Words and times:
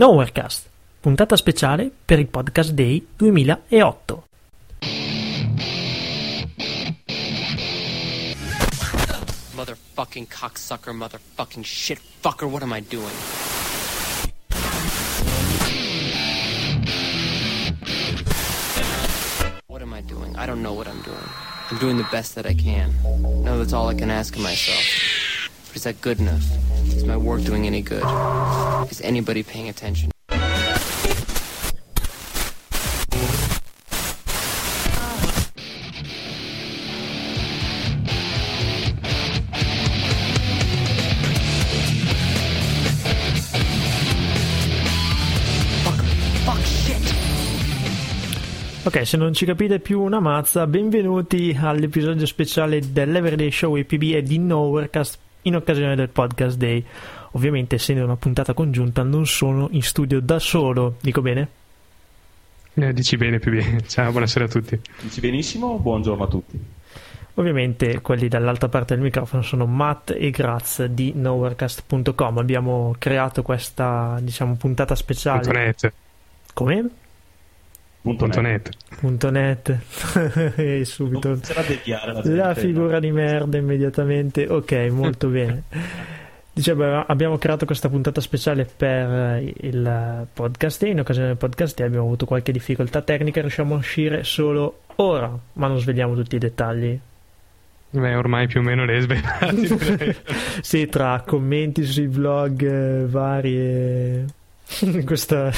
Nowherecast, 0.00 0.66
puntata 0.98 1.36
speciale 1.36 1.90
per 2.06 2.18
il 2.18 2.26
Podcast 2.26 2.72
Day 2.72 3.06
2008. 3.16 4.22
Motherfucking 9.54 10.26
cocksucker, 10.26 10.94
motherfucking 10.94 11.62
shitfucker, 11.62 12.48
what 12.48 12.62
am 12.62 12.72
I 12.72 12.80
doing? 12.80 13.12
What 19.66 19.82
am 19.82 19.92
I 19.92 20.00
doing? 20.00 20.34
I 20.34 20.46
don't 20.46 20.62
know 20.62 20.72
what 20.72 20.86
I'm 20.86 21.02
doing. 21.02 21.28
I'm 21.70 21.76
doing 21.76 21.98
the 21.98 22.08
best 22.10 22.36
that 22.36 22.46
I 22.46 22.54
can. 22.54 22.90
No, 23.44 23.58
that's 23.58 23.74
all 23.74 23.90
I 23.90 23.94
can 23.94 24.08
ask 24.08 24.34
of 24.34 24.40
myself. 24.40 24.99
But 25.70 25.76
is 25.76 25.84
that 25.84 26.00
good 26.00 26.18
enough? 26.18 26.42
Is 26.96 27.04
my 27.04 27.16
work 27.16 27.42
doing 27.42 27.64
any 27.64 27.80
good? 27.80 28.02
Is 28.90 29.00
anybody 29.02 29.44
paying 29.44 29.68
attention? 29.68 30.10
Ok, 48.82 49.06
se 49.06 49.16
non 49.16 49.32
ci 49.32 49.44
capite 49.44 49.78
più 49.78 50.00
una 50.02 50.18
mazza, 50.18 50.66
benvenuti 50.66 51.56
all'episodio 51.56 52.26
speciale 52.26 52.80
dell'Everyday 52.90 53.52
Show 53.52 53.76
EPB 53.76 54.14
e 54.14 54.22
di 54.24 54.38
Nowherecast 54.38 55.28
in 55.42 55.56
occasione 55.56 55.94
del 55.94 56.08
Podcast 56.08 56.56
Day. 56.56 56.84
Ovviamente, 57.32 57.76
essendo 57.76 58.04
una 58.04 58.16
puntata 58.16 58.54
congiunta, 58.54 59.02
non 59.02 59.26
sono 59.26 59.68
in 59.72 59.82
studio 59.82 60.20
da 60.20 60.38
solo. 60.38 60.96
Dico 61.00 61.20
bene? 61.20 61.48
Eh, 62.74 62.92
dici 62.92 63.16
bene, 63.16 63.38
più 63.38 63.52
bene. 63.52 63.82
Ciao, 63.88 64.10
buonasera 64.10 64.44
a 64.44 64.48
tutti. 64.48 64.80
Dici 65.00 65.20
benissimo, 65.20 65.78
buongiorno 65.78 66.24
a 66.24 66.28
tutti. 66.28 66.60
Ovviamente 67.34 68.00
quelli 68.00 68.28
dall'altra 68.28 68.68
parte 68.68 68.94
del 68.94 69.02
microfono 69.02 69.42
sono 69.42 69.64
Matt 69.64 70.10
e 70.10 70.30
Graz 70.30 70.84
di 70.84 71.12
nowherecast.com. 71.14 72.38
Abbiamo 72.38 72.94
creato 72.98 73.42
questa, 73.42 74.18
diciamo, 74.20 74.56
puntata 74.56 74.94
speciale. 74.94 75.40
Punto 75.40 75.58
.net. 75.58 75.92
Come? 76.52 76.90
Punto 78.02 78.24
Punto 78.24 78.40
net. 78.40 78.70
Punto 78.98 79.30
.net. 79.30 79.78
e 80.56 80.84
subito 80.86 81.38
la, 81.84 82.22
la 82.24 82.54
figura 82.54 82.98
di 82.98 83.10
merda 83.10 83.58
immediatamente. 83.58 84.46
Ok, 84.48 84.72
molto 84.90 85.28
bene. 85.30 85.64
Dicevo, 86.52 87.04
abbiamo 87.04 87.36
creato 87.36 87.66
questa 87.66 87.90
puntata 87.90 88.22
speciale 88.22 88.64
per 88.64 89.42
il 89.60 90.26
podcast 90.32 90.82
e 90.82 90.88
in 90.88 91.00
occasione 91.00 91.28
del 91.28 91.36
podcast 91.36 91.78
abbiamo 91.80 92.06
avuto 92.06 92.24
qualche 92.24 92.52
difficoltà 92.52 93.02
tecnica, 93.02 93.40
riusciamo 93.40 93.74
a 93.74 93.78
uscire 93.78 94.24
solo 94.24 94.80
ora, 94.96 95.38
ma 95.54 95.66
non 95.66 95.78
svegliamo 95.78 96.14
tutti 96.14 96.36
i 96.36 96.38
dettagli. 96.38 96.98
Beh, 97.90 98.14
ormai 98.14 98.46
più 98.46 98.60
o 98.60 98.62
meno 98.62 98.84
le 98.84 98.94
hai 98.96 99.00
svelate. 99.02 100.16
Sì, 100.62 100.86
tra 100.86 101.22
commenti 101.26 101.84
sui 101.84 102.06
blog 102.06 102.62
eh, 102.62 103.06
vari 103.06 103.56
e 103.56 104.24
questa 105.04 105.50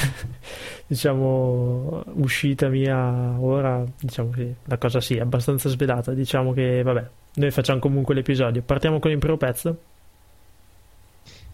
diciamo 0.87 2.03
uscita 2.15 2.67
mia 2.69 3.39
ora, 3.39 3.83
diciamo 3.99 4.29
che 4.29 4.55
la 4.65 4.77
cosa 4.77 4.99
sì, 4.99 5.15
è 5.15 5.21
abbastanza 5.21 5.69
svelata, 5.69 6.13
diciamo 6.13 6.53
che 6.53 6.81
vabbè, 6.83 7.07
noi 7.35 7.51
facciamo 7.51 7.79
comunque 7.79 8.15
l'episodio. 8.15 8.61
Partiamo 8.61 8.99
con 8.99 9.11
il 9.11 9.17
primo 9.17 9.37
pezzo. 9.37 9.77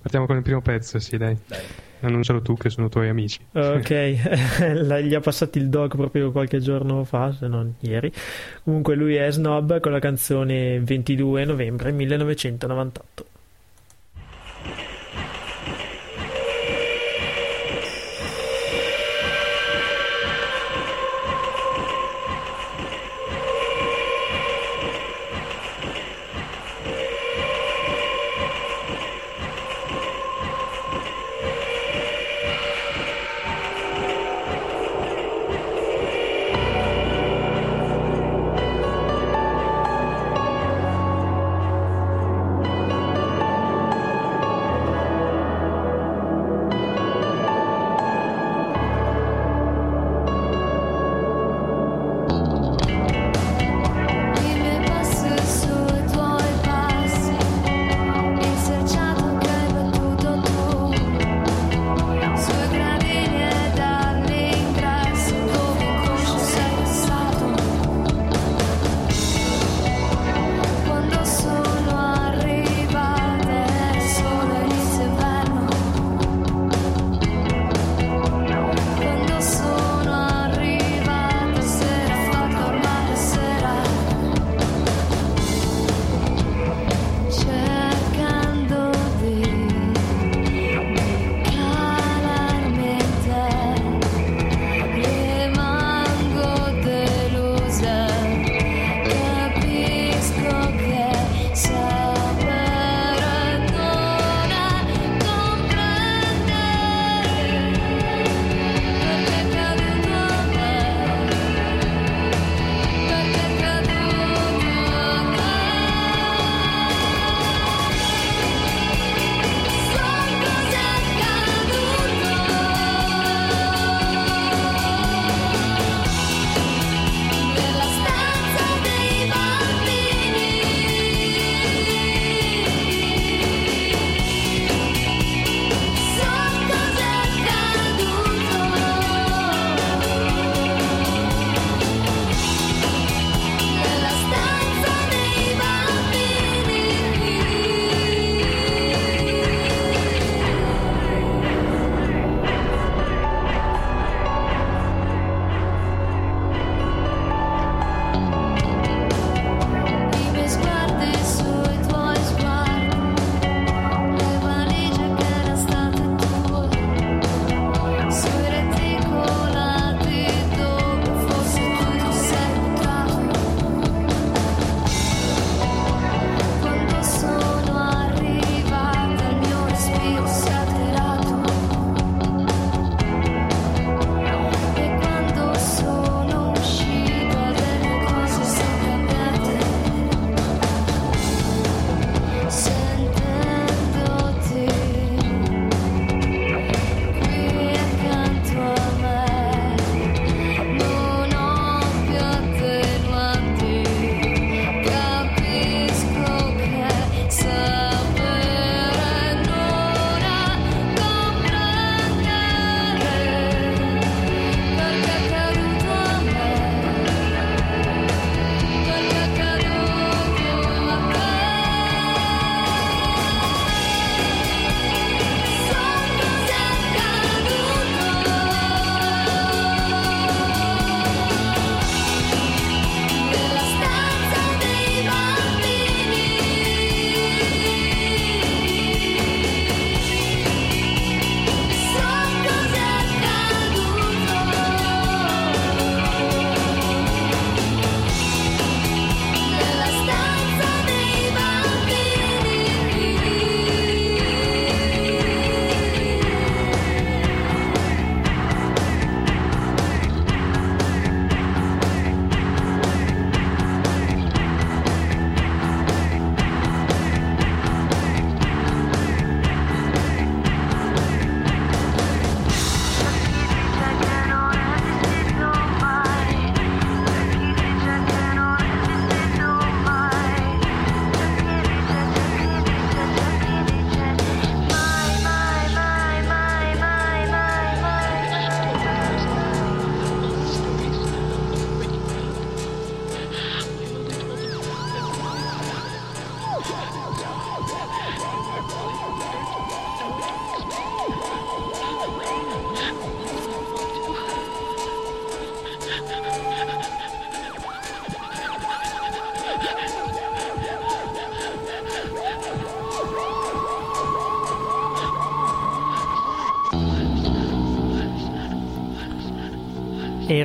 Partiamo 0.02 0.26
con 0.26 0.38
il 0.38 0.44
primo 0.44 0.62
pezzo, 0.62 1.00
sì, 1.00 1.18
dai. 1.18 1.38
Dai. 1.46 1.60
Annuncialo 2.02 2.42
tu 2.42 2.56
che 2.56 2.70
sono 2.70 2.88
tuoi 2.88 3.10
amici. 3.10 3.40
Ok, 3.52 3.92
gli 5.04 5.14
ha 5.14 5.20
passati 5.20 5.60
il 5.60 5.70
dog 5.70 5.96
proprio 5.96 6.32
qualche 6.32 6.60
giorno 6.60 7.04
fa, 7.04 7.34
se 7.34 7.48
non 7.48 7.76
ieri. 7.82 8.12
Comunque 8.64 8.96
lui 8.96 9.16
è 9.16 9.30
Snob 9.30 9.80
con 9.82 9.92
la 9.92 10.00
canzone 10.00 10.80
22 10.80 11.46
novembre 11.46 11.92
1998. 11.92 13.26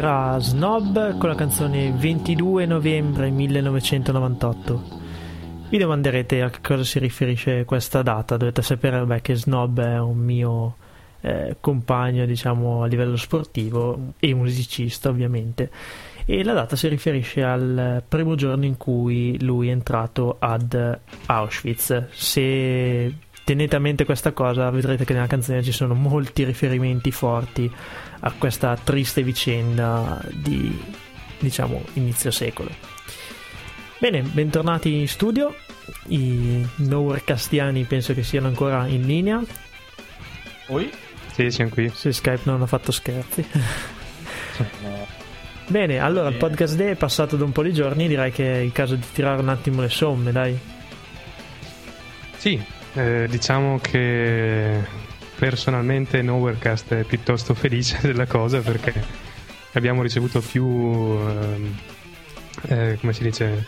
Era 0.04 0.38
Snob 0.38 1.16
con 1.16 1.30
la 1.30 1.34
canzone 1.34 1.90
22 1.90 2.66
novembre 2.66 3.30
1998. 3.30 4.82
Vi 5.70 5.78
domanderete 5.78 6.42
a 6.42 6.50
che 6.50 6.58
cosa 6.60 6.84
si 6.84 6.98
riferisce 6.98 7.64
questa 7.64 8.02
data, 8.02 8.36
dovete 8.36 8.60
sapere 8.60 9.02
beh, 9.02 9.22
che 9.22 9.34
Snob 9.34 9.80
è 9.80 9.98
un 9.98 10.18
mio 10.18 10.76
eh, 11.22 11.56
compagno 11.58 12.26
diciamo 12.26 12.82
a 12.82 12.86
livello 12.86 13.16
sportivo 13.16 14.12
e 14.18 14.34
musicista 14.34 15.08
ovviamente 15.08 15.70
e 16.26 16.44
la 16.44 16.52
data 16.52 16.76
si 16.76 16.86
riferisce 16.88 17.42
al 17.42 18.02
primo 18.06 18.34
giorno 18.34 18.66
in 18.66 18.76
cui 18.76 19.42
lui 19.42 19.68
è 19.68 19.72
entrato 19.72 20.36
ad 20.38 20.98
Auschwitz. 21.24 22.08
Se 22.10 23.14
tenete 23.44 23.76
a 23.76 23.78
mente 23.78 24.04
questa 24.04 24.32
cosa 24.32 24.70
vedrete 24.70 25.04
che 25.04 25.12
nella 25.12 25.26
canzone 25.26 25.62
ci 25.62 25.72
sono 25.72 25.94
molti 25.94 26.44
riferimenti 26.44 27.10
forti 27.10 27.70
a 28.20 28.32
questa 28.32 28.76
triste 28.82 29.22
vicenda 29.22 30.20
di 30.32 30.82
diciamo 31.38 31.84
inizio 31.94 32.30
secolo. 32.30 32.70
Bene, 33.98 34.22
bentornati 34.22 34.94
in 34.94 35.08
studio. 35.08 35.54
I 36.08 36.66
Nowherecastiani 36.76 37.84
penso 37.84 38.14
che 38.14 38.22
siano 38.22 38.48
ancora 38.48 38.86
in 38.86 39.02
linea. 39.06 39.42
Poi? 40.66 40.90
Sì, 41.32 41.50
siamo 41.50 41.70
qui. 41.70 41.90
Se 41.94 42.12
Skype 42.12 42.42
non 42.44 42.62
ha 42.62 42.66
fatto 42.66 42.92
scherzi. 42.92 43.46
Bene, 45.66 45.98
allora 45.98 46.28
il 46.28 46.36
podcast 46.36 46.76
day 46.76 46.90
è 46.92 46.96
passato 46.96 47.36
da 47.36 47.44
un 47.44 47.52
po' 47.52 47.62
di 47.62 47.72
giorni, 47.72 48.06
direi 48.06 48.30
che 48.30 48.54
è 48.54 48.58
il 48.58 48.72
caso 48.72 48.94
di 48.94 49.04
tirare 49.12 49.40
un 49.40 49.48
attimo 49.48 49.80
le 49.80 49.88
somme, 49.88 50.32
dai. 50.32 50.58
Sì, 52.36 52.62
eh, 52.94 53.26
diciamo 53.28 53.78
che 53.80 54.80
personalmente 55.36 56.22
Nowherecast 56.22 56.94
è 56.94 57.04
piuttosto 57.04 57.54
felice 57.54 57.98
della 58.06 58.26
cosa 58.26 58.60
perché 58.60 58.92
abbiamo 59.72 60.02
ricevuto 60.02 60.40
più, 60.40 60.64
ehm, 60.64 61.78
eh, 62.68 62.96
come 63.00 63.12
si 63.12 63.22
dice, 63.22 63.66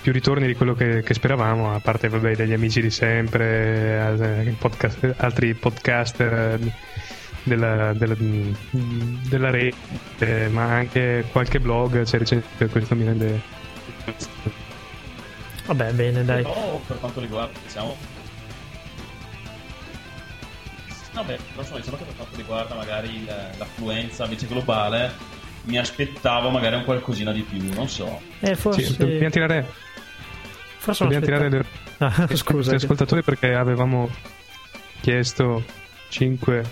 più 0.00 0.12
ritorni 0.12 0.46
di 0.46 0.54
quello 0.54 0.74
che, 0.74 1.02
che 1.02 1.14
speravamo, 1.14 1.74
a 1.74 1.80
parte 1.80 2.08
vabbè, 2.08 2.36
degli 2.36 2.52
amici 2.52 2.80
di 2.80 2.90
sempre, 2.90 4.16
eh, 4.18 4.54
podcast, 4.58 5.14
altri 5.18 5.54
podcaster 5.54 6.58
della, 7.42 7.92
della, 7.92 8.16
della 8.70 9.50
rete, 9.50 10.48
ma 10.50 10.64
anche 10.64 11.24
qualche 11.32 11.58
blog 11.58 12.04
c'è 12.04 12.18
recente 12.18 12.66
questo 12.68 12.94
mi 12.94 13.04
rende 13.04 13.40
Vabbè, 15.66 15.92
bene, 15.92 16.24
dai. 16.24 16.42
Però 16.42 16.80
per 16.86 16.98
quanto 16.98 17.20
riguarda, 17.20 17.58
diciamo... 17.64 18.21
Vabbè, 21.12 21.36
però 21.36 21.60
insomma, 21.60 21.78
diciamo 21.78 21.96
che 21.96 22.04
per 22.04 22.16
quanto 22.16 22.36
riguarda 22.36 22.74
magari 22.74 23.24
l'affluenza 23.26 24.24
invece 24.24 24.46
globale, 24.46 25.12
mi 25.64 25.78
aspettavo 25.78 26.50
magari 26.50 26.76
un 26.76 26.84
qualcosina 26.84 27.32
di 27.32 27.42
più, 27.42 27.62
non 27.74 27.88
so. 27.88 28.20
Eh, 28.40 28.54
forse... 28.56 28.82
Sì, 28.82 28.96
dobbiamo 28.96 29.30
tirare... 29.30 29.66
Forse 30.78 31.04
dobbiamo 31.04 31.24
tirare 31.24 31.48
le... 31.50 31.64
ah, 31.98 32.28
scusa. 32.34 32.72
gli 32.72 32.76
ascoltatori 32.76 33.22
perché 33.22 33.54
avevamo 33.54 34.10
chiesto 35.00 35.62
5 36.08 36.64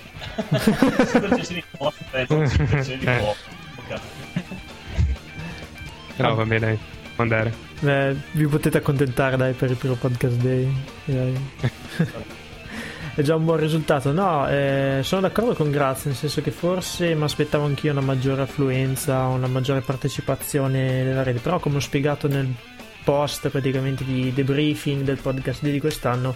no 6.16 6.35
va 6.35 6.44
bene 6.44 6.59
dai 6.59 6.78
può 7.14 7.25
andare 7.25 7.52
Beh, 7.80 8.14
vi 8.32 8.47
potete 8.47 8.78
accontentare 8.78 9.37
dai 9.37 9.52
per 9.52 9.70
il 9.70 9.76
primo 9.76 9.94
podcast 9.94 10.37
day 10.37 10.73
dai. 11.04 11.40
è 13.20 13.22
già 13.22 13.34
un 13.34 13.44
buon 13.44 13.58
risultato 13.58 14.12
no 14.12 14.48
eh, 14.48 15.00
sono 15.02 15.20
d'accordo 15.20 15.54
con 15.54 15.70
Grazia 15.70 16.08
nel 16.08 16.18
senso 16.18 16.40
che 16.40 16.50
forse 16.50 17.14
mi 17.14 17.22
aspettavo 17.22 17.64
anch'io 17.64 17.92
una 17.92 18.00
maggiore 18.00 18.42
affluenza 18.42 19.26
una 19.26 19.46
maggiore 19.46 19.82
partecipazione 19.82 21.04
della 21.04 21.22
rete 21.22 21.38
però 21.38 21.58
come 21.58 21.76
ho 21.76 21.80
spiegato 21.80 22.28
nel 22.28 22.48
post 23.04 23.48
praticamente 23.48 24.04
di 24.04 24.32
debriefing 24.32 25.02
del 25.02 25.18
podcast 25.18 25.62
di 25.62 25.80
quest'anno 25.80 26.34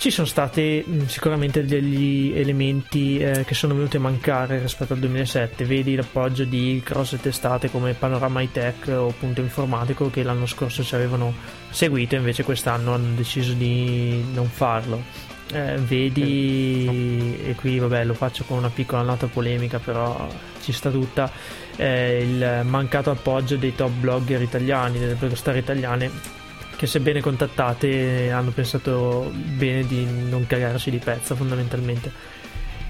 ci 0.00 0.10
sono 0.10 0.26
stati 0.26 0.82
mm, 0.86 1.04
sicuramente 1.04 1.62
degli 1.62 2.32
elementi 2.34 3.18
eh, 3.18 3.44
che 3.44 3.52
sono 3.54 3.74
venuti 3.74 3.98
a 3.98 4.00
mancare 4.00 4.58
rispetto 4.58 4.94
al 4.94 4.98
2007, 4.98 5.66
vedi 5.66 5.94
l'appoggio 5.94 6.44
di 6.44 6.80
grosse 6.82 7.20
testate 7.20 7.70
come 7.70 7.92
Panorama 7.92 8.40
High 8.40 8.50
Tech 8.50 8.88
o 8.88 9.12
Punto 9.18 9.42
Informatico 9.42 10.08
che 10.08 10.22
l'anno 10.22 10.46
scorso 10.46 10.82
ci 10.82 10.94
avevano 10.94 11.34
seguito 11.68 12.14
invece 12.14 12.44
quest'anno 12.44 12.94
hanno 12.94 13.14
deciso 13.14 13.52
di 13.52 14.24
non 14.32 14.46
farlo. 14.46 15.29
Eh, 15.52 15.78
vedi, 15.78 17.40
e 17.44 17.54
qui 17.56 17.78
vabbè 17.80 18.04
lo 18.04 18.14
faccio 18.14 18.44
con 18.44 18.58
una 18.58 18.70
piccola 18.70 19.02
nota 19.02 19.26
polemica 19.26 19.80
però 19.80 20.28
ci 20.60 20.70
sta 20.70 20.90
tutta, 20.90 21.28
eh, 21.74 22.22
il 22.22 22.66
mancato 22.66 23.10
appoggio 23.10 23.56
dei 23.56 23.74
top 23.74 23.90
blogger 23.90 24.40
italiani, 24.42 25.00
delle 25.00 25.14
blogger 25.14 25.56
italiane 25.56 26.38
che 26.76 26.86
sebbene 26.86 27.20
contattate 27.20 28.30
hanno 28.30 28.52
pensato 28.52 29.30
bene 29.34 29.84
di 29.86 30.06
non 30.28 30.46
cagarsi 30.46 30.90
di 30.90 30.98
pezza 30.98 31.34
fondamentalmente 31.34 32.38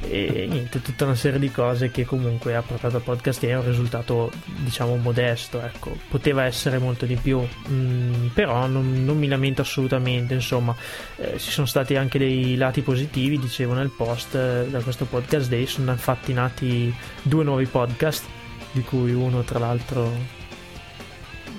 e 0.02 0.46
niente, 0.48 0.80
tutta 0.80 1.04
una 1.04 1.14
serie 1.14 1.38
di 1.38 1.50
cose 1.50 1.90
che 1.90 2.04
comunque 2.04 2.56
ha 2.56 2.62
portato 2.62 2.96
al 2.96 3.02
podcast 3.02 3.42
e 3.44 3.48
è 3.48 3.56
un 3.56 3.66
risultato 3.66 4.30
diciamo 4.44 4.96
modesto 4.96 5.60
ecco. 5.60 5.96
poteva 6.08 6.44
essere 6.44 6.78
molto 6.78 7.04
di 7.04 7.16
più 7.16 7.46
mm, 7.68 8.28
però 8.28 8.66
non, 8.66 9.04
non, 9.04 9.18
mi 9.18 9.28
lamento 9.28 9.60
assolutamente 9.60 10.32
insomma 10.34 10.74
eh, 11.16 11.38
ci 11.38 11.50
sono 11.50 11.66
stati 11.66 11.96
anche 11.96 12.18
dei 12.18 12.56
lati 12.56 12.80
positivi 12.80 13.38
dicevo 13.38 13.74
nel 13.74 13.90
post 13.90 14.34
eh, 14.34 14.66
da 14.70 14.80
questo 14.80 15.04
podcast 15.04 15.48
day 15.50 15.66
sono 15.66 15.90
infatti 15.90 16.32
nati 16.32 16.92
due 17.22 17.44
nuovi 17.44 17.66
podcast 17.66 18.24
di 18.72 18.82
cui 18.82 19.12
uno 19.12 19.42
tra 19.42 19.58
l'altro 19.58 20.39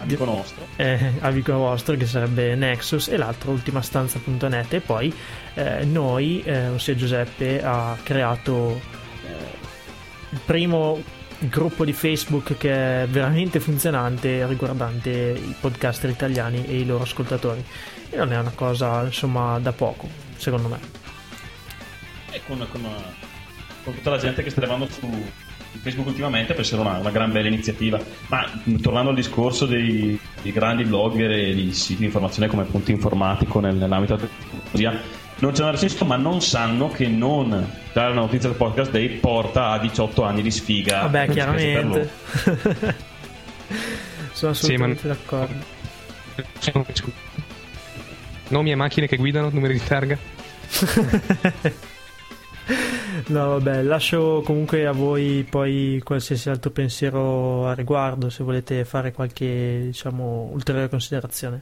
amico 0.01 0.25
nostro. 0.25 0.67
Eh, 0.75 1.13
amico 1.19 1.53
vostro 1.53 1.95
che 1.95 2.05
sarebbe 2.05 2.55
Nexus 2.55 3.07
e 3.07 3.17
l'altro 3.17 3.51
ultimastanza.net 3.51 4.73
e 4.73 4.79
poi 4.81 5.13
eh, 5.53 5.85
noi, 5.85 6.41
eh, 6.43 6.67
ossia 6.67 6.95
Giuseppe, 6.95 7.63
ha 7.63 7.97
creato 8.03 8.79
eh, 9.25 9.57
il 10.29 10.39
primo 10.45 11.01
gruppo 11.39 11.85
di 11.85 11.93
Facebook 11.93 12.57
che 12.57 13.03
è 13.03 13.07
veramente 13.07 13.59
funzionante 13.59 14.45
riguardante 14.45 15.09
i 15.09 15.55
podcaster 15.59 16.09
italiani 16.09 16.65
e 16.65 16.79
i 16.79 16.85
loro 16.85 17.03
ascoltatori. 17.03 17.63
E 18.09 18.17
non 18.17 18.31
è 18.33 18.37
una 18.37 18.51
cosa 18.53 19.03
insomma 19.03 19.57
da 19.59 19.71
poco 19.71 20.07
secondo 20.35 20.67
me. 20.67 20.79
E 22.31 22.41
con, 22.45 22.65
con, 22.71 22.81
con 23.83 23.93
tutta 23.93 24.09
la 24.09 24.17
gente 24.17 24.43
che 24.43 24.49
sta 24.49 24.61
arrivando 24.61 24.87
su 24.87 25.09
Facebook 25.79 26.07
ultimamente 26.07 26.53
può 26.53 26.61
essere 26.61 26.81
una, 26.81 26.97
una, 26.97 27.11
gran 27.11 27.31
bella 27.31 27.47
iniziativa. 27.47 27.99
Ma 28.27 28.45
tornando 28.81 29.09
al 29.09 29.15
discorso 29.15 29.65
dei, 29.65 30.19
dei 30.41 30.51
grandi 30.51 30.83
blogger 30.83 31.31
e 31.31 31.53
di 31.53 31.73
siti 31.73 31.99
di 31.99 32.05
informazione 32.05 32.47
come 32.47 32.63
Punto 32.63 32.91
Informatico 32.91 33.59
nell'ambito 33.59 34.15
della 34.15 34.29
tecnologia, 34.37 34.99
non 35.39 35.53
c'è 35.53 35.63
una 35.63 35.75
senso, 35.75 36.05
ma 36.05 36.17
non 36.17 36.41
sanno 36.41 36.89
che 36.89 37.07
non 37.07 37.49
dare 37.93 38.11
una 38.11 38.21
notizia 38.21 38.49
del 38.49 38.57
podcast 38.57 38.91
day 38.91 39.09
porta 39.17 39.69
a 39.69 39.79
18 39.79 40.23
anni 40.23 40.41
di 40.43 40.51
sfiga. 40.51 41.01
Vabbè, 41.01 41.29
chiaramente. 41.29 42.09
Sono 44.33 44.51
assolutamente 44.51 45.01
sì, 45.01 45.07
ma... 45.07 45.13
d'accordo. 45.13 45.79
Nomi 48.49 48.71
e 48.71 48.75
macchine 48.75 49.07
che 49.07 49.17
guidano, 49.17 49.49
numeri 49.49 49.73
di 49.73 49.83
targa. 49.83 50.17
No, 53.29 53.59
vabbè, 53.59 53.83
lascio 53.83 54.41
comunque 54.43 54.85
a 54.85 54.91
voi 54.91 55.45
poi 55.49 56.01
qualsiasi 56.03 56.49
altro 56.49 56.71
pensiero 56.71 57.67
a 57.67 57.73
riguardo, 57.73 58.29
se 58.29 58.43
volete 58.43 58.85
fare 58.85 59.11
qualche, 59.11 59.81
diciamo, 59.85 60.49
ulteriore 60.51 60.89
considerazione. 60.89 61.61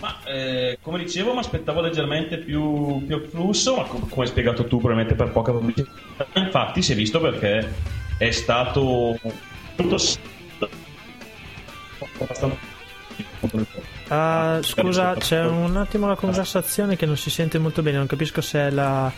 Ma 0.00 0.16
eh, 0.24 0.78
come 0.80 0.98
dicevo, 0.98 1.32
mi 1.32 1.40
aspettavo 1.40 1.80
leggermente 1.80 2.38
più, 2.38 3.04
più 3.04 3.20
flusso, 3.26 3.76
ma 3.76 3.82
com- 3.84 4.08
come 4.08 4.22
hai 4.22 4.28
spiegato 4.28 4.64
tu, 4.64 4.78
probabilmente 4.78 5.14
per 5.14 5.32
poca 5.32 5.50
pubblicità. 5.52 5.90
Infatti, 6.34 6.82
si 6.82 6.92
è 6.92 6.94
visto 6.94 7.20
perché 7.20 7.68
è 8.16 8.30
stato 8.30 9.18
tutto 9.74 9.98
Uh, 14.08 14.62
scusa, 14.62 15.14
c'è 15.16 15.44
un 15.44 15.76
attimo 15.76 16.06
la 16.06 16.14
conversazione 16.14 16.96
che 16.96 17.06
non 17.06 17.16
si 17.16 17.30
sente 17.30 17.58
molto 17.58 17.82
bene, 17.82 17.98
non 17.98 18.06
capisco 18.06 18.40
se 18.40 18.58
è 18.58 18.70
la 18.70 19.12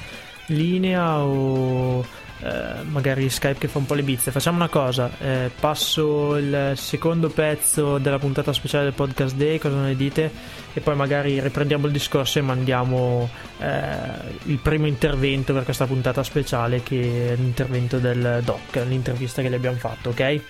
linea 0.50 1.18
o 1.18 2.04
eh, 2.42 2.82
magari 2.84 3.28
Skype 3.28 3.58
che 3.58 3.68
fa 3.68 3.78
un 3.78 3.86
po' 3.86 3.94
le 3.94 4.02
bizze. 4.02 4.30
Facciamo 4.30 4.56
una 4.56 4.68
cosa, 4.68 5.10
eh, 5.20 5.50
passo 5.58 6.36
il 6.36 6.72
secondo 6.74 7.28
pezzo 7.28 7.98
della 7.98 8.18
puntata 8.18 8.52
speciale 8.52 8.84
del 8.84 8.94
podcast 8.94 9.34
day, 9.36 9.58
cosa 9.58 9.76
ne 9.76 9.94
dite? 9.94 10.30
E 10.72 10.80
poi 10.80 10.96
magari 10.96 11.40
riprendiamo 11.40 11.86
il 11.86 11.92
discorso 11.92 12.38
e 12.38 12.42
mandiamo 12.42 13.28
eh, 13.58 13.68
il 14.44 14.58
primo 14.58 14.86
intervento 14.86 15.52
per 15.52 15.64
questa 15.64 15.86
puntata 15.86 16.22
speciale 16.22 16.82
che 16.82 17.32
è 17.32 17.36
l'intervento 17.36 17.98
del 17.98 18.40
doc, 18.44 18.76
l'intervista 18.86 19.42
che 19.42 19.48
le 19.48 19.56
abbiamo 19.56 19.76
fatto, 19.76 20.10
ok? 20.10 20.40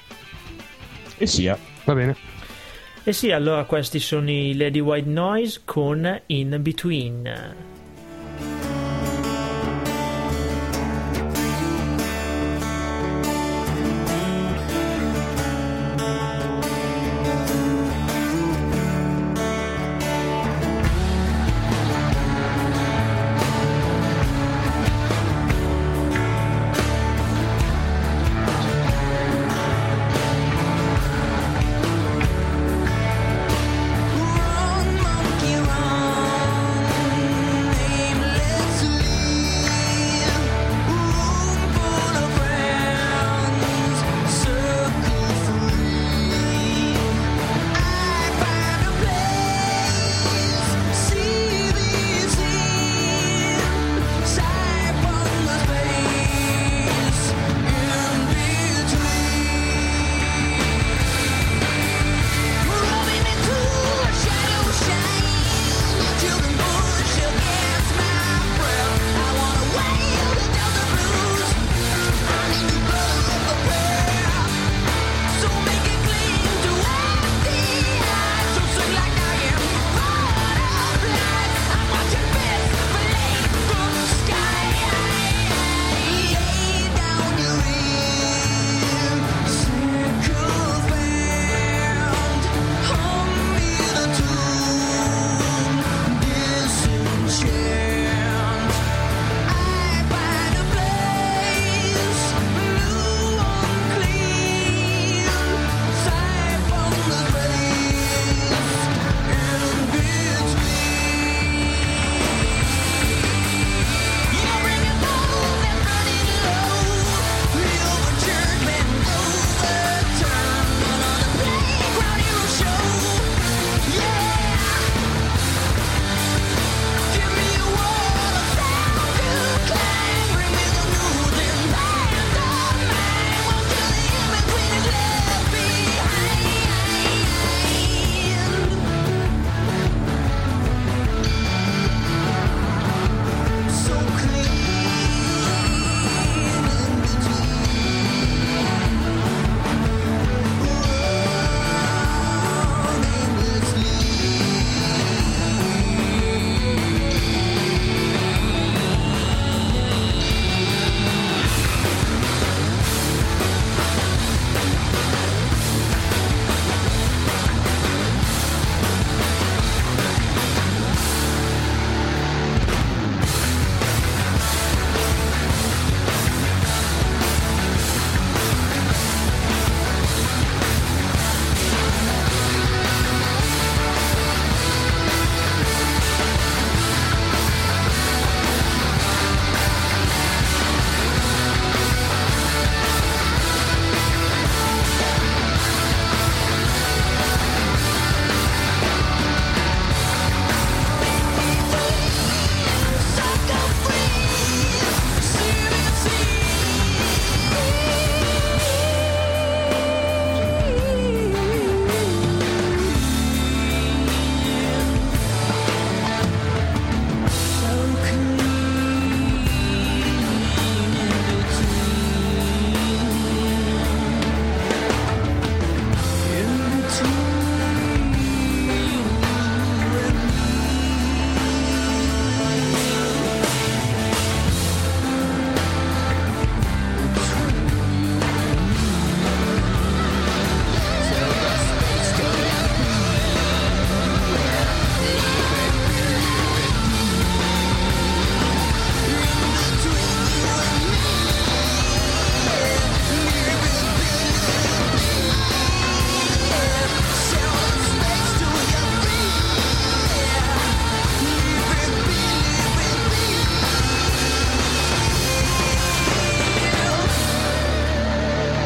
E 1.18 1.26
sia. 1.26 1.58
Va 1.84 1.94
bene. 1.94 2.16
E 3.02 3.12
sì, 3.12 3.30
allora 3.30 3.64
questi 3.64 3.98
sono 3.98 4.30
i 4.30 4.54
Lady 4.54 4.78
White 4.78 5.08
Noise 5.08 5.62
con 5.64 6.20
In 6.26 6.58
Between. 6.60 7.69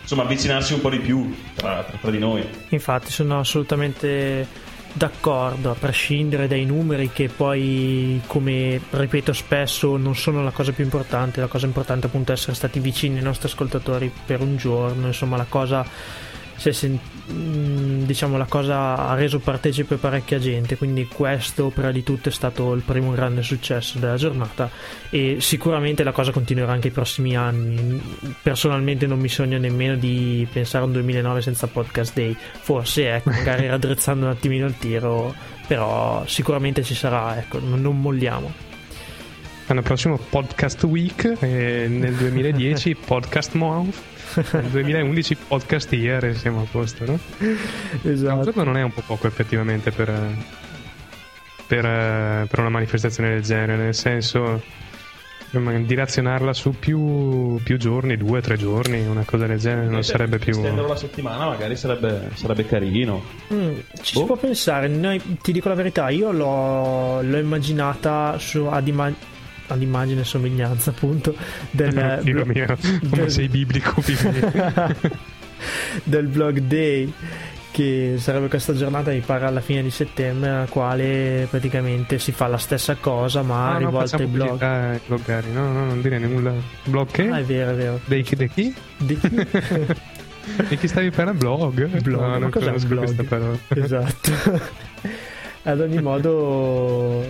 insomma 0.02 0.22
avvicinarsi 0.22 0.74
un 0.74 0.81
po' 0.81 0.90
di 0.90 0.98
più 0.98 1.35
tra, 1.54 1.83
tra, 1.85 1.96
tra 1.98 2.11
di 2.11 2.18
noi. 2.18 2.46
Infatti 2.68 3.11
sono 3.11 3.38
assolutamente 3.38 4.66
d'accordo, 4.92 5.70
a 5.70 5.74
prescindere 5.74 6.48
dai 6.48 6.64
numeri 6.64 7.11
che 7.11 7.28
poi, 7.28 8.20
come 8.26 8.81
ripeto 8.90 9.33
spesso, 9.33 9.96
non 9.96 10.16
sono 10.16 10.42
la 10.42 10.50
cosa 10.50 10.72
più 10.72 10.85
importante, 10.85 11.40
la 11.40 11.46
cosa 11.46 11.66
importante 11.66 12.07
appunto 12.07 12.33
è 12.33 12.35
essere 12.35 12.54
stati 12.54 12.81
vicini 12.81 13.18
ai 13.18 13.22
nostri 13.22 13.48
ascoltatori 13.48 14.12
per 14.26 14.40
un 14.40 14.57
giorno, 14.57 15.07
insomma 15.07 15.37
la 15.37 15.46
cosa 15.48 15.87
sen- 16.57 16.98
mm, 17.33 18.05
diciamo 18.05 18.37
la 18.37 18.47
cosa 18.47 18.97
ha 19.09 19.14
reso 19.14 19.38
partecipe 19.38 19.97
parecchia 19.97 20.38
gente 20.38 20.77
quindi 20.77 21.07
questo 21.07 21.69
prima 21.69 21.91
di 21.91 22.03
tutto 22.03 22.29
è 22.29 22.33
stato 22.33 22.73
il 22.75 22.83
primo 22.83 23.12
grande 23.12 23.43
successo 23.43 23.99
della 23.99 24.17
giornata 24.17 24.71
e 25.11 25.37
sicuramente 25.41 26.05
la 26.05 26.12
cosa 26.12 26.33
continuerà 26.33 26.73
anche 26.73 26.88
i 26.88 26.91
prossimi 26.91 27.37
anni. 27.37 28.01
Personalmente 28.43 29.07
non 29.07 29.19
mi 29.19 29.29
sogno 29.29 29.59
nemmeno 29.59 29.97
di 29.97 30.47
pensare 30.51 30.85
a 30.85 30.87
un 30.87 30.93
2009 30.93 31.43
senza 31.43 31.67
podcast 31.67 32.14
day. 32.14 32.37
Forse 32.61 33.14
ecco 33.14 33.31
magari 33.31 33.67
raddrizzando 33.69 34.25
un 34.25 34.31
attimino 34.31 34.67
il 34.67 34.77
tiro 34.79 35.35
però 35.67 36.25
sicuramente 36.27 36.83
ci 36.83 36.95
sarà 36.95 37.37
ecco 37.38 37.59
non, 37.61 37.81
non 37.81 38.01
molliamo. 38.01 38.67
L'anno 39.67 39.83
prossimo 39.83 40.17
Podcast 40.17 40.83
Week 40.85 41.37
e 41.41 41.87
nel 41.88 42.14
2010 42.14 42.95
Podcast 43.05 43.53
Month 43.53 44.17
nel 44.53 44.70
2011 44.70 45.37
podcast 45.48 45.92
year 45.92 46.35
siamo 46.37 46.62
a 46.62 46.66
posto, 46.70 47.05
no? 47.05 47.18
Esatto. 48.03 48.53
No, 48.55 48.64
non 48.64 48.77
è 48.77 48.83
un 48.83 48.92
po' 48.92 49.03
poco 49.07 49.27
effettivamente 49.27 49.90
per, 49.90 50.09
per, 51.66 52.46
per 52.48 52.59
una 52.59 52.68
manifestazione 52.68 53.31
del 53.31 53.42
genere, 53.42 53.77
nel 53.77 53.94
senso 53.94 54.62
dilazionarla 55.51 56.53
su 56.53 56.74
più, 56.79 57.59
più 57.62 57.79
giorni, 57.79 58.16
due 58.18 58.38
o 58.38 58.40
tre 58.42 58.57
giorni, 58.57 59.07
una 59.07 59.24
cosa 59.24 59.46
del 59.46 59.59
genere, 59.59 59.88
non 59.88 60.05
sarebbe 60.05 60.38
più. 60.38 60.53
Estenderlo 60.53 60.88
la 60.88 60.96
settimana 60.96 61.46
magari 61.46 61.74
sarebbe, 61.74 62.31
sarebbe 62.35 62.66
carino. 62.66 63.22
Mm, 63.53 63.79
ci 64.03 64.14
boh. 64.14 64.20
si 64.20 64.24
può 64.24 64.37
pensare, 64.37 64.88
Noi, 64.88 65.38
ti 65.40 65.53
dico 65.53 65.68
la 65.68 65.74
verità, 65.74 66.11
io 66.11 66.33
l'ho, 66.33 67.22
l'ho 67.22 67.38
immaginata 67.38 68.37
su, 68.38 68.66
ad, 68.66 68.87
all'immagine 69.68 70.20
e 70.20 70.24
somiglianza 70.24 70.90
appunto 70.90 71.35
del, 71.70 72.20
blo- 72.22 72.44
mio, 72.46 72.66
come 72.76 73.22
del... 73.22 73.31
sei 73.31 73.48
biblico 73.48 73.94
del 76.04 76.26
blog 76.26 76.59
day 76.61 77.12
che 77.70 78.14
sarebbe 78.18 78.48
questa 78.48 78.74
giornata 78.74 79.11
mi 79.11 79.20
pare 79.20 79.46
alla 79.46 79.61
fine 79.61 79.83
di 79.83 79.90
settembre 79.90 80.50
nella 80.50 80.66
quale 80.66 81.46
praticamente 81.50 82.18
si 82.18 82.33
fa 82.33 82.46
la 82.46 82.57
stessa 82.57 82.96
cosa 82.96 83.42
ma 83.42 83.74
ah, 83.74 83.78
rivolta 83.78 84.16
ai 84.16 84.26
blog 84.26 84.62
ai 84.62 85.00
bloggari 85.07 85.52
no, 85.52 85.72
no 85.72 85.85
non 85.85 86.00
dire 86.00 86.18
nulla 86.18 86.52
blog 86.85 87.11
che? 87.11 87.28
ah 87.28 87.38
è 87.38 87.44
vero 87.44 87.70
è 87.70 87.74
vero 87.74 88.00
dei, 88.07 88.22
di 88.22 88.48
chi? 88.48 88.74
di 88.96 89.16
chi? 89.18 89.28
di 90.68 90.76
chi 90.76 90.88
stavi 90.88 91.11
per 91.11 91.28
il 91.28 91.35
blog? 91.35 92.00
blog 92.00 92.20
no, 92.20 92.38
non 92.38 92.50
un 92.52 92.88
blog? 92.88 93.59
esatto 93.68 94.31
ad 95.62 95.81
ogni 95.81 96.01
modo, 96.01 97.23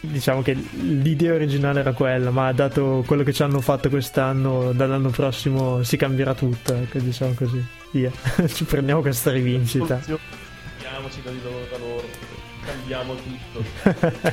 diciamo 0.00 0.42
che 0.42 0.54
l'idea 0.54 1.34
originale 1.34 1.80
era 1.80 1.92
quella, 1.92 2.30
ma 2.30 2.52
dato 2.52 3.04
quello 3.06 3.22
che 3.22 3.32
ci 3.32 3.42
hanno 3.42 3.60
fatto 3.60 3.88
quest'anno, 3.88 4.72
dall'anno 4.72 5.10
prossimo 5.10 5.82
si 5.82 5.96
cambierà 5.96 6.34
tutto, 6.34 6.74
ecco, 6.74 6.98
diciamo 6.98 7.34
così. 7.34 7.62
Via, 7.92 8.10
ci 8.46 8.64
prendiamo 8.64 9.00
questa 9.00 9.30
rivincita. 9.30 9.98
Cambiamoci 9.98 11.22
da 11.22 11.30
loro, 11.30 11.66
da 11.70 11.78
loro, 11.78 12.08
cambiamo 12.64 13.14
tutto. 13.14 14.32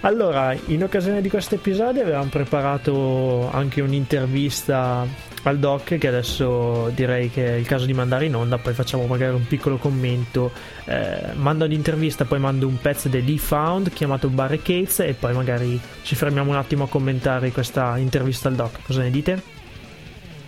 allora, 0.00 0.56
in 0.66 0.82
occasione 0.82 1.20
di 1.20 1.28
questo 1.28 1.54
episodio 1.54 2.02
avevamo 2.02 2.28
preparato 2.28 3.50
anche 3.50 3.80
un'intervista 3.80 5.06
al 5.44 5.58
doc 5.58 5.98
che 5.98 6.08
adesso 6.08 6.90
direi 6.94 7.30
che 7.30 7.46
è 7.46 7.52
il 7.56 7.66
caso 7.66 7.84
di 7.84 7.92
mandare 7.92 8.26
in 8.26 8.34
onda 8.34 8.58
poi 8.58 8.74
facciamo 8.74 9.06
magari 9.06 9.34
un 9.34 9.46
piccolo 9.46 9.76
commento 9.76 10.52
eh, 10.84 11.32
mando 11.34 11.64
l'intervista 11.64 12.24
poi 12.24 12.38
mando 12.38 12.66
un 12.66 12.78
pezzo 12.78 13.08
dell'E 13.08 13.38
Found 13.38 13.92
chiamato 13.92 14.28
Barricades 14.28 15.00
e 15.00 15.14
poi 15.14 15.34
magari 15.34 15.80
ci 16.02 16.14
fermiamo 16.14 16.50
un 16.50 16.56
attimo 16.56 16.84
a 16.84 16.88
commentare 16.88 17.50
questa 17.50 17.96
intervista 17.98 18.48
al 18.48 18.54
doc 18.54 18.82
cosa 18.84 19.02
ne 19.02 19.10
dite? 19.10 19.42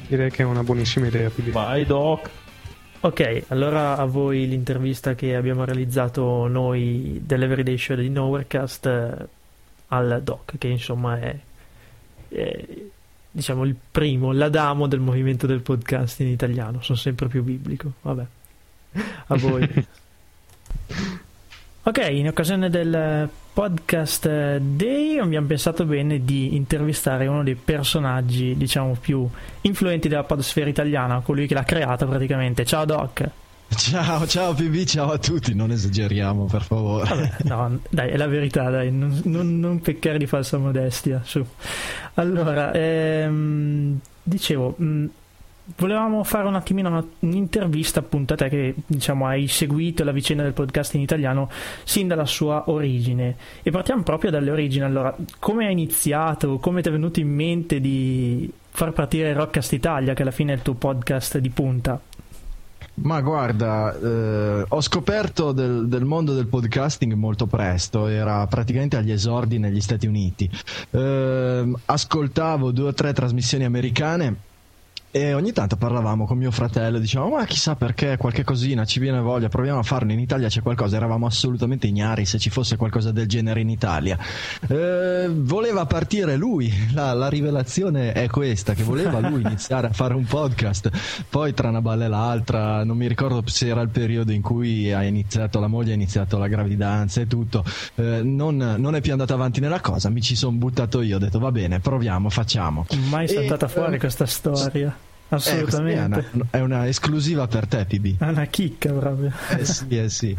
direi 0.07 0.31
che 0.31 0.43
è 0.43 0.47
una 0.47 0.63
buonissima 0.63 1.07
idea 1.07 1.29
quindi. 1.31 1.51
vai 1.51 1.85
doc 1.85 2.31
Ok, 3.05 3.43
allora 3.49 3.99
a 3.99 4.07
voi 4.07 4.49
l'intervista 4.49 5.15
che 5.15 5.37
abbiamo 5.37 5.67
realizzato 5.67 6.47
noi 6.47 7.21
dell'Everyday 7.23 7.77
Show 7.77 7.97
di 7.97 8.09
Nowherecast 8.09 8.87
eh, 8.87 9.27
al 9.89 10.23
doc, 10.25 10.57
che 10.57 10.69
insomma 10.69 11.21
è, 11.21 11.39
è 12.31 12.65
diciamo 13.35 13.65
il 13.65 13.75
primo, 13.91 14.31
l'adamo 14.31 14.87
del 14.87 15.01
movimento 15.01 15.49
del 15.49 15.61
podcast 15.61 16.21
in 16.21 16.29
italiano. 16.29 16.81
Sono 16.83 16.97
sempre 16.97 17.27
più 17.27 17.43
biblico. 17.43 17.91
Vabbè, 18.03 18.25
a 19.27 19.37
voi. 19.37 19.69
ok, 21.83 22.09
in 22.11 22.29
occasione 22.29 22.71
del 22.71 23.29
podcast 23.53 24.59
day 24.59 25.19
abbiamo 25.19 25.49
pensato 25.49 25.85
bene 25.85 26.25
di 26.25 26.55
intervistare 26.55 27.27
uno 27.27 27.43
dei 27.43 27.57
personaggi, 27.57 28.57
diciamo, 28.57 28.97
più 29.01 29.29
influenti 29.63 30.07
della 30.09 30.23
podosfera 30.23 30.71
italiana, 30.71 31.19
colui 31.19 31.49
che 31.49 31.55
l'ha 31.55 31.65
creata 31.65 32.07
praticamente. 32.07 32.65
Ciao 32.65 32.85
Doc. 32.85 33.29
Ciao, 33.69 34.27
ciao 34.27 34.55
PB, 34.55 34.85
ciao 34.85 35.11
a 35.11 35.19
tutti, 35.19 35.55
non 35.55 35.71
esageriamo 35.71 36.45
per 36.45 36.63
favore. 36.63 37.09
Vabbè, 37.09 37.31
no, 37.45 37.81
dai, 37.91 38.11
è 38.11 38.17
la 38.17 38.29
verità, 38.29 38.71
dai, 38.71 38.93
non, 38.93 39.21
non, 39.25 39.59
non 39.59 39.81
peccare 39.81 40.17
di 40.19 40.27
falsa 40.27 40.59
modestia. 40.59 41.23
Su. 41.25 41.45
Allora, 42.15 42.73
ehm, 42.73 43.99
dicevo, 44.23 44.75
mh, 44.77 45.07
volevamo 45.77 46.23
fare 46.25 46.47
un 46.47 46.55
attimino 46.55 47.09
un'intervista 47.21 48.01
appunto 48.01 48.35
a 48.35 48.37
te 48.37 48.49
che 48.49 48.75
diciamo 48.87 49.27
hai 49.27 49.49
seguito 49.49 50.05
la 50.05 50.13
vicenda 50.13 50.43
del 50.43 50.53
podcast 50.53 50.95
in 50.95 51.01
italiano 51.01 51.51
sin 51.85 52.07
dalla 52.07 52.27
sua 52.27 52.65
origine 52.67 53.37
e 53.63 53.71
partiamo 53.71 54.03
proprio 54.03 54.31
dalle 54.31 54.51
origini. 54.51 54.85
Allora, 54.85 55.15
come 55.39 55.67
hai 55.67 55.73
iniziato, 55.73 56.59
come 56.59 56.83
ti 56.83 56.89
è 56.89 56.93
venuto 56.93 57.19
in 57.19 57.29
mente 57.29 57.81
di 57.81 58.51
far 58.71 58.93
partire 58.93 59.33
Rockcast 59.33 59.73
Italia, 59.73 60.15
che 60.15 60.23
alla 60.23 60.31
fine 60.31 60.53
è 60.53 60.57
il 60.57 60.63
tuo 60.63 60.75
podcast 60.75 61.39
di 61.39 61.51
punta? 61.51 62.01
Ma 62.97 63.21
guarda, 63.21 63.93
eh, 63.99 64.65
ho 64.69 64.81
scoperto 64.81 65.51
del, 65.51 65.89
del, 65.89 66.05
mondo 66.05 66.33
del 66.35 66.47
podcasting 66.47 67.13
molto 67.15 67.47
presto, 67.47 68.07
era 68.07 68.47
praticamente 68.47 68.97
agli 68.97 69.11
esordi 69.11 69.59
negli 69.59 69.81
Stati 69.81 70.07
Uniti. 70.07 70.49
Eh, 70.91 71.73
ascoltavo 71.87 72.71
due 72.71 72.89
o 72.89 72.95
tre 72.95 73.13
trasmissioni 73.13 73.65
americane 73.65 74.53
e 75.17 75.33
ogni 75.33 75.53
tanto 75.53 75.77
parlavamo 75.77 76.27
con 76.27 76.37
mio 76.37 76.51
fratello, 76.51 76.99
dicevamo, 76.99 77.37
ma 77.37 77.45
chissà 77.45 77.77
perché, 77.77 78.17
qualche 78.17 78.43
cosina, 78.43 78.85
ci 78.85 78.99
viene 78.99 79.21
voglia, 79.21 79.49
proviamo 79.49 79.79
a 79.79 79.85
farlo, 79.85 80.11
in 80.11 80.19
Italia 80.19 80.49
c'è 80.49 80.61
qualcosa, 80.61 80.97
eravamo 80.97 81.25
assolutamente 81.25 81.87
ignari 81.87 82.25
se 82.25 82.41
ci 82.41 82.51
fosse 82.51 82.75
qualcosa 82.75 83.13
del 83.13 83.29
genere 83.29 83.61
in 83.61 83.69
Italia. 83.69 84.19
Eh, 84.67 85.29
voleva 85.31 85.87
partire 85.87 86.35
lui, 86.35 86.69
la, 86.95 87.13
la, 87.13 87.29
rivelazione 87.29 88.11
è 88.11 88.27
questa, 88.27 88.75
che 88.75 88.83
voleva 88.83 89.21
lui 89.21 89.43
iniziare 89.47 89.87
a 89.87 89.93
fare 89.93 90.15
un 90.15 90.25
podcast, 90.25 90.91
poi 91.31 91.55
tra 91.55 91.69
una 91.69 91.81
balla 91.81 92.07
e 92.07 92.09
l'altra, 92.09 92.83
non 92.83 92.97
mi 92.97 93.07
ricordo 93.07 93.41
se 93.47 93.69
era 93.69 93.83
il 93.83 93.91
periodo 93.91 94.33
in 94.33 94.43
cui 94.43 94.93
ha 94.93 95.05
iniziato, 95.05 95.61
la 95.61 95.69
moglie 95.69 95.93
ha 95.93 95.95
iniziato 95.95 96.39
la 96.39 96.49
gravidanza 96.49 97.21
e 97.21 97.29
tutto, 97.29 97.65
eh, 97.95 98.21
non, 98.25 98.57
non, 98.57 98.97
è 98.97 99.01
più 99.01 99.13
andata 99.13 99.35
avanti 99.35 99.61
nella 99.61 99.79
cosa, 99.79 100.09
mi 100.09 100.23
ci 100.23 100.35
sono 100.35 100.57
buttato 100.57 101.03
io, 101.03 101.15
ho 101.15 101.21
detto 101.21 101.39
va 101.39 101.53
bene, 101.53 101.79
proviamo, 101.79 102.29
facciamo. 102.31 102.85
Mai 103.11 103.29
saltata 103.29 103.67
e, 103.67 103.69
fuori 103.69 103.95
eh, 103.95 103.99
questa 103.99 104.27
storia. 104.27 105.04
Assolutamente. 105.29 106.19
Eh, 106.19 106.23
è, 106.23 106.35
una, 106.35 106.47
è, 106.51 106.61
una, 106.61 106.89
esclusiva 106.89 107.47
per 107.47 107.67
te, 107.67 107.85
PB. 107.87 108.19
È 108.19 108.29
una 108.29 108.45
chicca 108.45 108.93
proprio. 108.93 109.33
Eh 109.57 109.65
sì, 109.65 109.87
eh 109.89 110.09
sì. 110.09 110.37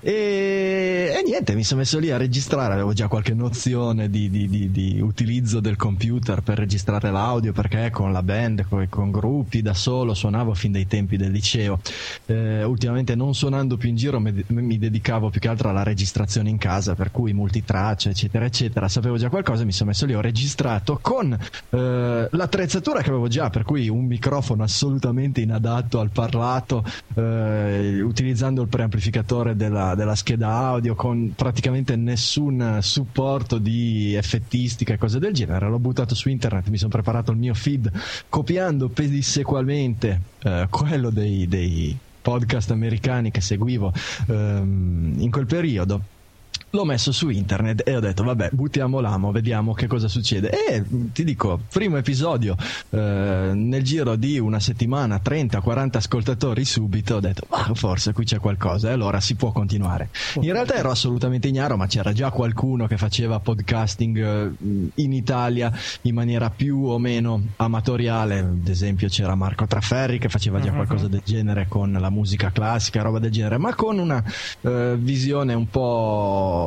E, 0.00 1.14
e 1.16 1.22
niente, 1.24 1.54
mi 1.54 1.64
sono 1.64 1.80
messo 1.80 1.98
lì 1.98 2.10
a 2.10 2.16
registrare, 2.16 2.74
avevo 2.74 2.92
già 2.92 3.08
qualche 3.08 3.34
nozione 3.34 4.08
di, 4.08 4.30
di, 4.30 4.48
di, 4.48 4.70
di 4.70 5.00
utilizzo 5.00 5.60
del 5.60 5.76
computer 5.76 6.40
per 6.42 6.58
registrare 6.58 7.10
l'audio, 7.10 7.52
perché 7.52 7.90
con 7.90 8.12
la 8.12 8.22
band, 8.22 8.66
con, 8.68 8.86
con 8.88 9.10
gruppi, 9.10 9.62
da 9.62 9.74
solo, 9.74 10.14
suonavo 10.14 10.54
fin 10.54 10.72
dai 10.72 10.86
tempi 10.86 11.16
del 11.16 11.32
liceo. 11.32 11.80
Eh, 12.26 12.62
ultimamente 12.62 13.14
non 13.14 13.34
suonando 13.34 13.76
più 13.76 13.88
in 13.88 13.96
giro 13.96 14.20
mi, 14.20 14.44
mi, 14.46 14.78
dedicavo 14.78 15.30
più 15.30 15.40
che 15.40 15.48
altro 15.48 15.68
alla 15.68 15.82
registrazione 15.82 16.48
in 16.48 16.58
casa, 16.58 16.94
per 16.94 17.10
cui 17.10 17.32
multitraccia, 17.32 18.10
eccetera, 18.10 18.44
eccetera. 18.44 18.88
Sapevo 18.88 19.16
già 19.16 19.28
qualcosa, 19.28 19.64
mi 19.64 19.72
sono 19.72 19.90
messo 19.90 20.06
lì, 20.06 20.14
ho 20.14 20.20
registrato 20.20 20.98
con 21.02 21.32
eh, 21.32 22.28
l'attrezzatura 22.30 23.02
che 23.02 23.08
avevo 23.08 23.28
già, 23.28 23.50
per 23.50 23.64
cui 23.64 23.88
un 23.88 24.04
microfono 24.04 24.19
microfono 24.20 24.62
assolutamente 24.62 25.40
inadatto 25.40 25.98
al 25.98 26.10
parlato, 26.10 26.84
eh, 27.14 28.02
utilizzando 28.02 28.60
il 28.60 28.68
preamplificatore 28.68 29.56
della, 29.56 29.94
della, 29.94 30.14
scheda 30.14 30.48
audio 30.50 30.94
con 30.94 31.32
praticamente 31.34 31.96
nessun 31.96 32.78
supporto 32.82 33.56
di 33.56 34.14
effettistica 34.14 34.92
e 34.92 34.98
cose 34.98 35.18
del 35.18 35.32
genere. 35.32 35.68
L'ho 35.68 35.78
buttato 35.78 36.14
su 36.14 36.28
internet, 36.28 36.68
mi 36.68 36.76
sono 36.76 36.90
preparato 36.90 37.32
il 37.32 37.38
mio 37.38 37.54
feed 37.54 37.90
copiando 38.28 38.90
pedissequalmente 38.90 40.20
eh, 40.42 40.66
quello 40.68 41.08
dei, 41.08 41.48
dei 41.48 41.96
podcast 42.20 42.70
americani 42.70 43.30
che 43.30 43.40
seguivo 43.40 43.90
ehm, 44.28 45.14
in 45.16 45.30
quel 45.30 45.46
periodo 45.46 46.18
l'ho 46.70 46.84
messo 46.84 47.10
su 47.10 47.28
internet 47.28 47.82
e 47.84 47.96
ho 47.96 48.00
detto 48.00 48.22
vabbè 48.22 48.50
buttiamo 48.52 49.00
l'amo 49.00 49.32
vediamo 49.32 49.72
che 49.72 49.86
cosa 49.86 50.08
succede. 50.08 50.50
E 50.50 50.84
ti 51.12 51.24
dico 51.24 51.60
primo 51.70 51.96
episodio 51.96 52.56
eh, 52.90 53.50
nel 53.54 53.82
giro 53.82 54.16
di 54.16 54.38
una 54.38 54.60
settimana 54.60 55.20
30-40 55.22 55.96
ascoltatori 55.96 56.64
subito 56.64 57.16
ho 57.16 57.20
detto 57.20 57.46
ma 57.50 57.70
forse 57.74 58.12
qui 58.12 58.24
c'è 58.24 58.38
qualcosa 58.38 58.88
e 58.88 58.92
allora 58.92 59.20
si 59.20 59.34
può 59.34 59.52
continuare. 59.52 60.10
In 60.40 60.52
realtà 60.52 60.74
ero 60.74 60.90
assolutamente 60.90 61.48
ignaro 61.48 61.76
ma 61.76 61.86
c'era 61.86 62.12
già 62.12 62.30
qualcuno 62.30 62.86
che 62.86 62.96
faceva 62.96 63.40
podcasting 63.40 64.18
eh, 64.18 64.50
in 64.94 65.12
Italia 65.12 65.72
in 66.02 66.14
maniera 66.14 66.50
più 66.50 66.84
o 66.84 66.98
meno 66.98 67.42
amatoriale. 67.56 68.38
Ad 68.38 68.68
esempio 68.68 69.08
c'era 69.08 69.34
Marco 69.34 69.66
Traferri 69.66 70.18
che 70.18 70.28
faceva 70.28 70.60
già 70.60 70.70
mhm. 70.70 70.76
qualcosa 70.76 71.08
del 71.08 71.22
genere 71.24 71.66
con 71.68 71.90
la 71.92 72.10
musica 72.10 72.50
classica 72.50 73.02
roba 73.02 73.18
del 73.18 73.30
genere 73.30 73.58
ma 73.58 73.74
con 73.74 73.98
una 73.98 74.22
eh, 74.60 74.94
visione 74.96 75.54
un 75.54 75.68
po' 75.68 76.59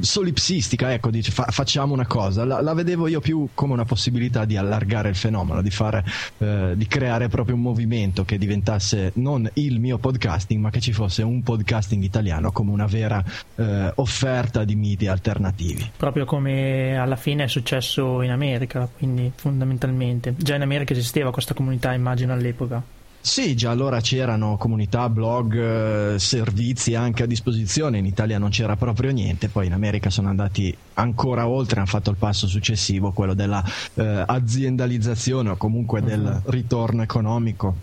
solipsistica, 0.00 0.92
ecco, 0.92 1.10
dice 1.10 1.30
fa, 1.30 1.44
facciamo 1.50 1.92
una 1.92 2.06
cosa. 2.06 2.44
La, 2.44 2.60
la, 2.60 2.72
vedevo 2.72 3.08
io 3.08 3.20
più 3.20 3.48
come 3.54 3.74
una 3.74 3.84
possibilità 3.84 4.44
di 4.44 4.56
allargare 4.56 5.10
il 5.10 5.16
fenomeno, 5.16 5.60
di, 5.60 5.70
fare, 5.70 6.04
eh, 6.38 6.72
di 6.74 6.86
creare 6.86 7.28
proprio 7.28 7.56
un 7.56 7.62
movimento 7.62 8.24
che 8.24 8.38
diventasse 8.38 9.12
non 9.16 9.48
il 9.54 9.78
mio 9.78 9.98
podcasting, 9.98 10.60
ma 10.60 10.70
che 10.70 10.80
ci 10.80 10.92
fosse 10.92 11.22
un 11.22 11.42
podcasting 11.42 12.02
italiano 12.02 12.52
come 12.52 12.70
una 12.70 12.86
vera 12.86 13.22
eh, 13.56 13.92
offerta 13.96 14.64
di 14.64 14.76
media 14.76 15.12
alternativi. 15.12 15.90
Proprio 15.96 16.24
come 16.24 16.96
alla 16.96 17.16
fine 17.16 17.44
è 17.44 17.48
successo 17.48 18.22
in 18.22 18.30
America, 18.30 18.88
quindi 18.96 19.30
fondamentalmente. 19.34 20.34
Già 20.36 20.54
in 20.54 20.62
America 20.62 20.92
esisteva 20.92 21.30
questa 21.30 21.54
comunità, 21.54 21.92
immagino, 21.92 22.32
all'epoca. 22.32 22.95
Sì, 23.26 23.56
già 23.56 23.72
allora 23.72 24.00
c'erano 24.00 24.56
comunità, 24.56 25.08
blog, 25.08 26.14
eh, 26.14 26.18
servizi 26.20 26.94
anche 26.94 27.24
a 27.24 27.26
disposizione, 27.26 27.98
in 27.98 28.06
Italia 28.06 28.38
non 28.38 28.50
c'era 28.50 28.76
proprio 28.76 29.10
niente, 29.10 29.48
poi 29.48 29.66
in 29.66 29.72
America 29.72 30.10
sono 30.10 30.28
andati 30.28 30.74
ancora 30.94 31.48
oltre, 31.48 31.80
hanno 31.80 31.88
fatto 31.88 32.10
il 32.10 32.16
passo 32.16 32.46
successivo, 32.46 33.10
quello 33.10 33.34
della 33.34 33.64
eh, 33.94 34.22
aziendalizzazione 34.24 35.50
o 35.50 35.56
comunque 35.56 36.02
del 36.02 36.20
mhm. 36.20 36.50
ritorno 36.52 37.02
economico 37.02 37.74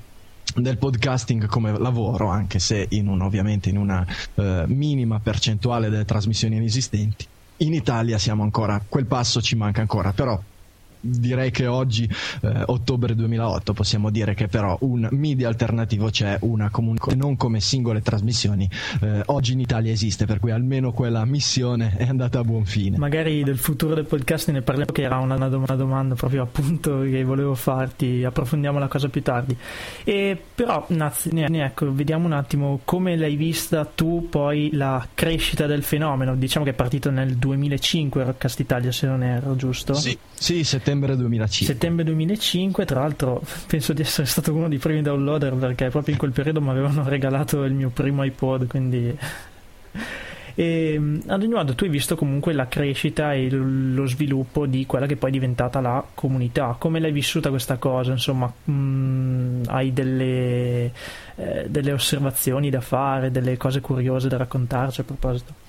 del 0.56 0.78
podcasting 0.78 1.46
come 1.48 1.78
lavoro, 1.78 2.30
anche 2.30 2.60
se 2.60 2.86
in 2.92 3.10
un, 3.10 3.22
ovviamente 3.22 3.70
in 3.70 3.78
una 3.78 4.08
eh, 4.36 4.64
minima 4.68 5.20
percentuale 5.20 5.90
delle 5.90 6.06
trasmissioni 6.06 6.64
esistenti. 6.64 7.28
In 7.58 7.74
Italia 7.74 8.18
siamo 8.18 8.44
ancora, 8.44 8.82
quel 8.88 9.06
passo 9.06 9.42
ci 9.42 9.58
manca 9.58 9.82
ancora, 9.82 10.14
però 10.14 10.42
direi 11.04 11.52
che 11.52 11.68
oggi, 11.68 12.10
eh, 12.42 12.63
ottobre 12.68 13.13
2008, 13.13 13.74
possiamo 13.74 14.10
dire 14.10 14.34
che 14.34 14.48
però 14.48 14.78
un 14.82 15.08
media 15.12 15.50
alternativo 15.50 16.10
c'è, 16.10 16.38
una 16.42 16.70
comunque 16.70 17.16
non 17.16 17.36
come 17.36 17.60
singole 17.60 18.02
trasmissioni. 18.02 18.70
Eh, 19.02 19.22
oggi 19.26 19.52
in 19.54 19.60
Italia 19.60 19.92
esiste, 19.92 20.26
per 20.26 20.39
cui 20.39 20.52
almeno 20.52 20.94
quella 20.94 21.26
missione 21.26 21.96
è 21.98 22.08
andata 22.08 22.39
a 22.39 22.44
buon 22.44 22.66
fine. 22.66 22.98
Magari 22.98 23.44
del 23.44 23.58
futuro 23.58 23.96
del 23.96 24.06
podcast 24.06 24.50
ne 24.52 24.62
parliamo, 24.62 24.92
che 24.92 25.02
era 25.02 25.18
una, 25.18 25.36
una 25.36 25.76
domanda 25.76 26.16
proprio 26.16 26.44
appunto 26.44 27.02
che 27.02 27.24
volevo 27.24 27.54
farti, 27.54 28.24
approfondiamo 28.24 28.80
la 28.80 28.88
cosa 28.88 29.10
più 29.10 29.22
tardi. 29.22 29.56
E, 30.04 30.42
però, 30.56 30.86
Nazi, 30.89 31.30
ecco, 31.34 31.94
vediamo 31.94 32.26
un 32.26 32.34
attimo 32.34 32.80
come 32.86 33.18
l'hai 33.18 33.36
vista 33.36 33.86
tu 33.86 34.28
poi 34.30 34.70
la 34.72 35.06
crescita 35.13 35.66
del 35.66 35.84
fenomeno. 35.84 36.36
Diciamo 36.36 36.63
che 36.63 36.72
è 36.72 36.76
partito 36.76 37.10
nel 37.10 37.36
2005 37.36 38.24
Rockcast 38.24 38.60
Italia, 38.60 38.92
se 38.92 39.08
non 39.08 39.22
erro, 39.22 39.56
giusto? 39.56 39.94
Sì, 39.94 40.18
sì 40.34 40.63
settembre 40.63 40.93
settembre 40.94 41.16
2005. 41.16 41.74
Settembre 41.74 42.04
2005, 42.06 42.86
tra 42.86 43.00
l'altro 43.02 43.42
penso 43.68 43.94
di 43.94 44.02
essere 44.02 44.28
stato 44.28 44.54
uno 44.54 44.68
dei 44.68 44.78
primi 44.78 45.02
downloader 45.02 45.54
perché 45.56 45.90
proprio 45.90 46.14
in 46.14 46.20
quel 46.20 46.32
periodo 46.32 46.62
mi 46.62 46.70
avevano 46.70 47.08
regalato 47.08 47.64
il 47.64 47.74
mio 47.74 47.90
primo 47.90 48.24
iPod, 48.24 48.68
quindi... 48.68 49.18
E 50.56 51.02
ad 51.26 51.42
ogni 51.42 51.52
modo 51.52 51.74
tu 51.74 51.84
hai 51.84 51.90
visto 51.90 52.16
comunque 52.16 52.54
la 52.54 52.68
crescita 52.68 53.34
e 53.34 53.50
lo 53.50 54.06
sviluppo 54.06 54.68
di 54.68 54.86
quella 54.86 55.08
che 55.08 55.16
poi 55.16 55.32
è 55.32 55.34
diventata 55.34 55.82
la 55.82 56.06
comunità. 56.14 56.76
Come 56.78 57.00
l'hai 57.00 57.12
vissuta 57.12 57.50
questa 57.50 57.78
cosa? 57.78 58.12
Insomma, 58.12 58.54
mh, 58.66 58.72
mm, 58.72 59.64
hai 59.66 59.92
delle, 59.94 60.92
eh, 61.38 61.66
delle 61.68 61.92
osservazioni 61.92 62.70
da 62.70 62.82
fare, 62.82 63.32
delle 63.32 63.58
cose 63.58 63.82
curiose 63.82 64.28
da 64.28 64.38
raccontarci 64.38 65.02
a 65.02 65.04
proposito? 65.06 65.62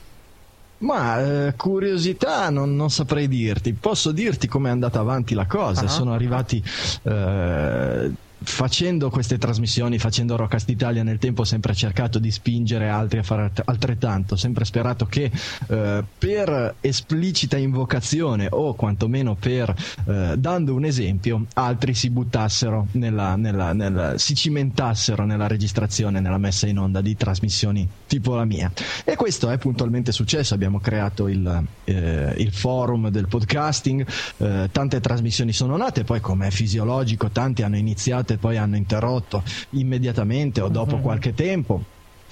Ma 0.84 1.46
eh, 1.46 1.54
curiosità 1.56 2.50
non, 2.50 2.76
non, 2.76 2.90
saprei 2.90 3.26
dirti. 3.26 3.72
Posso 3.72 4.12
dirti 4.12 4.46
come 4.46 4.68
è 4.68 4.72
andata 4.72 5.00
avanti 5.00 5.34
la 5.34 5.46
cosa. 5.46 5.82
Uh-huh. 5.82 5.88
Sono 5.88 6.12
arrivati 6.12 6.62
eh, 7.02 8.10
facendo 8.44 9.10
queste 9.10 9.38
trasmissioni, 9.38 9.98
facendo 9.98 10.36
Rockast 10.36 10.68
Italia 10.68 11.02
nel 11.02 11.18
tempo 11.18 11.42
ho 11.42 11.44
sempre 11.44 11.74
cercato 11.74 12.18
di 12.18 12.30
spingere 12.30 12.88
altri 12.88 13.18
a 13.18 13.22
fare 13.22 13.50
altrettanto, 13.64 14.36
sempre 14.36 14.64
sperato 14.64 15.06
che 15.06 15.30
eh, 15.68 16.04
per 16.18 16.74
esplicita 16.80 17.56
invocazione 17.56 18.48
o 18.50 18.74
quantomeno 18.74 19.34
per 19.34 19.74
eh, 20.06 20.34
dando 20.36 20.74
un 20.74 20.84
esempio 20.84 21.46
altri 21.54 21.94
si 21.94 22.10
buttassero 22.10 22.88
nella, 22.92 23.36
nella, 23.36 23.72
nella, 23.72 24.18
si 24.18 24.34
cimentassero 24.34 25.24
nella 25.24 25.46
registrazione, 25.46 26.20
nella 26.20 26.38
messa 26.38 26.66
in 26.66 26.78
onda 26.78 27.00
di 27.00 27.16
trasmissioni 27.16 27.88
tipo 28.06 28.34
la 28.34 28.44
mia. 28.44 28.70
E 29.04 29.16
questo 29.16 29.50
è 29.50 29.58
puntualmente 29.58 30.12
successo, 30.12 30.54
abbiamo 30.54 30.80
creato 30.80 31.28
il, 31.28 31.64
eh, 31.84 32.34
il 32.36 32.52
forum 32.52 33.08
del 33.08 33.26
podcasting, 33.26 34.06
eh, 34.38 34.68
tante 34.70 35.00
trasmissioni 35.00 35.52
sono 35.52 35.76
nate, 35.76 36.04
poi 36.04 36.20
come 36.20 36.48
è 36.48 36.50
fisiologico 36.50 37.30
tanti 37.30 37.62
hanno 37.62 37.76
iniziato 37.76 38.33
poi 38.38 38.56
hanno 38.56 38.76
interrotto 38.76 39.42
immediatamente 39.70 40.60
o 40.60 40.68
dopo 40.68 40.94
mm-hmm. 40.94 41.02
qualche 41.02 41.34
tempo 41.34 41.84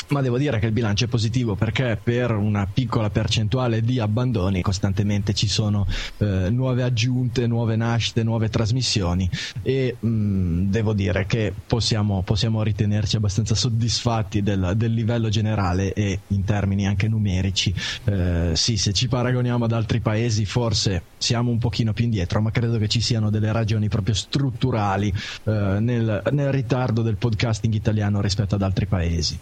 ma 0.09 0.21
devo 0.21 0.39
dire 0.39 0.59
che 0.59 0.67
il 0.67 0.73
bilancio 0.73 1.05
è 1.05 1.09
positivo 1.09 1.55
perché 1.55 1.99
per 2.03 2.33
una 2.33 2.67
piccola 2.67 3.11
percentuale 3.11 3.81
di 3.83 3.99
abbandoni 3.99 4.63
costantemente 4.63 5.35
ci 5.35 5.49
sono 5.49 5.87
eh, 6.19 6.51
nuove 6.51 6.83
aggiunte, 6.83 7.47
nuove 7.47 7.77
nascite, 7.77 8.23
nuove 8.23 8.49
trasmissioni 8.49 9.29
e 9.63 9.97
mh, 9.99 10.09
mm, 10.09 10.71
devo 10.71 10.93
dire 10.93 11.27
che 11.27 11.53
possiamo, 11.67 12.23
possiamo, 12.23 12.63
ritenerci 12.63 13.17
abbastanza 13.17 13.55
soddisfatti 13.55 14.43
del, 14.43 14.73
del, 14.77 14.93
livello 14.93 15.29
generale 15.29 15.93
e 15.93 16.21
in 16.29 16.45
termini 16.45 16.87
anche 16.87 17.09
numerici. 17.09 17.75
Eh, 18.05 18.53
sì, 18.55 18.77
se 18.77 18.93
ci 18.93 19.09
paragoniamo 19.09 19.65
ad 19.65 19.73
altri 19.73 20.01
paesi 20.01 20.45
forse 20.45 21.03
siamo 21.19 21.51
un 21.51 21.59
pochino 21.59 21.93
più 21.93 22.05
indietro, 22.05 22.41
ma 22.41 22.51
credo 22.51 22.79
che 22.79 22.89
ci 22.89 23.01
siano 23.01 23.31
delle 23.31 23.53
ragioni 23.53 23.89
proprio 23.89 24.15
strutturali 24.15 25.13
eh, 25.45 25.77
nel, 25.81 26.23
nel 26.31 26.53
ritardo 26.53 27.03
del 27.03 27.17
podcasting 27.17 27.73
italiano 27.73 28.21
rispetto 28.21 28.55
ad 28.55 28.63
altri 28.63 28.87
paesi. 28.87 29.39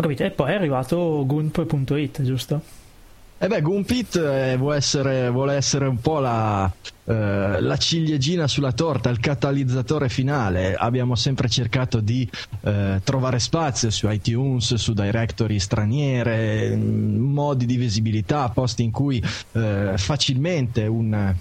Ho 0.00 0.02
capito. 0.02 0.24
E 0.24 0.30
poi 0.30 0.52
è 0.52 0.54
arrivato 0.54 1.24
Gump.it, 1.26 2.22
giusto? 2.22 2.62
E 3.36 3.44
eh 3.44 3.48
beh, 3.48 3.60
Gumpit 3.60 4.16
eh, 4.16 4.56
vuole, 4.56 4.76
essere, 4.76 5.28
vuole, 5.28 5.54
essere, 5.54 5.86
un 5.86 5.98
po' 5.98 6.20
la, 6.20 6.70
eh, 7.04 7.60
la, 7.60 7.76
ciliegina 7.76 8.46
sulla 8.46 8.72
torta, 8.72 9.10
il 9.10 9.20
catalizzatore 9.20 10.08
finale. 10.08 10.74
Abbiamo 10.74 11.16
sempre 11.16 11.50
cercato 11.50 12.00
di 12.00 12.26
eh, 12.62 13.00
trovare 13.04 13.38
spazio 13.38 13.90
su 13.90 14.08
iTunes, 14.08 14.74
su 14.74 14.94
directory 14.94 15.58
straniere, 15.58 16.74
modi 16.76 17.66
di 17.66 17.76
visibilità, 17.76 18.48
posti 18.48 18.82
in 18.82 18.90
cui 18.90 19.22
facilmente 19.22 20.86
un 20.86 21.34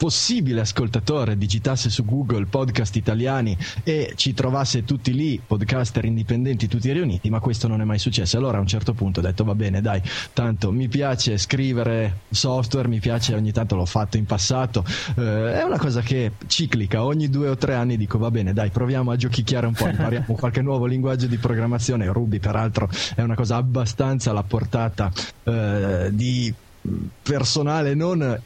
possibile 0.00 0.62
ascoltatore 0.62 1.36
digitasse 1.36 1.90
su 1.90 2.06
Google 2.06 2.46
podcast 2.46 2.96
italiani 2.96 3.54
e 3.84 4.14
ci 4.16 4.32
trovasse 4.32 4.82
tutti 4.82 5.12
lì, 5.12 5.38
podcaster 5.46 6.06
indipendenti 6.06 6.68
tutti 6.68 6.90
riuniti, 6.90 7.28
ma 7.28 7.38
questo 7.38 7.68
non 7.68 7.82
è 7.82 7.84
mai 7.84 7.98
successo. 7.98 8.38
Allora 8.38 8.56
a 8.56 8.60
un 8.60 8.66
certo 8.66 8.94
punto 8.94 9.20
ho 9.20 9.22
detto 9.22 9.44
va 9.44 9.54
bene, 9.54 9.82
dai, 9.82 10.00
tanto 10.32 10.72
mi 10.72 10.88
piace 10.88 11.36
scrivere 11.36 12.20
software, 12.30 12.88
mi 12.88 12.98
piace 12.98 13.34
ogni 13.34 13.52
tanto 13.52 13.76
l'ho 13.76 13.84
fatto 13.84 14.16
in 14.16 14.24
passato, 14.24 14.86
eh, 15.18 15.60
è 15.60 15.62
una 15.64 15.76
cosa 15.76 16.00
che 16.00 16.32
ciclica, 16.46 17.04
ogni 17.04 17.28
due 17.28 17.50
o 17.50 17.56
tre 17.58 17.74
anni 17.74 17.98
dico 17.98 18.16
va 18.16 18.30
bene, 18.30 18.54
dai, 18.54 18.70
proviamo 18.70 19.10
a 19.10 19.16
giochicchiare 19.16 19.66
un 19.66 19.74
po', 19.74 19.86
impariamo 19.86 20.32
qualche 20.34 20.62
nuovo 20.62 20.86
linguaggio 20.86 21.26
di 21.26 21.36
programmazione, 21.36 22.10
Ruby 22.10 22.38
peraltro 22.38 22.88
è 23.14 23.20
una 23.20 23.34
cosa 23.34 23.56
abbastanza 23.56 24.30
alla 24.30 24.44
portata 24.44 25.12
eh, 25.44 26.08
di 26.10 26.54
personale 27.22 27.92
non 27.92 28.40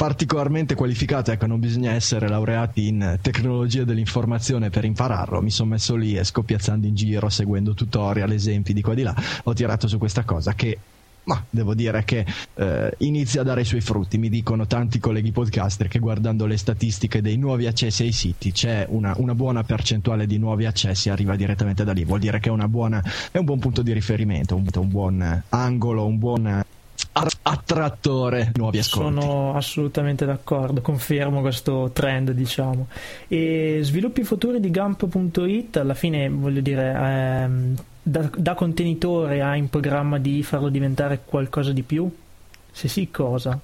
particolarmente 0.00 0.74
qualificato, 0.74 1.30
ecco, 1.30 1.44
non 1.44 1.60
bisogna 1.60 1.92
essere 1.92 2.26
laureati 2.26 2.86
in 2.86 3.18
tecnologia 3.20 3.84
dell'informazione 3.84 4.70
per 4.70 4.86
impararlo. 4.86 5.42
Mi 5.42 5.50
sono 5.50 5.72
messo 5.72 5.94
lì 5.94 6.16
e 6.16 6.24
scoppiazzando 6.24 6.86
in 6.86 6.94
giro, 6.94 7.28
seguendo 7.28 7.74
tutorial, 7.74 8.32
esempi 8.32 8.72
di 8.72 8.80
qua 8.80 8.94
e 8.94 8.96
di 8.96 9.02
là, 9.02 9.14
ho 9.42 9.52
tirato 9.52 9.88
su 9.88 9.98
questa 9.98 10.22
cosa 10.24 10.54
che 10.54 10.78
ma 11.24 11.44
devo 11.50 11.74
dire 11.74 12.02
che 12.04 12.24
eh, 12.54 12.94
inizia 13.00 13.42
a 13.42 13.44
dare 13.44 13.60
i 13.60 13.66
suoi 13.66 13.82
frutti. 13.82 14.16
Mi 14.16 14.30
dicono 14.30 14.66
tanti 14.66 14.98
colleghi 14.98 15.32
podcaster 15.32 15.86
che 15.86 15.98
guardando 15.98 16.46
le 16.46 16.56
statistiche 16.56 17.20
dei 17.20 17.36
nuovi 17.36 17.66
accessi 17.66 18.04
ai 18.04 18.12
siti 18.12 18.52
c'è 18.52 18.86
una, 18.88 19.12
una 19.18 19.34
buona 19.34 19.62
percentuale 19.64 20.26
di 20.26 20.38
nuovi 20.38 20.64
accessi, 20.64 21.10
arriva 21.10 21.36
direttamente 21.36 21.84
da 21.84 21.92
lì. 21.92 22.04
Vuol 22.06 22.20
dire 22.20 22.40
che 22.40 22.50
è, 22.50 22.66
buona, 22.66 23.02
è 23.30 23.36
un 23.36 23.44
buon 23.44 23.58
punto 23.58 23.82
di 23.82 23.92
riferimento, 23.92 24.56
un, 24.56 24.64
un 24.74 24.88
buon 24.88 25.42
angolo, 25.50 26.06
un 26.06 26.18
buon 26.18 26.64
attrattore 27.12 28.52
nuovi 28.54 28.78
ascolti. 28.78 29.20
Sono 29.20 29.54
assolutamente 29.54 30.24
d'accordo, 30.24 30.80
confermo 30.80 31.40
questo 31.40 31.90
trend, 31.92 32.30
diciamo. 32.30 32.86
E 33.28 33.80
sviluppi 33.82 34.22
futuri 34.22 34.60
di 34.60 34.70
Gump.it, 34.70 35.76
alla 35.76 35.94
fine 35.94 36.28
voglio 36.28 36.60
dire, 36.60 36.92
ehm, 36.92 37.74
da, 38.02 38.30
da 38.34 38.54
contenitore 38.54 39.42
ha 39.42 39.56
in 39.56 39.68
programma 39.68 40.18
di 40.18 40.42
farlo 40.42 40.68
diventare 40.68 41.22
qualcosa 41.24 41.72
di 41.72 41.82
più? 41.82 42.10
Se 42.72 42.88
sì, 42.88 43.10
cosa? 43.10 43.58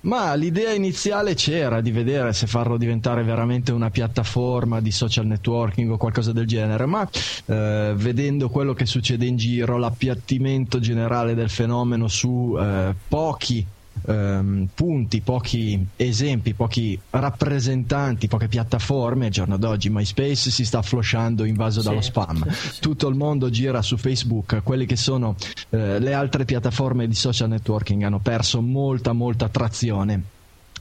Ma 0.00 0.34
l'idea 0.34 0.72
iniziale 0.72 1.34
c'era 1.34 1.80
di 1.80 1.90
vedere 1.90 2.32
se 2.32 2.46
farlo 2.46 2.76
diventare 2.76 3.24
veramente 3.24 3.72
una 3.72 3.90
piattaforma 3.90 4.80
di 4.80 4.92
social 4.92 5.26
networking 5.26 5.90
o 5.90 5.96
qualcosa 5.96 6.32
del 6.32 6.46
genere, 6.46 6.86
ma 6.86 7.08
eh, 7.46 7.92
vedendo 7.96 8.48
quello 8.48 8.74
che 8.74 8.86
succede 8.86 9.26
in 9.26 9.36
giro, 9.36 9.76
l'appiattimento 9.76 10.78
generale 10.78 11.34
del 11.34 11.50
fenomeno 11.50 12.06
su 12.06 12.56
eh, 12.58 12.94
pochi 13.08 13.66
ehm, 14.06 14.68
punti, 14.74 15.20
pochi 15.20 15.86
esempi, 15.96 16.54
pochi 16.54 16.98
rappresentanti, 17.10 18.28
poche 18.28 18.48
piattaforme. 18.48 19.26
Al 19.26 19.32
giorno 19.32 19.56
d'oggi 19.56 19.90
MySpace 19.90 20.50
si 20.50 20.64
sta 20.64 20.82
flosciando 20.82 21.44
invaso 21.44 21.80
sì, 21.80 21.88
dallo 21.88 22.00
spam. 22.00 22.46
Sì. 22.68 22.80
Tutto 22.80 23.08
il 23.08 23.14
mondo 23.14 23.50
gira 23.50 23.82
su 23.82 23.96
Facebook. 23.96 24.62
Quelle 24.62 24.84
che 24.84 24.96
sono 24.96 25.36
eh, 25.70 25.98
le 25.98 26.12
altre 26.12 26.44
piattaforme 26.44 27.06
di 27.06 27.14
social 27.14 27.48
networking 27.48 28.02
hanno 28.02 28.18
perso 28.18 28.60
molta, 28.60 29.12
molta 29.12 29.48
trazione 29.48 30.36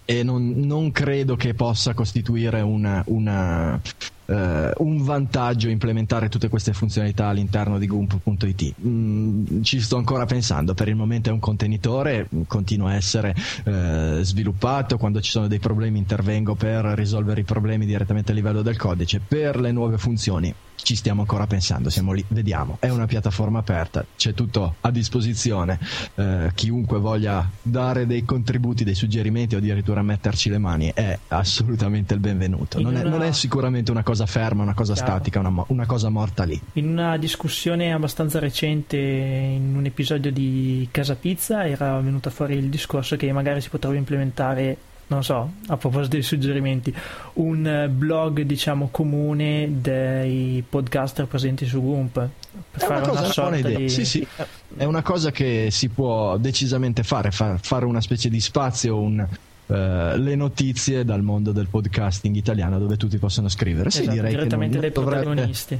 e 0.09 0.23
non, 0.23 0.53
non, 0.61 0.93
credo 0.93 1.35
che 1.35 1.53
possa 1.53 1.93
costituire 1.93 2.61
una, 2.61 3.03
una, 3.07 3.79
Uh, 4.27 4.71
un 4.83 5.03
vantaggio 5.05 5.69
implementare 5.69 6.27
tutte 6.27 6.49
queste 6.49 6.73
funzionalità 6.73 7.27
all'interno 7.27 7.79
di 7.79 7.87
Gump.it. 7.87 8.73
Mm, 8.85 9.61
ci 9.61 9.79
sto 9.79 9.95
ancora 9.95 10.25
pensando, 10.25 10.73
per 10.73 10.89
il 10.89 10.97
momento 10.97 11.29
è 11.29 11.31
un 11.31 11.39
contenitore, 11.39 12.27
continua 12.45 12.89
a 12.89 12.95
essere 12.95 13.33
uh, 13.63 14.21
sviluppato, 14.23 14.97
quando 14.97 15.21
ci 15.21 15.31
sono 15.31 15.47
dei 15.47 15.59
problemi 15.59 15.99
intervengo 15.99 16.55
per 16.55 16.83
risolvere 16.87 17.39
i 17.39 17.45
problemi 17.45 17.85
direttamente 17.85 18.33
a 18.33 18.35
livello 18.35 18.61
del 18.61 18.75
codice. 18.75 19.21
Per 19.25 19.61
le 19.61 19.71
nuove 19.71 19.97
funzioni 19.97 20.53
ci 20.77 20.95
stiamo 20.95 21.21
ancora 21.21 21.47
pensando, 21.47 21.89
siamo 21.89 22.11
lì, 22.11 22.23
vediamo. 22.27 22.77
È 22.79 22.89
una 22.89 23.05
piattaforma 23.05 23.59
aperta, 23.59 24.05
c'è 24.15 24.33
tutto 24.33 24.75
a 24.81 24.91
disposizione. 24.91 25.79
Uh, 26.15 26.49
chiunque 26.53 26.99
voglia 26.99 27.49
dare 27.61 28.05
dei 28.05 28.25
contributi, 28.25 28.83
dei 28.83 28.95
suggerimenti 28.95 29.55
o 29.55 29.59
addirittura 29.59 30.01
metterci 30.01 30.49
le 30.49 30.57
mani 30.57 30.91
è 30.93 31.17
assolutamente 31.29 32.13
il 32.13 32.19
benvenuto. 32.19 32.81
Non 32.81 32.97
è, 32.97 33.03
non 33.03 33.21
è 33.21 33.31
sicuramente 33.31 33.91
una 33.91 34.03
cosa 34.03 34.17
cosa 34.17 34.25
ferma, 34.25 34.63
una 34.63 34.73
cosa 34.73 34.93
Chiaro. 34.93 35.11
statica, 35.11 35.39
una, 35.39 35.63
una, 35.67 35.85
cosa 35.85 36.09
morta 36.09 36.43
lì. 36.43 36.59
In 36.73 36.87
una 36.89 37.17
discussione 37.17 37.93
abbastanza 37.93 38.39
recente, 38.39 38.97
in 38.97 39.75
un 39.75 39.85
episodio 39.85 40.31
di 40.31 40.87
Casa 40.89 41.15
Pizza, 41.15 41.67
era 41.67 41.99
venuto 41.99 42.31
fuori 42.31 42.55
il 42.55 42.69
discorso 42.69 43.15
che 43.15 43.31
magari 43.31 43.61
si 43.61 43.69
potrebbe 43.69 43.97
implementare 43.97 44.77
non 45.07 45.23
so, 45.23 45.53
a 45.67 45.77
proposito 45.77 46.15
dei 46.15 46.21
suggerimenti, 46.21 46.93
un 47.33 47.89
blog 47.91 48.41
diciamo 48.41 48.89
comune 48.91 49.69
dei 49.79 50.63
podcaster 50.67 51.25
presenti 51.27 51.65
su 51.65 51.81
Gump 51.81 52.13
per 52.13 52.81
è 52.81 52.85
fare 52.85 52.99
una, 52.99 53.07
cosa, 53.07 53.19
una 53.21 53.31
sorta 53.31 53.57
idea. 53.57 53.77
di... 53.77 53.89
Sì, 53.89 54.03
sì, 54.03 54.27
è 54.75 54.83
una 54.83 55.01
cosa 55.01 55.31
che 55.31 55.69
si 55.71 55.87
può 55.87 56.37
decisamente 56.37 57.03
fare, 57.03 57.31
fare 57.31 57.85
una 57.85 58.01
specie 58.01 58.29
di 58.29 58.41
spazio, 58.41 58.99
un, 58.99 59.25
eh, 59.67 60.17
le 60.17 60.35
notizie 60.35 61.05
dal 61.05 61.21
mondo 61.21 61.53
del 61.53 61.67
podcasting 61.67 62.35
italiano 62.35 62.77
dove 62.77 62.97
tutti 62.97 63.17
possono 63.17 63.47
scrivere. 63.47 63.87
Esatto, 63.87 64.05
sì, 64.05 64.11
direi 64.11 64.31
direttamente 64.31 64.79
dai 64.79 64.91
dovrebbe, 64.91 65.23
protagonisti. 65.23 65.79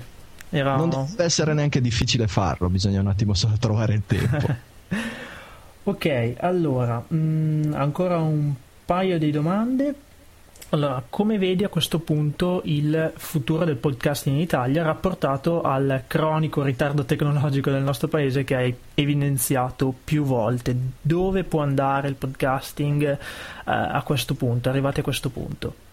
Era... 0.50 0.78
Non 0.78 0.90
deve 0.90 1.24
essere 1.26 1.54
neanche 1.54 1.82
difficile 1.82 2.28
farlo, 2.28 2.70
bisogna 2.70 3.02
un 3.02 3.08
attimo 3.08 3.34
solo 3.34 3.58
trovare 3.60 3.94
il 3.94 4.04
tempo. 4.06 4.56
ok, 5.84 6.34
allora, 6.40 7.04
mh, 7.06 7.16
mm, 7.18 7.74
ancora 7.74 8.20
un 8.20 8.54
paio 8.88 9.20
di 9.20 9.32
domande. 9.32 9.94
Allora, 10.70 11.04
come 11.10 11.38
vedi 11.38 11.66
a 11.66 11.70
questo 11.70 12.00
punto 12.00 12.62
il 12.66 13.12
futuro 13.16 13.66
del 13.66 13.76
podcasting 13.76 14.36
in 14.36 14.42
Italia 14.42 14.84
rapportato 14.84 15.62
al 15.62 16.04
cronico 16.08 16.62
ritardo 16.62 17.04
tecnologico 17.04 17.70
del 17.70 17.84
nostro 17.84 18.08
paese 18.08 18.46
che 18.46 18.56
hai 18.56 18.76
evidenziato 18.94 19.94
più 20.04 20.24
volte? 20.24 20.76
Dove 21.02 21.44
può 21.44 21.62
andare 21.62 22.08
il 22.08 22.16
podcasting 22.16 23.04
eh, 23.04 23.18
a 23.64 24.02
questo 24.04 24.36
punto, 24.36 24.70
arrivati 24.70 25.02
a 25.02 25.04
questo 25.04 25.30
punto? 25.30 25.87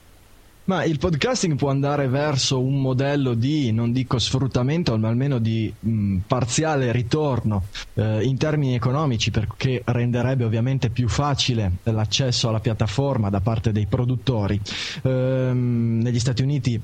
Ma 0.66 0.82
il 0.84 0.98
podcasting 0.98 1.56
può 1.56 1.68
andare 1.68 2.08
verso 2.08 2.58
un 2.58 2.80
modello 2.80 3.34
di, 3.34 3.70
non 3.70 3.92
dico 3.92 4.18
sfruttamento, 4.18 4.96
ma 4.96 5.08
almeno 5.08 5.38
di 5.38 5.70
mh, 5.78 6.18
parziale 6.26 6.90
ritorno 6.90 7.64
eh, 7.92 8.22
in 8.22 8.38
termini 8.38 8.74
economici, 8.74 9.30
perché 9.30 9.82
renderebbe 9.84 10.44
ovviamente 10.44 10.88
più 10.88 11.06
facile 11.06 11.70
l'accesso 11.82 12.48
alla 12.48 12.60
piattaforma 12.60 13.28
da 13.28 13.40
parte 13.40 13.72
dei 13.72 13.84
produttori. 13.84 14.58
Ehm, 15.02 16.00
negli 16.02 16.18
Stati 16.18 16.42
Uniti 16.42 16.80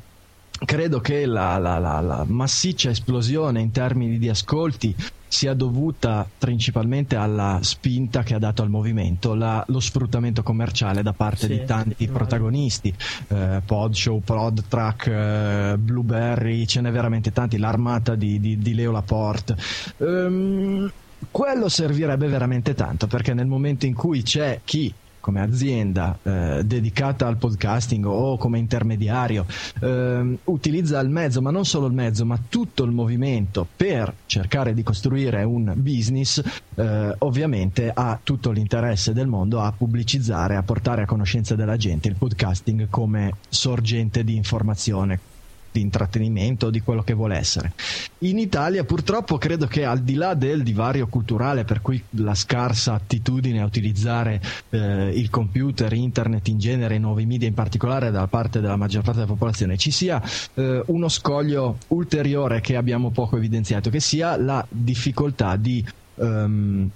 credo 0.63 1.01
che 1.01 1.25
la, 1.25 1.57
la, 1.57 1.79
la, 1.79 2.01
la, 2.01 2.25
massiccia 2.27 2.91
esplosione 2.91 3.61
in 3.63 3.71
termini 3.71 4.19
di 4.19 4.29
ascolti 4.29 4.95
sia 5.31 5.55
dovuta 5.55 6.29
principalmente 6.39 7.15
alla 7.15 7.61
spinta 7.63 8.25
che 8.25 8.35
ha 8.35 8.41
dato 8.41 8.63
al 8.63 8.69
movimento 8.69 9.35
la, 9.35 9.65
lo 9.69 9.79
sfruttamento 9.79 10.43
commerciale 10.43 11.03
da 11.03 11.13
parte 11.13 11.47
sì, 11.47 11.59
di 11.59 11.65
tanti 11.65 12.09
protagonisti 12.09 12.93
eh, 13.29 13.63
Podshow, 13.65 14.21
Prodtrack, 14.25 15.07
eh, 15.07 15.77
Blueberry 15.79 16.67
ce 16.67 16.81
n'è 16.81 16.91
veramente 16.91 17.31
tanti 17.31 17.59
l'armata 17.59 18.17
di, 18.17 18.41
di, 18.41 18.59
di 18.59 18.75
Leo 18.75 18.91
Laporte. 18.91 19.57
Um, 19.99 20.91
quello 21.31 21.69
servirebbe 21.69 22.27
veramente 22.27 22.75
tanto 22.75 23.07
perché 23.07 23.33
nel 23.33 23.47
momento 23.47 23.87
in 23.87 23.95
cui 23.95 24.23
c'è 24.23 24.61
chi 24.65 24.93
come 25.21 25.41
azienda 25.41 26.19
eh, 26.23 26.63
dedicata 26.65 27.27
al 27.27 27.37
podcasting 27.37 28.05
o 28.07 28.37
come 28.37 28.59
intermediario 28.59 29.47
eh, 29.81 30.39
utilizza 30.45 30.99
il 31.01 31.11
mezzo, 31.11 31.41
ma 31.41 31.51
non 31.51 31.65
solo 31.65 31.87
il 31.87 31.93
mezzo, 31.93 32.25
ma 32.25 32.39
tutto 32.49 32.85
il 32.85 32.91
movimento 32.91 33.67
per 33.77 34.13
cercare 34.27 34.75
di 34.75 34.83
costruire 34.83 35.43
un 35.45 35.73
business, 35.77 36.43
eh, 36.75 37.15
ovviamente 37.19 37.91
ha 37.93 38.19
tutto 38.23 38.51
l'interesse 38.51 39.13
del 39.13 39.27
mondo 39.27 39.61
a 39.61 39.73
pubblicizzare, 39.73 40.57
a 40.57 40.63
portare 40.63 41.03
a 41.03 41.07
conoscenza 41.07 41.55
della 41.55 41.77
gente 41.77 42.09
il 42.09 42.17
podcasting 42.17 42.89
come 42.89 43.35
sorgente 43.49 44.25
di 44.25 44.35
informazione 44.35 45.30
di 45.73 45.81
intrattenimento, 45.81 46.71
di 46.71 46.81
quello 46.81 47.03
che 47.03 47.15
vuole 47.15 47.37
essere. 47.37 47.73
In 48.19 48.39
Italia 48.39 48.85
purtroppo 48.85 49.39
credo 49.39 49.67
che 49.67 49.85
al 49.85 50.01
di 50.01 50.15
là 50.15 50.35
del 50.35 50.63
divario 50.63 51.07
culturale, 51.07 51.65
per 51.65 51.81
cui 51.81 52.03
la 52.11 52.35
scarsa 52.35 52.95
attitudine 52.95 53.61
a 53.61 53.65
utilizzare 53.65 54.41
eh, 54.71 55.11
il 55.15 55.31
computer, 55.31 55.93
internet 55.93 56.49
in 56.49 56.59
genere, 56.59 56.97
i 56.97 56.99
nuovi 56.99 57.27
media 57.27 57.49
in 57.49 57.55
particolare 57.55 58.11
da 58.11 58.27
parte 58.27 58.61
della 58.61 58.77
maggior 58.77 59.03
parte 59.03 59.21
della 59.21 59.33
popolazione, 59.33 59.77
ci 59.77 59.91
sia 59.91 60.23
eh, 60.55 60.83
uno 60.87 61.09
scoglio 61.09 61.79
ulteriore 61.89 62.61
che 62.61 62.77
abbiamo 62.77 63.11
poco 63.11 63.37
evidenziato, 63.37 63.91
che 63.91 64.01
sia 64.01 64.37
la 64.37 64.65
difficoltà 64.69 65.57
di 65.57 65.85
um, 66.17 66.89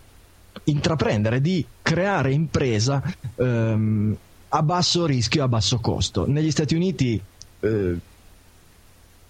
intraprendere, 0.65 1.41
di 1.41 1.65
creare 1.83 2.33
impresa 2.33 3.03
um, 3.37 4.17
a 4.49 4.63
basso 4.63 5.05
rischio 5.07 5.41
e 5.41 5.45
a 5.45 5.49
basso 5.49 5.79
costo. 5.79 6.27
Negli 6.29 6.51
Stati 6.51 6.75
Uniti 6.75 7.21
eh, 7.61 7.97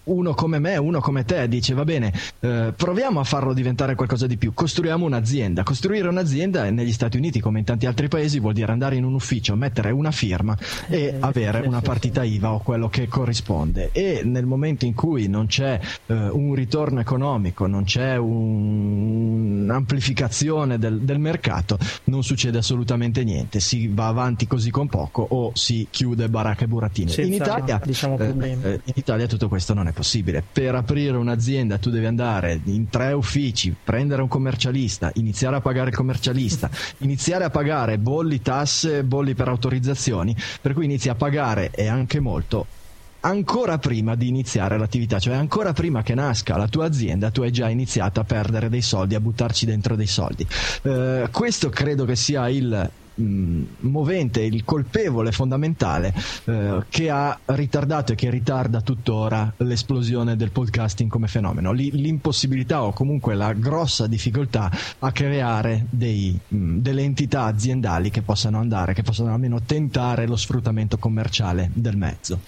uno 0.04 0.34
come 0.34 0.58
me, 0.58 0.76
uno 0.76 1.00
come 1.00 1.24
te 1.24 1.48
dice 1.48 1.74
va 1.74 1.84
bene, 1.84 2.12
eh, 2.40 2.72
proviamo 2.76 3.20
a 3.20 3.24
farlo 3.24 3.52
diventare 3.52 3.94
qualcosa 3.94 4.26
di 4.26 4.36
più, 4.36 4.52
costruiamo 4.54 5.04
un'azienda. 5.04 5.62
Costruire 5.62 6.08
un'azienda 6.08 6.70
negli 6.70 6.92
Stati 6.92 7.16
Uniti 7.16 7.40
come 7.40 7.58
in 7.60 7.64
tanti 7.64 7.86
altri 7.86 8.08
paesi 8.08 8.38
vuol 8.40 8.52
dire 8.54 8.70
andare 8.72 8.96
in 8.96 9.04
un 9.04 9.14
ufficio, 9.14 9.54
mettere 9.56 9.90
una 9.90 10.10
firma 10.10 10.56
e 10.88 11.02
Eh, 11.04 11.16
avere 11.20 11.66
una 11.66 11.80
partita 11.80 12.22
IVA 12.24 12.52
o 12.52 12.58
quello 12.60 12.88
che 12.88 13.08
corrisponde. 13.08 13.90
E 13.92 14.22
nel 14.24 14.46
momento 14.46 14.84
in 14.84 14.94
cui 14.94 15.28
non 15.28 15.46
c'è 15.46 15.78
eh, 16.06 16.14
un 16.14 16.54
ritorno 16.54 17.00
economico, 17.00 17.66
non 17.66 17.84
c'è 17.84 18.16
un- 18.16 19.62
un'amplificazione 19.64 20.78
del, 20.78 21.00
del 21.00 21.18
mercato, 21.18 21.78
non 22.04 22.22
succede 22.22 22.58
assolutamente 22.58 23.24
niente. 23.24 23.60
Si 23.60 23.88
va 23.88 24.08
avanti 24.08 24.46
così 24.46 24.70
con 24.70 24.88
poco 24.88 25.26
o 25.28 25.50
si 25.54 25.86
chiude 25.90 26.28
baracca 26.28 26.64
e 26.64 26.68
burattini. 26.68 27.10
Senza, 27.10 27.28
in 27.28 27.34
Italia 27.34 27.80
diciamo, 27.84 28.18
eh, 28.18 28.58
eh, 28.62 28.80
in 28.84 28.92
Italia 28.96 29.26
tutto 29.26 29.48
questo 29.48 29.74
non 29.74 29.88
è 29.88 29.92
possibile. 29.94 30.44
Per 30.52 30.74
aprire 30.74 31.16
un'azienda 31.16 31.78
tu 31.78 31.88
devi 31.88 32.04
andare 32.04 32.60
in 32.64 32.90
tre 32.90 33.12
uffici, 33.12 33.74
prendere 33.82 34.20
un 34.20 34.28
commercialista, 34.28 35.10
iniziare 35.14 35.56
a 35.56 35.60
pagare 35.62 35.88
il 35.88 35.96
commercialista, 35.96 36.68
iniziare 36.98 37.44
a 37.44 37.50
pagare 37.50 37.96
bolli, 37.96 38.42
tasse, 38.42 39.02
bolli 39.04 39.34
per 39.34 39.48
autorizzazioni, 39.48 40.36
per 40.60 40.74
cui 40.74 40.84
inizi 40.84 41.08
a 41.08 41.14
pagare 41.14 41.70
e 41.70 41.86
anche 41.86 42.20
molto 42.20 42.66
ancora 43.24 43.78
prima 43.78 44.14
di 44.16 44.28
iniziare 44.28 44.78
l'attività, 44.78 45.18
cioè 45.18 45.34
ancora 45.34 45.72
prima 45.72 46.02
che 46.02 46.14
nasca 46.14 46.58
la 46.58 46.68
tua 46.68 46.84
azienda, 46.84 47.30
tu 47.30 47.42
hai 47.42 47.50
già 47.50 47.70
iniziato 47.70 48.20
a 48.20 48.24
perdere 48.24 48.68
dei 48.68 48.82
soldi, 48.82 49.14
a 49.14 49.20
buttarci 49.20 49.64
dentro 49.64 49.96
dei 49.96 50.06
soldi. 50.06 50.46
Eh, 50.82 51.28
questo 51.30 51.70
credo 51.70 52.04
che 52.04 52.16
sia 52.16 52.48
il 52.50 52.90
movente, 53.16 54.42
il 54.42 54.64
colpevole 54.64 55.32
fondamentale 55.32 56.12
eh, 56.44 56.82
che 56.88 57.10
ha 57.10 57.38
ritardato 57.46 58.12
e 58.12 58.14
che 58.14 58.30
ritarda 58.30 58.80
tuttora 58.80 59.52
l'esplosione 59.58 60.36
del 60.36 60.50
podcasting 60.50 61.10
come 61.10 61.28
fenomeno. 61.28 61.72
Lì- 61.72 61.90
l'impossibilità 61.92 62.82
o 62.82 62.92
comunque 62.92 63.34
la 63.34 63.52
grossa 63.52 64.06
difficoltà 64.06 64.70
a 64.98 65.12
creare 65.12 65.86
dei, 65.90 66.38
mh, 66.48 66.78
delle 66.78 67.02
entità 67.02 67.44
aziendali 67.44 68.10
che 68.10 68.22
possano 68.22 68.58
andare, 68.58 68.94
che 68.94 69.02
possano 69.02 69.32
almeno 69.32 69.60
tentare 69.62 70.26
lo 70.26 70.36
sfruttamento 70.36 70.98
commerciale 70.98 71.70
del 71.72 71.96
mezzo. 71.96 72.40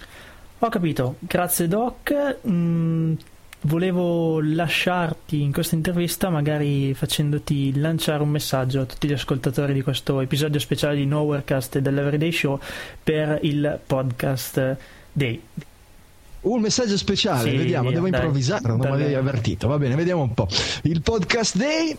Ho 0.60 0.68
capito, 0.68 1.16
grazie 1.20 1.68
Doc. 1.68 2.38
Mm, 2.48 3.14
volevo 3.62 4.40
lasciarti 4.40 5.40
in 5.42 5.52
questa 5.52 5.74
intervista 5.74 6.28
magari 6.30 6.94
facendoti 6.94 7.76
lanciare 7.78 8.22
un 8.22 8.28
messaggio 8.28 8.82
a 8.82 8.84
tutti 8.84 9.08
gli 9.08 9.12
ascoltatori 9.12 9.72
di 9.72 9.82
questo 9.82 10.20
episodio 10.20 10.60
speciale 10.60 10.96
di 10.96 11.06
Nowherecast 11.06 11.76
e 11.76 11.82
dell'Everyday 11.82 12.30
Show 12.30 12.60
per 13.02 13.38
il 13.42 13.78
podcast 13.84 14.76
Day. 15.12 15.40
Un 16.42 16.60
messaggio 16.60 16.96
speciale, 16.96 17.50
Sì, 17.50 17.56
vediamo, 17.56 17.90
devo 17.90 18.08
dai. 18.08 18.20
improvvisare, 18.20 18.68
non 18.68 18.78
mi 18.78 18.86
avevi 18.86 19.14
avvertito. 19.14 19.66
Va 19.66 19.78
bene, 19.78 19.96
vediamo 19.96 20.22
un 20.22 20.32
po'. 20.32 20.46
Il 20.82 21.02
podcast 21.02 21.56
day. 21.56 21.96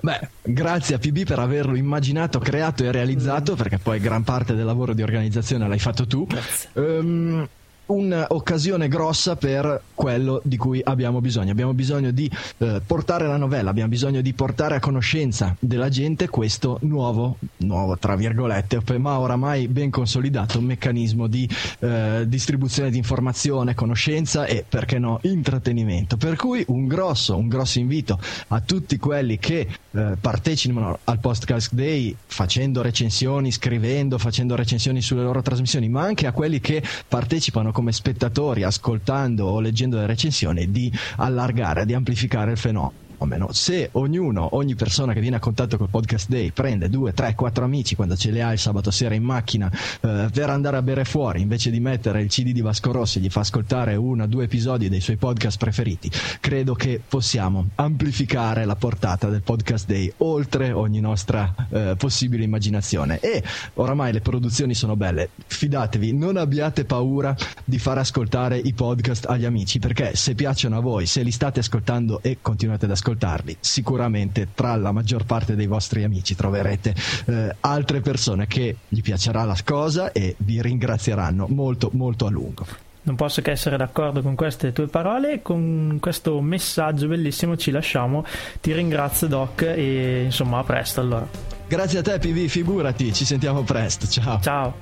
Beh, 0.00 0.28
grazie 0.42 0.94
a 0.94 0.98
PB 0.98 1.24
per 1.24 1.38
averlo 1.40 1.74
immaginato, 1.74 2.38
creato 2.38 2.84
e 2.84 2.92
realizzato, 2.92 3.56
perché 3.56 3.78
poi 3.78 3.98
gran 3.98 4.22
parte 4.22 4.54
del 4.54 4.64
lavoro 4.64 4.92
di 4.94 5.02
organizzazione 5.02 5.66
l'hai 5.66 5.78
fatto 5.80 6.06
tu. 6.06 6.24
Grazie. 6.26 6.68
Ehm, 6.74 7.48
un'occasione 7.86 8.88
grossa 8.88 9.36
per 9.36 9.80
quello 9.94 10.40
di 10.44 10.56
cui 10.56 10.80
abbiamo 10.82 11.20
bisogno. 11.20 11.52
Abbiamo 11.52 11.74
bisogno 11.74 12.10
di 12.10 12.30
eh, 12.58 12.80
portare 12.84 13.26
la 13.26 13.36
novella, 13.36 13.70
abbiamo 13.70 13.88
bisogno 13.88 14.20
di 14.20 14.32
portare 14.32 14.76
a 14.76 14.80
conoscenza 14.80 15.54
della 15.58 15.88
gente 15.88 16.28
questo 16.28 16.78
nuovo, 16.82 17.36
nuovo 17.58 17.96
tra 17.98 18.16
virgolette, 18.16 18.82
ma 18.98 19.18
oramai 19.18 19.68
ben 19.68 19.90
consolidato 19.90 20.60
meccanismo 20.60 21.26
di 21.26 21.48
eh, 21.80 22.24
distribuzione 22.26 22.90
di 22.90 22.96
informazione, 22.96 23.74
conoscenza 23.74 24.46
e 24.46 24.64
perché 24.66 24.98
no 24.98 25.18
intrattenimento. 25.22 26.16
Per 26.16 26.36
cui 26.36 26.64
un 26.68 26.86
grosso, 26.86 27.36
un 27.36 27.48
grosso 27.48 27.78
invito 27.78 28.18
a 28.48 28.60
tutti 28.60 28.96
quelli 28.96 29.38
che 29.38 29.66
eh, 29.90 30.16
partecipano 30.20 30.98
al 31.04 31.18
Podcast 31.18 31.72
Day 31.72 32.14
facendo 32.26 32.82
recensioni, 32.82 33.50
scrivendo, 33.52 34.18
facendo 34.18 34.54
recensioni 34.54 35.00
sulle 35.00 35.22
loro 35.22 35.42
trasmissioni, 35.42 35.88
ma 35.88 36.02
anche 36.02 36.26
a 36.26 36.32
quelli 36.32 36.60
che 36.60 36.82
partecipano 37.06 37.72
come 37.74 37.90
spettatori, 37.90 38.62
ascoltando 38.62 39.46
o 39.46 39.58
leggendo 39.58 39.98
le 39.98 40.06
recensioni, 40.06 40.70
di 40.70 40.90
allargare, 41.16 41.84
di 41.84 41.92
amplificare 41.92 42.52
il 42.52 42.56
fenomeno. 42.56 43.03
Se 43.50 43.88
ognuno, 43.92 44.56
ogni 44.56 44.74
persona 44.74 45.12
che 45.12 45.20
viene 45.20 45.36
a 45.36 45.38
contatto 45.38 45.76
col 45.76 45.88
podcast 45.88 46.28
day 46.28 46.50
prende 46.50 46.88
due, 46.88 47.12
tre, 47.12 47.34
quattro 47.34 47.64
amici 47.64 47.94
quando 47.94 48.16
ce 48.16 48.30
li 48.30 48.40
ha 48.40 48.52
il 48.52 48.58
sabato 48.58 48.90
sera 48.90 49.14
in 49.14 49.22
macchina 49.22 49.70
eh, 50.00 50.28
per 50.32 50.50
andare 50.50 50.76
a 50.76 50.82
bere 50.82 51.04
fuori, 51.04 51.40
invece 51.40 51.70
di 51.70 51.80
mettere 51.80 52.22
il 52.22 52.28
CD 52.28 52.52
di 52.52 52.60
Vasco 52.60 52.92
Rossi 52.92 53.18
e 53.18 53.20
gli 53.22 53.30
fa 53.30 53.40
ascoltare 53.40 53.94
uno 53.96 54.24
o 54.24 54.26
due 54.26 54.44
episodi 54.44 54.88
dei 54.88 55.00
suoi 55.00 55.16
podcast 55.16 55.58
preferiti, 55.58 56.10
credo 56.40 56.74
che 56.74 57.00
possiamo 57.06 57.68
amplificare 57.76 58.64
la 58.64 58.76
portata 58.76 59.28
del 59.28 59.42
podcast 59.42 59.86
day 59.86 60.12
oltre 60.18 60.72
ogni 60.72 61.00
nostra 61.00 61.54
eh, 61.70 61.94
possibile 61.96 62.44
immaginazione. 62.44 63.20
E 63.20 63.42
oramai 63.74 64.12
le 64.12 64.20
produzioni 64.20 64.74
sono 64.74 64.96
belle, 64.96 65.30
fidatevi, 65.46 66.12
non 66.12 66.36
abbiate 66.36 66.84
paura 66.84 67.34
di 67.64 67.78
far 67.78 67.98
ascoltare 67.98 68.58
i 68.58 68.72
podcast 68.72 69.26
agli 69.26 69.44
amici, 69.44 69.78
perché 69.78 70.14
se 70.16 70.34
piacciono 70.34 70.76
a 70.76 70.80
voi, 70.80 71.06
se 71.06 71.22
li 71.22 71.30
state 71.30 71.60
ascoltando 71.60 72.20
e 72.22 72.38
continuate 72.40 72.84
ad 72.84 72.90
ascoltarli, 73.14 73.56
sicuramente 73.60 74.48
tra 74.54 74.76
la 74.76 74.92
maggior 74.92 75.24
parte 75.24 75.54
dei 75.54 75.66
vostri 75.66 76.04
amici 76.04 76.34
troverete 76.34 76.94
eh, 77.26 77.56
altre 77.60 78.00
persone 78.00 78.46
che 78.46 78.76
gli 78.88 79.00
piacerà 79.00 79.44
la 79.44 79.56
cosa 79.64 80.12
e 80.12 80.34
vi 80.38 80.60
ringrazieranno 80.60 81.46
molto 81.48 81.90
molto 81.92 82.26
a 82.26 82.30
lungo. 82.30 82.66
Non 83.02 83.16
posso 83.16 83.42
che 83.42 83.50
essere 83.50 83.76
d'accordo 83.76 84.22
con 84.22 84.34
queste 84.34 84.72
tue 84.72 84.86
parole, 84.86 85.42
con 85.42 85.98
questo 86.00 86.40
messaggio 86.40 87.06
bellissimo 87.06 87.54
ci 87.56 87.70
lasciamo. 87.70 88.24
Ti 88.60 88.72
ringrazio 88.72 89.26
Doc 89.26 89.60
e 89.62 90.22
insomma 90.24 90.58
a 90.58 90.64
presto 90.64 91.00
allora. 91.00 91.28
Grazie 91.66 91.98
a 91.98 92.02
te 92.02 92.18
PV, 92.18 92.46
figurati, 92.46 93.12
ci 93.12 93.26
sentiamo 93.26 93.62
presto. 93.62 94.06
Ciao. 94.06 94.40
Ciao. 94.40 94.74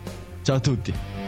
Ciao 0.42 0.56
a 0.56 0.60
tutti. 0.60 1.21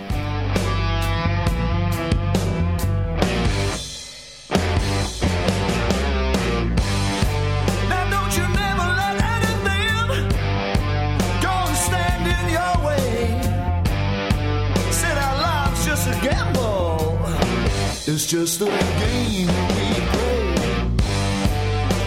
Just 18.46 18.60
a 18.60 18.64
game 18.66 19.46
we 19.74 19.88
play. 20.12 20.54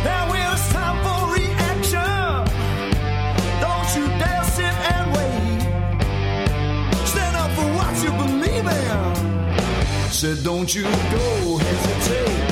Now 0.04 0.34
it's 0.36 0.72
time 0.72 0.98
for 1.04 1.20
reaction, 1.34 2.46
don't 3.64 3.90
you 3.98 4.06
dare 4.22 4.44
sit 4.44 4.76
and 4.94 5.06
wait. 5.16 5.62
Stand 7.08 7.36
up 7.38 7.50
for 7.58 7.68
what 7.78 7.94
you 8.04 8.12
believe 8.24 8.68
in. 8.68 10.12
Said 10.12 10.44
don't 10.44 10.76
you 10.76 10.84
go 10.84 11.58
hesitate. 11.58 12.47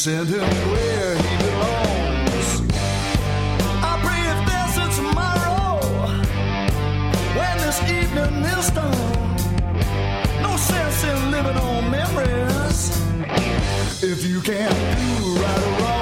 Send 0.00 0.30
him 0.30 0.40
where 0.40 1.14
he 1.14 1.36
belongs. 1.44 2.62
I 3.84 4.00
pray 4.02 4.22
if 4.32 4.40
there's 4.48 4.76
a 4.78 4.88
tomorrow 4.96 5.78
when 7.36 7.58
this 7.58 7.82
evening 7.82 8.42
is 8.44 8.70
done. 8.70 9.36
No 10.40 10.56
sense 10.56 11.04
in 11.04 11.30
living 11.30 11.58
on 11.58 11.90
memories 11.90 12.80
if 14.02 14.24
you 14.24 14.40
can't 14.40 14.72
do 14.72 15.34
right 15.34 15.58
or 15.58 15.84
wrong. 15.84 15.99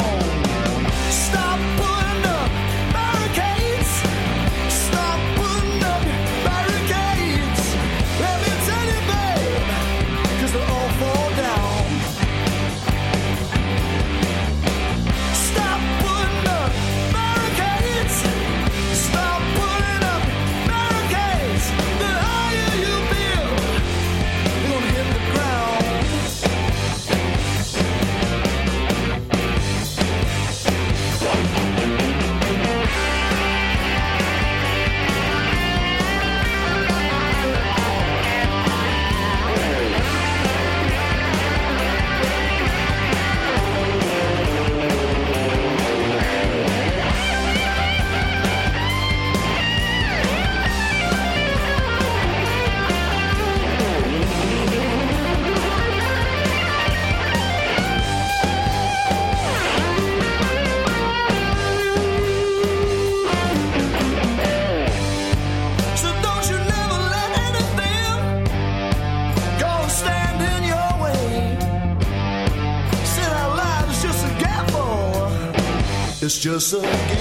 Just 76.40 76.72
a 76.72 76.80
game 76.80 77.17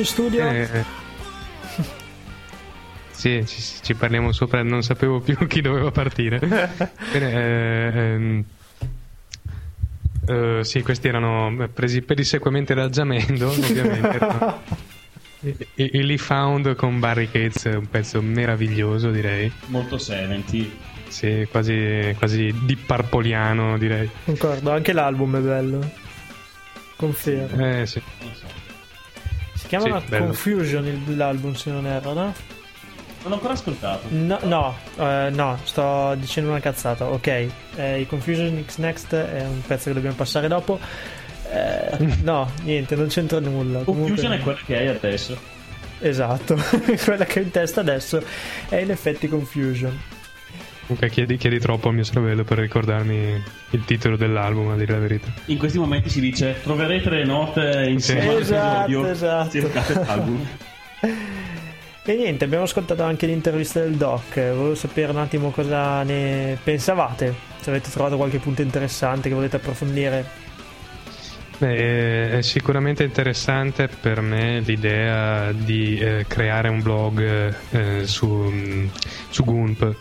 in 0.00 0.06
studio. 0.06 0.48
Eh, 0.48 0.68
sì, 3.10 3.44
ci, 3.46 3.62
ci 3.82 3.94
parliamo 3.94 4.32
sopra, 4.32 4.62
non 4.62 4.82
sapevo 4.82 5.20
più 5.20 5.36
chi 5.46 5.60
doveva 5.60 5.90
partire. 5.90 6.38
Bene, 7.12 7.32
eh, 7.32 7.98
ehm, 7.98 8.44
eh, 10.28 10.64
sì, 10.64 10.82
questi 10.82 11.08
erano 11.08 11.68
presi 11.72 12.02
pedissequamente 12.02 12.74
da 12.74 12.88
Giamendo, 12.88 13.48
ovviamente. 13.50 14.08
erano 14.08 14.62
i, 15.40 15.56
i, 15.74 15.90
i 15.92 16.04
Lee 16.04 16.18
Found 16.18 16.74
con 16.74 16.98
Barricades, 16.98 17.64
un 17.64 17.88
pezzo 17.88 18.20
meraviglioso, 18.20 19.10
direi. 19.10 19.50
Molto 19.66 19.98
70. 19.98 20.94
Sì, 21.08 21.46
quasi, 21.50 22.14
quasi 22.18 22.52
di 22.64 22.76
parpoliano, 22.76 23.78
direi. 23.78 24.10
Concordo, 24.24 24.72
anche 24.72 24.92
l'album 24.92 25.36
è 25.36 25.40
bello. 25.40 25.90
Confermo. 26.96 27.64
Eh, 27.64 27.86
sì. 27.86 28.02
Si 29.66 29.76
chiama 29.76 30.00
sì. 30.00 30.16
Confusion 30.18 30.86
il- 30.86 31.16
l'album, 31.16 31.54
se 31.54 31.70
non 31.70 31.86
erro, 31.86 32.12
no? 32.12 32.22
Non 32.22 32.34
l'ho 33.30 33.34
ancora 33.34 33.52
ascoltato. 33.54 34.06
No, 34.10 34.38
no, 34.44 34.76
eh, 34.98 35.30
no, 35.32 35.58
sto 35.64 36.14
dicendo 36.16 36.50
una 36.50 36.60
cazzata. 36.60 37.06
Ok, 37.06 37.26
eh, 37.26 38.00
il 38.00 38.06
Confusion 38.06 38.62
X 38.64 38.76
Next 38.78 39.14
è 39.14 39.44
un 39.44 39.62
pezzo 39.66 39.88
che 39.88 39.94
dobbiamo 39.94 40.14
passare 40.14 40.46
dopo. 40.46 40.78
Eh, 41.50 41.96
no, 42.22 42.48
niente, 42.62 42.94
non 42.94 43.08
c'entra 43.08 43.40
nulla. 43.40 43.80
Confusion 43.80 44.16
Comunque- 44.16 44.36
è 44.36 44.40
quella 44.40 44.58
che 44.64 44.76
hai 44.76 44.86
adesso. 44.88 45.36
Esatto, 45.98 46.56
quella 47.04 47.24
che 47.24 47.40
ho 47.40 47.42
in 47.42 47.50
testa 47.50 47.80
adesso 47.80 48.22
è 48.68 48.76
in 48.76 48.90
effetti 48.92 49.26
Confusion. 49.28 49.98
Comunque 50.86 51.10
chiedi, 51.10 51.36
chiedi 51.36 51.58
troppo 51.58 51.88
al 51.88 51.94
mio 51.94 52.04
cervello 52.04 52.44
per 52.44 52.58
ricordarmi 52.58 53.42
il 53.70 53.84
titolo 53.84 54.16
dell'album, 54.16 54.68
a 54.70 54.76
dire 54.76 54.92
la 54.92 54.98
verità. 55.00 55.32
In 55.46 55.58
questi 55.58 55.78
momenti 55.78 56.08
si 56.08 56.20
dice 56.20 56.60
troverete 56.62 57.10
le 57.10 57.24
note 57.24 57.86
insieme 57.88 58.36
Esatto, 58.38 58.76
all'episodio. 58.98 59.10
esatto. 59.10 59.50
Cercate 59.50 59.94
l'album. 59.94 60.46
E 62.08 62.14
niente, 62.14 62.44
abbiamo 62.44 62.62
ascoltato 62.62 63.02
anche 63.02 63.26
l'intervista 63.26 63.80
del 63.80 63.94
doc. 63.96 64.34
Volevo 64.34 64.76
sapere 64.76 65.10
un 65.10 65.18
attimo 65.18 65.50
cosa 65.50 66.04
ne 66.04 66.56
pensavate. 66.62 67.34
Se 67.60 67.70
avete 67.70 67.90
trovato 67.90 68.16
qualche 68.16 68.38
punto 68.38 68.62
interessante 68.62 69.28
che 69.28 69.34
volete 69.34 69.56
approfondire. 69.56 70.24
Beh, 71.58 72.38
è 72.38 72.42
sicuramente 72.42 73.02
interessante 73.02 73.88
per 73.88 74.20
me 74.20 74.60
l'idea 74.60 75.50
di 75.50 75.98
eh, 75.98 76.26
creare 76.28 76.68
un 76.68 76.80
blog 76.80 77.54
eh, 77.70 78.06
su, 78.06 78.52
su 79.30 79.42
Goomp. 79.44 79.96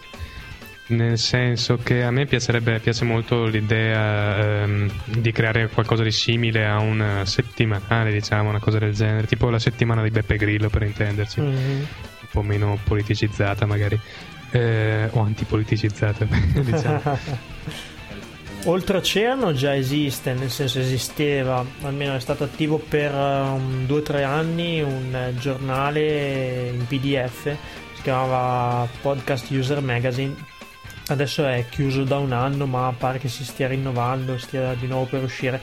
Nel 0.87 1.17
senso 1.17 1.77
che 1.81 2.03
a 2.03 2.11
me 2.11 2.25
piacerebbe, 2.27 2.79
piace 2.79 3.05
molto 3.05 3.45
l'idea 3.45 4.61
ehm, 4.63 4.91
di 5.05 5.31
creare 5.31 5.67
qualcosa 5.69 6.03
di 6.03 6.11
simile 6.11 6.67
a 6.67 6.77
un 6.79 7.21
settimanale, 7.25 8.11
diciamo, 8.11 8.49
una 8.49 8.59
cosa 8.59 8.77
del 8.77 8.93
genere, 8.93 9.25
tipo 9.25 9.49
la 9.49 9.57
settimana 9.57 10.03
di 10.03 10.11
Beppe 10.11 10.37
Grillo 10.37 10.69
per 10.69 10.83
intenderci, 10.83 11.41
Mhm. 11.41 11.49
un 11.55 12.27
po' 12.31 12.43
meno 12.43 12.77
politicizzata 12.83 13.65
magari, 13.65 13.99
eh, 14.51 15.07
o 15.11 15.21
antipoliticizzata, 15.21 16.27
diciamo. 16.53 17.01
Oltreoceano 18.67 19.53
già 19.53 19.75
esiste, 19.75 20.33
nel 20.33 20.49
senso 20.49 20.79
esisteva, 20.79 21.63
almeno 21.81 22.15
è 22.15 22.19
stato 22.19 22.43
attivo 22.45 22.77
per 22.79 23.13
um, 23.13 23.85
due 23.85 23.99
o 23.99 24.01
tre 24.01 24.23
anni 24.23 24.81
un 24.81 25.15
eh, 25.15 25.35
giornale 25.37 26.69
in 26.73 26.85
PDF, 26.87 27.43
si 27.95 28.01
chiamava 28.01 28.87
Podcast 29.01 29.49
User 29.51 29.81
Magazine. 29.81 30.33
Adesso 31.07 31.45
è 31.45 31.65
chiuso 31.69 32.03
da 32.03 32.17
un 32.17 32.31
anno, 32.31 32.65
ma 32.65 32.93
pare 32.97 33.19
che 33.19 33.27
si 33.27 33.43
stia 33.45 33.67
rinnovando, 33.67 34.37
stia 34.37 34.73
di 34.73 34.87
nuovo 34.87 35.05
per 35.05 35.23
uscire. 35.23 35.59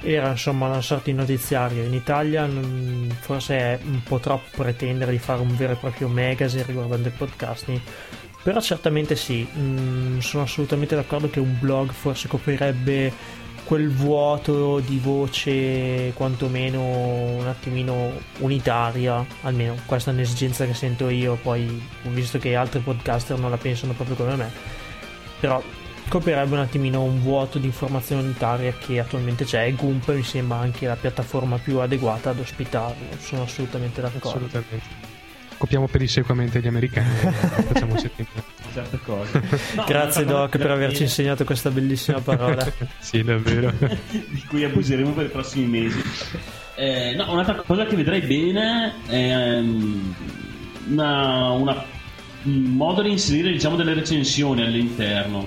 Era 0.00 0.30
insomma 0.30 0.66
una 0.66 0.80
sorta 0.80 1.10
di 1.10 1.12
notiziario. 1.12 1.82
In 1.82 1.92
Italia 1.92 2.46
non- 2.46 3.14
forse 3.20 3.58
è 3.58 3.78
un 3.84 4.02
po' 4.02 4.18
troppo 4.18 4.62
pretendere 4.62 5.10
di 5.10 5.18
fare 5.18 5.40
un 5.40 5.54
vero 5.56 5.72
e 5.72 5.76
proprio 5.76 6.08
magazine 6.08 6.64
riguardante 6.66 7.08
il 7.08 7.14
podcasting. 7.14 7.80
Però 8.42 8.60
certamente 8.60 9.16
sì, 9.16 9.46
mm, 9.58 10.18
sono 10.18 10.44
assolutamente 10.44 10.94
d'accordo 10.94 11.28
che 11.28 11.40
un 11.40 11.58
blog 11.58 11.90
forse 11.90 12.28
coprirebbe 12.28 13.12
quel 13.64 13.90
vuoto 13.90 14.78
di 14.78 14.98
voce 14.98 16.12
quantomeno 16.14 16.80
un 16.80 17.46
attimino 17.48 18.12
unitaria, 18.38 19.26
almeno 19.42 19.74
questa 19.86 20.12
è 20.12 20.14
un'esigenza 20.14 20.64
che 20.66 20.74
sento 20.74 21.08
io, 21.08 21.36
poi 21.42 21.66
ho 22.04 22.10
visto 22.10 22.38
che 22.38 22.54
altri 22.54 22.78
podcaster 22.78 23.36
non 23.36 23.50
la 23.50 23.56
pensano 23.56 23.92
proprio 23.92 24.14
come 24.14 24.36
me, 24.36 24.50
però 25.38 25.62
coprirebbe 26.08 26.54
un 26.54 26.60
attimino 26.60 27.02
un 27.02 27.20
vuoto 27.20 27.58
di 27.58 27.66
informazione 27.66 28.22
unitaria 28.22 28.72
che 28.72 29.00
attualmente 29.00 29.44
c'è 29.44 29.66
e 29.66 29.72
Goomp 29.72 30.12
mi 30.12 30.22
sembra 30.22 30.58
anche 30.58 30.86
la 30.86 30.94
piattaforma 30.96 31.58
più 31.58 31.78
adeguata 31.78 32.30
ad 32.30 32.38
ospitarlo, 32.38 33.16
sono 33.18 33.42
assolutamente 33.42 34.00
d'accordo. 34.00 34.28
Assolutamente. 34.28 35.14
Copiamo 35.58 35.88
pedissequamente 35.88 36.60
gli 36.60 36.66
americani, 36.66 37.08
facciamo 37.72 37.96
settimana. 37.98 38.44
Certe 38.74 38.98
cose. 39.02 39.42
No, 39.74 39.84
Grazie 39.86 40.24
Doc 40.26 40.58
per 40.58 40.70
averci 40.70 41.02
insegnato 41.02 41.44
questa 41.44 41.70
bellissima 41.70 42.20
parola. 42.20 42.70
sì, 43.00 43.22
davvero. 43.22 43.72
Di 44.10 44.44
cui 44.48 44.64
abuseremo 44.64 45.12
per 45.12 45.24
i 45.26 45.28
prossimi 45.28 45.66
mesi. 45.66 46.02
Eh, 46.74 47.14
no, 47.16 47.32
un'altra 47.32 47.54
cosa 47.54 47.86
che 47.86 47.96
vedrai 47.96 48.20
bene 48.20 48.92
è 49.06 49.14
ehm, 49.14 50.14
una, 50.88 51.50
una- 51.52 51.72
un 51.72 51.84
modo 52.52 53.02
di 53.02 53.10
inserire 53.10 53.50
diciamo 53.50 53.76
delle 53.76 53.94
recensioni 53.94 54.62
all'interno. 54.62 55.46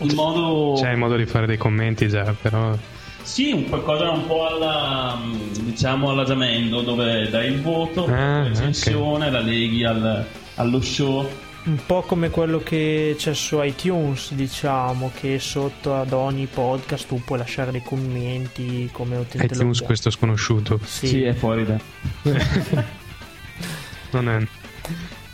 In 0.00 0.14
modo 0.14 0.80
C'è 0.80 0.92
il 0.92 0.96
modo 0.98 1.16
di 1.16 1.26
fare 1.26 1.46
dei 1.46 1.56
commenti 1.56 2.08
già, 2.08 2.34
però 2.40 2.76
Sì, 3.22 3.50
un 3.50 3.68
qualcosa 3.68 4.10
un 4.10 4.26
po' 4.26 4.46
alla 4.46 5.18
diciamo 5.60 6.10
alla 6.10 6.24
Jamendo 6.24 6.82
dove 6.82 7.28
dai 7.30 7.52
il 7.52 7.60
voto, 7.60 8.04
Ah, 8.06 8.42
la 8.42 8.42
recensione, 8.44 9.30
la 9.30 9.40
leghi 9.40 9.84
al- 9.84 10.24
allo 10.54 10.80
show 10.80 11.28
un 11.64 11.78
po' 11.84 12.00
come 12.02 12.30
quello 12.30 12.60
che 12.60 13.14
c'è 13.18 13.34
su 13.34 13.60
iTunes, 13.62 14.32
diciamo, 14.32 15.10
che 15.14 15.38
sotto 15.38 15.94
ad 15.96 16.12
ogni 16.12 16.46
podcast 16.46 17.06
tu 17.06 17.22
puoi 17.22 17.38
lasciare 17.38 17.70
dei 17.72 17.82
commenti 17.82 18.88
come 18.90 19.16
utente 19.16 19.52
iTunes 19.52 19.82
questo 19.82 20.08
sconosciuto. 20.08 20.80
Sì, 20.82 21.06
Sì, 21.08 21.22
è 21.24 21.34
fuori 21.34 21.66
da. 21.66 21.78
Non 24.12 24.28
è... 24.30 24.46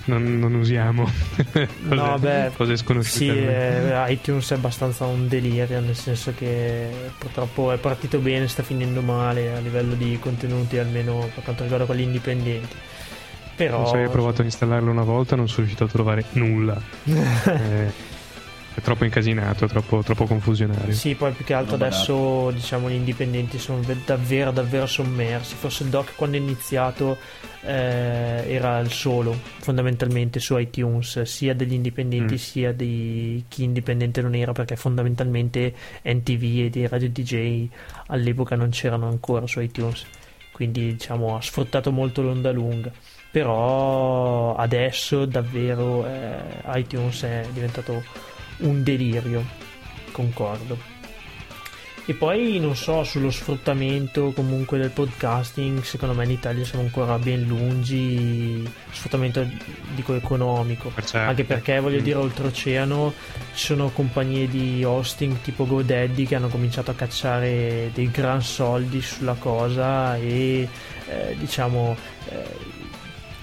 Non, 0.06 0.38
non 0.38 0.54
usiamo 0.54 1.04
cose, 1.52 1.68
No, 1.82 2.18
beh, 2.18 2.50
cose 2.56 2.76
sconosciute. 2.76 3.24
Sì, 3.24 3.28
eh, 3.30 4.04
iTunes 4.12 4.50
è 4.50 4.54
abbastanza 4.54 5.06
un 5.06 5.28
delirio, 5.28 5.80
nel 5.80 5.96
senso 5.96 6.34
che 6.36 6.88
purtroppo 7.18 7.72
è 7.72 7.78
partito 7.78 8.18
bene, 8.18 8.46
sta 8.48 8.62
finendo 8.62 9.00
male 9.00 9.54
a 9.54 9.60
livello 9.60 9.94
di 9.94 10.18
contenuti, 10.20 10.76
almeno 10.78 11.30
per 11.32 11.42
quanto 11.42 11.62
riguarda 11.62 11.86
quelli 11.86 12.02
indipendenti. 12.02 12.76
Però 13.56 13.78
Non 13.78 13.86
so, 13.86 13.96
io 13.96 14.08
ho 14.08 14.10
provato 14.10 14.42
a 14.42 14.44
installarlo 14.44 14.90
una 14.90 15.04
volta, 15.04 15.36
non 15.36 15.46
sono 15.46 15.60
riuscito 15.60 15.84
a 15.84 15.88
trovare 15.88 16.24
nulla. 16.32 16.80
Eh, 17.46 18.12
è 18.74 18.80
troppo 18.80 19.04
incasinato, 19.04 19.66
troppo, 19.66 20.02
troppo 20.02 20.24
confusionario. 20.26 20.92
Sì, 20.92 21.14
poi 21.14 21.32
più 21.32 21.44
che 21.44 21.54
altro 21.54 21.72
Roba 21.76 21.86
adesso 21.86 22.50
diciamo 22.50 22.90
gli 22.90 22.94
indipendenti 22.94 23.58
sono 23.58 23.80
ve- 23.80 23.96
davvero 24.04 24.50
davvero 24.50 24.86
sommersi. 24.86 25.54
Forse 25.54 25.84
il 25.84 25.90
doc 25.90 26.14
quando 26.16 26.36
è 26.36 26.40
iniziato 26.40 27.16
eh, 27.62 28.44
era 28.52 28.78
il 28.80 28.90
solo 28.90 29.32
fondamentalmente 29.60 30.40
su 30.40 30.56
iTunes, 30.58 31.22
sia 31.22 31.54
degli 31.54 31.72
indipendenti 31.72 32.34
Mm. 32.34 32.36
sia 32.36 32.72
di 32.72 33.44
chi 33.48 33.62
indipendente 33.62 34.20
non 34.22 34.34
era, 34.34 34.52
perché 34.52 34.74
fondamentalmente 34.76 35.72
NTV 36.02 36.64
e 36.64 36.70
dei 36.70 36.88
radio 36.88 37.08
DJ 37.08 37.68
all'epoca 38.08 38.56
non 38.56 38.70
c'erano 38.70 39.08
ancora 39.08 39.46
su 39.46 39.60
iTunes. 39.60 40.04
Quindi 40.52 40.92
diciamo 40.92 41.36
ha 41.36 41.40
sfruttato 41.40 41.92
molto 41.92 42.22
l'onda 42.22 42.50
lunga. 42.50 42.90
Però 43.30 44.54
adesso 44.56 45.24
davvero 45.26 46.06
eh, 46.06 46.32
iTunes 46.74 47.22
è 47.22 47.46
diventato 47.52 48.02
un 48.64 48.82
delirio, 48.82 49.44
concordo. 50.12 50.92
E 52.06 52.12
poi 52.12 52.60
non 52.60 52.76
so, 52.76 53.02
sullo 53.02 53.30
sfruttamento 53.30 54.32
comunque 54.32 54.76
del 54.76 54.90
podcasting, 54.90 55.80
secondo 55.80 56.14
me 56.14 56.24
in 56.24 56.32
Italia 56.32 56.62
siamo 56.62 56.84
ancora 56.84 57.18
ben 57.18 57.44
lungi, 57.44 58.62
sfruttamento 58.90 59.46
dico 59.94 60.14
economico, 60.14 60.90
Perciò- 60.90 61.20
anche 61.20 61.44
perché 61.44 61.80
voglio 61.80 62.00
dire 62.00 62.18
oltreoceano 62.18 63.10
ci 63.54 63.64
sono 63.66 63.88
compagnie 63.88 64.46
di 64.48 64.84
hosting 64.84 65.40
tipo 65.40 65.64
GoDaddy 65.64 66.26
che 66.26 66.34
hanno 66.34 66.48
cominciato 66.48 66.90
a 66.90 66.94
cacciare 66.94 67.90
dei 67.94 68.10
gran 68.10 68.42
soldi 68.42 69.00
sulla 69.00 69.36
cosa 69.38 70.18
e 70.18 70.68
eh, 71.08 71.36
diciamo 71.38 71.96
eh, 72.28 72.42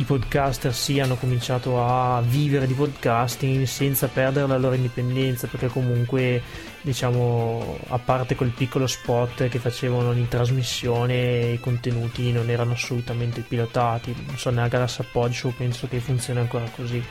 i 0.02 0.04
podcaster 0.04 0.74
sì 0.74 1.00
hanno 1.00 1.16
cominciato 1.16 1.84
a 1.86 2.22
vivere 2.22 2.66
di 2.66 2.74
podcasting 2.74 3.64
senza 3.66 4.08
perdere 4.08 4.48
la 4.48 4.58
loro 4.58 4.74
indipendenza 4.74 5.46
perché 5.46 5.68
comunque 5.68 6.42
diciamo 6.82 7.78
a 7.90 8.00
parte 8.00 8.36
quel 8.36 8.50
piccolo 8.50 8.88
spot 8.88 9.48
che 9.48 9.60
facevano 9.60 10.12
in 10.14 10.28
trasmissione 10.28 11.52
i 11.52 11.60
contenuti 11.60 12.32
non 12.32 12.50
erano 12.50 12.72
assolutamente 12.72 13.42
pilotati. 13.42 14.16
Non 14.26 14.38
so 14.38 14.50
neanche 14.50 14.78
la 14.78 14.88
Show 14.88 15.54
penso 15.56 15.88
che 15.88 16.00
funzioni 16.00 16.40
ancora 16.40 16.66
così. 16.76 17.04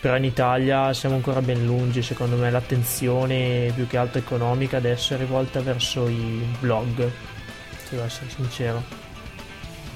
Però 0.00 0.14
in 0.14 0.24
Italia 0.24 0.92
siamo 0.92 1.14
ancora 1.14 1.40
ben 1.40 1.64
lungi 1.64 2.02
secondo 2.02 2.36
me 2.36 2.50
l'attenzione 2.50 3.72
più 3.74 3.86
che 3.86 3.96
altro 3.96 4.20
economica 4.20 4.76
adesso 4.76 5.14
è 5.14 5.16
rivolta 5.16 5.60
verso 5.60 6.06
i 6.08 6.46
blog 6.60 7.10
se 7.78 7.88
devo 7.90 8.04
essere 8.04 8.28
sincero. 8.28 8.82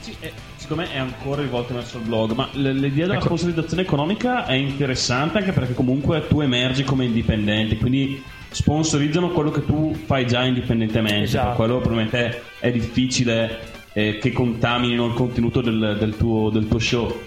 Sì, 0.01 0.17
è- 0.19 0.33
secondo 0.63 0.85
me 0.85 0.93
è 0.93 0.99
ancora 0.99 1.43
rivolto 1.43 1.75
verso 1.75 1.99
il 1.99 2.05
blog, 2.05 2.33
ma 2.35 2.49
l- 2.53 2.71
l'idea 2.71 3.07
della 3.07 3.15
Ecco. 3.15 3.25
sponsorizzazione 3.25 3.83
economica 3.83 4.47
è 4.47 4.55
interessante 4.55 5.39
anche 5.39 5.51
perché 5.51 5.75
comunque 5.75 6.25
tu 6.29 6.41
emergi 6.41 6.85
come 6.85 7.05
indipendente, 7.05 7.77
quindi 7.77 8.23
sponsorizzano 8.49 9.31
quello 9.31 9.51
che 9.51 9.65
tu 9.65 9.93
fai 10.07 10.25
già 10.27 10.45
indipendentemente, 10.45 11.23
Esatto. 11.23 11.47
per 11.49 11.57
quello 11.57 11.79
probabilmente 11.81 12.43
è 12.61 12.71
difficile 12.71 13.59
eh, 13.93 14.19
che 14.19 14.31
contaminino 14.33 15.07
il 15.07 15.15
contenuto 15.15 15.61
del, 15.61 15.97
del 15.99 16.17
tuo, 16.17 16.49
del 16.51 16.69
tuo 16.69 16.79
show. 16.79 17.21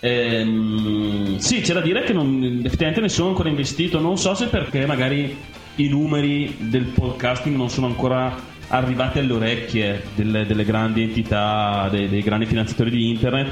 Ehm, 0.00 1.36
sì, 1.38 1.60
c'è 1.60 1.74
da 1.74 1.80
dire 1.80 2.04
che 2.04 2.14
non, 2.14 2.62
effettivamente 2.64 3.02
nessuno 3.02 3.26
ha 3.26 3.30
ancora 3.30 3.50
investito, 3.50 4.00
non 4.00 4.16
so 4.16 4.34
se 4.34 4.46
perché 4.46 4.86
magari 4.86 5.36
i 5.76 5.88
numeri 5.88 6.56
del 6.58 6.84
podcasting 6.84 7.54
non 7.54 7.68
sono 7.68 7.86
ancora 7.86 8.56
arrivati 8.68 9.18
alle 9.18 9.32
orecchie 9.32 10.04
delle, 10.14 10.46
delle 10.46 10.64
grandi 10.64 11.02
entità, 11.02 11.88
dei, 11.90 12.08
dei 12.08 12.22
grandi 12.22 12.46
finanziatori 12.46 12.90
di 12.90 13.08
internet, 13.08 13.50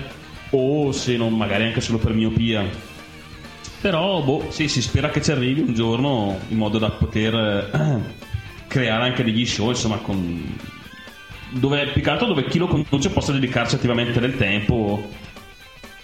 o 0.51 0.93
se 0.93 1.17
non 1.17 1.35
magari 1.35 1.65
anche 1.65 1.81
solo 1.81 1.99
per 1.99 2.13
miopia. 2.13 2.65
Però, 3.81 4.23
boh, 4.23 4.47
sì, 4.51 4.69
si 4.69 4.83
spera 4.83 5.11
che 5.11 5.23
ci 5.23 5.31
arrivi 5.31 5.61
un 5.61 5.75
giorno 5.75 6.39
in 6.49 6.57
modo 6.57 6.79
da 6.79 6.91
poter 6.91 7.35
eh, 7.35 8.01
creare 8.67 9.05
anche 9.05 9.23
degli 9.23 9.47
show, 9.47 9.69
insomma, 9.69 9.97
con... 9.99 10.57
dove, 11.51 11.89
più 11.93 12.03
che 12.03 12.11
altro 12.11 12.27
dove 12.27 12.47
chi 12.47 12.59
lo 12.59 12.67
conduce 12.67 13.11
possa 13.11 13.33
dedicarci 13.33 13.75
attivamente 13.75 14.19
del 14.19 14.37
tempo, 14.37 15.11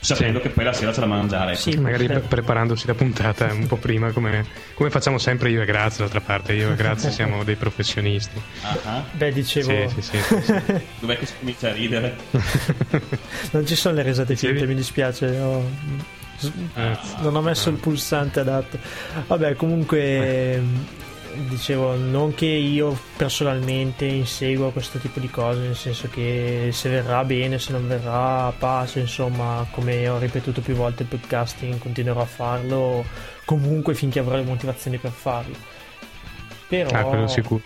sapendo 0.03 0.39
Sì. 0.41 0.49
che 0.49 0.53
poi 0.53 0.65
la 0.65 0.73
sera 0.73 0.91
c'è 0.93 1.01
da 1.01 1.07
mangiare. 1.07 1.55
Sì, 1.55 1.77
Magari 1.79 2.05
eh, 2.05 2.09
pre- 2.09 2.21
preparandosi 2.21 2.87
la 2.87 2.95
puntata 2.95 3.47
un 3.53 3.67
po' 3.67 3.77
prima, 3.77 4.11
come, 4.13 4.45
come 4.75 4.91
facciamo 4.91 5.19
sempre 5.19 5.51
io 5.51 5.63
e 5.63 5.65
Grazia, 5.65 6.01
d'altra 6.01 6.21
parte. 6.21 6.53
Io 6.55 6.71
e 6.73 6.75
Grazia 6.75 7.09
siamo 7.13 7.45
dei 7.45 7.55
professionisti. 7.57 8.41
Ah, 8.63 8.77
ah. 8.85 9.05
beh 9.13 9.33
dicevo 9.33 9.89
Sì, 9.89 10.01
sì, 10.03 10.19
sì. 10.19 10.43
sì. 10.43 10.81
Dov'è 11.01 11.17
che 11.19 11.27
si 11.27 11.35
comincia 11.39 11.69
a 11.69 11.73
ridere? 11.73 12.17
Non 13.53 13.67
ci 13.67 13.75
sono 13.77 13.95
le 13.97 14.03
risate 14.03 14.35
Sì. 14.37 14.47
finte, 14.49 14.67
mi 14.67 14.75
dispiace. 14.75 15.27
ho- 15.39 16.11
Eh, 16.75 16.99
Non 17.21 17.37
ho 17.37 17.41
messo 17.41 17.69
il 17.71 17.77
pulsante 17.77 18.41
adatto. 18.41 18.77
Vabbè, 19.29 19.55
comunque 19.55 20.55
ehm, 20.55 20.87
dicevo, 21.49 21.95
non 21.97 22.35
che 22.35 22.47
io 22.47 22.99
personalmente 23.17 24.05
insegua 24.07 24.73
questo 24.73 24.99
tipo 24.99 25.21
di 25.21 25.29
cose, 25.31 25.61
nel 25.61 25.77
senso 25.77 26.09
che 26.09 26.71
se 26.73 26.89
verrà 26.89 27.25
bene, 27.25 27.59
se 27.59 27.73
non 27.73 27.87
verrà 27.89 28.53
pace, 28.57 29.01
insomma, 29.01 29.67
come 29.71 30.09
ho 30.09 30.19
ripetuto 30.19 30.61
più 30.61 30.75
volte 30.75 31.03
il 31.03 31.09
podcasting, 31.09 31.79
continuerò 31.79 32.21
a 32.21 32.27
farlo 32.27 33.05
comunque 33.45 33.95
finché 33.95 34.19
avrò 34.21 34.37
le 34.37 34.43
motivazioni 34.45 34.99
per 34.99 35.11
farlo. 35.13 35.57
Però 36.69 36.91
Ah, 36.91 37.05
quello 37.05 37.27
sicuro. 37.27 37.63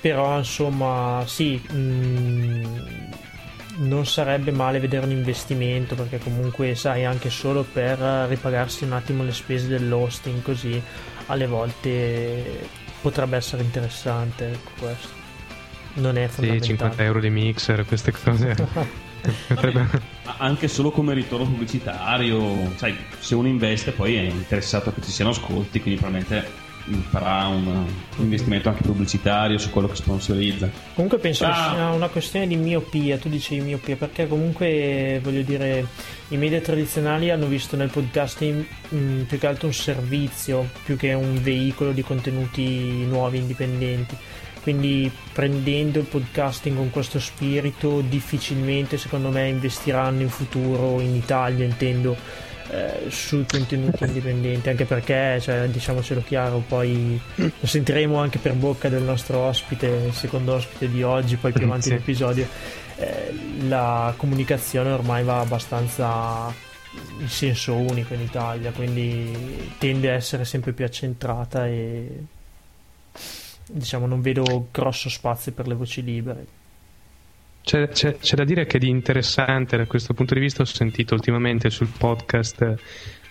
però 0.00 0.38
insomma 0.38 1.22
sì 1.26 1.56
mh, 1.56 3.08
non 3.78 4.04
sarebbe 4.06 4.50
male 4.50 4.80
vedere 4.80 5.06
un 5.06 5.12
investimento 5.12 5.94
perché 5.94 6.18
comunque 6.18 6.74
sai 6.74 7.04
anche 7.04 7.30
solo 7.30 7.62
per 7.62 7.98
ripagarsi 8.28 8.84
un 8.84 8.92
attimo 8.92 9.22
le 9.22 9.32
spese 9.32 9.68
dell'hosting 9.68 10.42
così 10.42 10.82
alle 11.30 11.46
volte 11.46 12.68
potrebbe 13.00 13.36
essere 13.36 13.62
interessante 13.62 14.50
ecco 14.50 14.70
questo 14.78 15.08
non 15.94 16.16
è 16.16 16.26
Sì, 16.28 16.34
fondamentale 16.34 16.68
50 16.76 17.02
euro 17.02 17.20
di 17.20 17.30
mixer, 17.30 17.84
queste 17.84 18.12
cose. 18.12 18.54
Potrebbe- 19.48 19.88
Ma 20.24 20.36
Anche 20.38 20.68
solo 20.68 20.92
come 20.92 21.14
ritorno 21.14 21.46
pubblicitario, 21.46 22.72
sai, 22.76 22.96
se 23.18 23.34
uno 23.34 23.48
investe 23.48 23.90
poi 23.90 24.14
è 24.14 24.20
interessato 24.20 24.92
che 24.94 25.02
ci 25.02 25.10
siano 25.10 25.30
ascolti, 25.30 25.80
quindi 25.80 26.00
probabilmente 26.00 26.48
farà 27.10 27.46
un, 27.46 27.86
investimento 28.18 28.68
anche 28.68 28.82
pubblicitario 28.82 29.58
su 29.58 29.70
quello 29.70 29.88
che 29.88 29.96
sponsorizza. 29.96 30.68
Comunque 30.94 31.18
penso 31.18 31.44
che 31.44 31.50
Ah. 31.50 31.72
sia 31.74 31.90
una 31.90 32.08
questione 32.08 32.46
di 32.46 32.56
miopia, 32.56 33.18
tu 33.18 33.28
dicevi 33.28 33.60
miopia, 33.62 33.96
perché 33.96 34.26
comunque 34.28 35.20
voglio 35.22 35.42
dire 35.42 35.86
i 36.28 36.36
media 36.36 36.60
tradizionali 36.60 37.30
hanno 37.30 37.46
visto 37.46 37.76
nel 37.76 37.88
podcasting 37.90 38.64
mh, 38.88 39.22
più 39.22 39.38
che 39.38 39.46
altro 39.46 39.66
un 39.68 39.72
servizio, 39.74 40.68
più 40.84 40.96
che 40.96 41.12
un 41.12 41.40
veicolo 41.42 41.92
di 41.92 42.02
contenuti 42.02 43.04
nuovi, 43.06 43.38
indipendenti. 43.38 44.16
Quindi 44.62 45.10
prendendo 45.32 45.98
il 46.00 46.04
podcasting 46.04 46.76
con 46.76 46.90
questo 46.90 47.18
spirito 47.18 48.02
difficilmente 48.02 48.98
secondo 48.98 49.30
me 49.30 49.48
investiranno 49.48 50.20
in 50.20 50.28
futuro 50.28 51.00
in 51.00 51.14
Italia 51.14 51.64
intendo 51.64 52.14
eh, 52.70 53.10
sui 53.10 53.44
contenuti 53.46 54.04
indipendenti 54.04 54.68
anche 54.68 54.84
perché 54.84 55.40
cioè, 55.40 55.66
diciamocelo 55.68 56.22
chiaro 56.22 56.62
poi 56.66 57.20
lo 57.34 57.66
sentiremo 57.66 58.16
anche 58.16 58.38
per 58.38 58.54
bocca 58.54 58.88
del 58.88 59.02
nostro 59.02 59.38
ospite 59.38 59.86
il 59.86 60.12
secondo 60.12 60.54
ospite 60.54 60.88
di 60.88 61.02
oggi 61.02 61.36
poi 61.36 61.52
più 61.52 61.64
avanti 61.66 61.84
Sì. 61.84 61.88
nell'episodio 61.90 62.46
eh, 62.96 63.34
la 63.66 64.14
comunicazione 64.16 64.90
ormai 64.90 65.24
va 65.24 65.40
abbastanza 65.40 66.52
in 67.18 67.28
senso 67.28 67.74
unico 67.74 68.14
in 68.14 68.20
Italia 68.20 68.70
quindi 68.72 69.72
tende 69.78 70.10
a 70.10 70.14
essere 70.14 70.44
sempre 70.44 70.72
più 70.72 70.84
accentrata 70.84 71.66
e 71.66 72.24
diciamo 73.66 74.06
non 74.06 74.20
vedo 74.20 74.68
grosso 74.70 75.08
spazio 75.08 75.52
per 75.52 75.66
le 75.66 75.74
voci 75.74 76.02
libere 76.02 76.58
C'è, 77.62 77.88
c'è- 77.88 78.16
c'è 78.18 78.36
da 78.36 78.44
dire 78.44 78.66
che 78.66 78.78
di 78.78 78.88
interessante 78.88 79.76
da 79.76 79.86
questo 79.86 80.14
punto 80.14 80.34
di 80.34 80.40
vista 80.40 80.62
ho 80.62 80.66
sentito 80.66 81.14
ultimamente 81.14 81.70
sul 81.70 81.88
podcast 81.96 82.74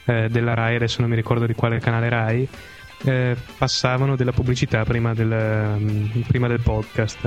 eh, 0.06 0.28
della 0.30 0.54
Rai, 0.54 0.76
adesso 0.76 1.02
non 1.02 1.10
mi 1.10 1.16
ricordo 1.16 1.46
di 1.46 1.54
quale 1.54 1.80
canale 1.80 2.10
Rai, 2.10 2.48
eh, 3.06 3.36
passavano 3.58 4.16
della 4.16 4.32
pubblicità 4.32 4.84
prima 4.84 5.14
del, 5.14 5.78
mm, 5.80 6.22
prima 6.28 6.48
del 6.48 6.62
podcast. 6.62 7.26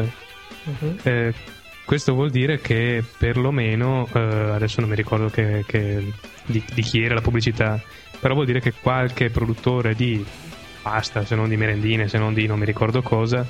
Mhm. 0.65 0.97
Eh, 1.03 1.35
questo 1.85 2.15
vuol 2.15 2.31
dire 2.31 2.61
che 2.61 3.03
perlomeno, 3.19 4.09
eh, 4.15 4.19
adesso 4.21 4.81
non 4.81 4.89
mi 4.91 4.97
ricordo 4.97 5.29
che- 5.29 5.65
che- 5.67 6.13
di, 6.47 6.63
di 6.75 6.83
chi 6.83 7.03
era 7.03 7.15
la 7.15 7.21
pubblicità, 7.21 7.81
però 8.21 8.35
vuol 8.35 8.47
dire 8.47 8.61
che 8.61 8.73
qualche 8.81 9.31
produttore 9.31 9.95
di 9.95 10.25
pasta, 10.83 11.25
se 11.25 11.35
non 11.35 11.49
di 11.49 11.57
merendine, 11.57 12.09
se 12.09 12.19
non 12.19 12.33
di 12.35 12.47
non 12.47 12.59
mi 12.59 12.65
ricordo 12.65 13.03
cosa, 13.03 13.47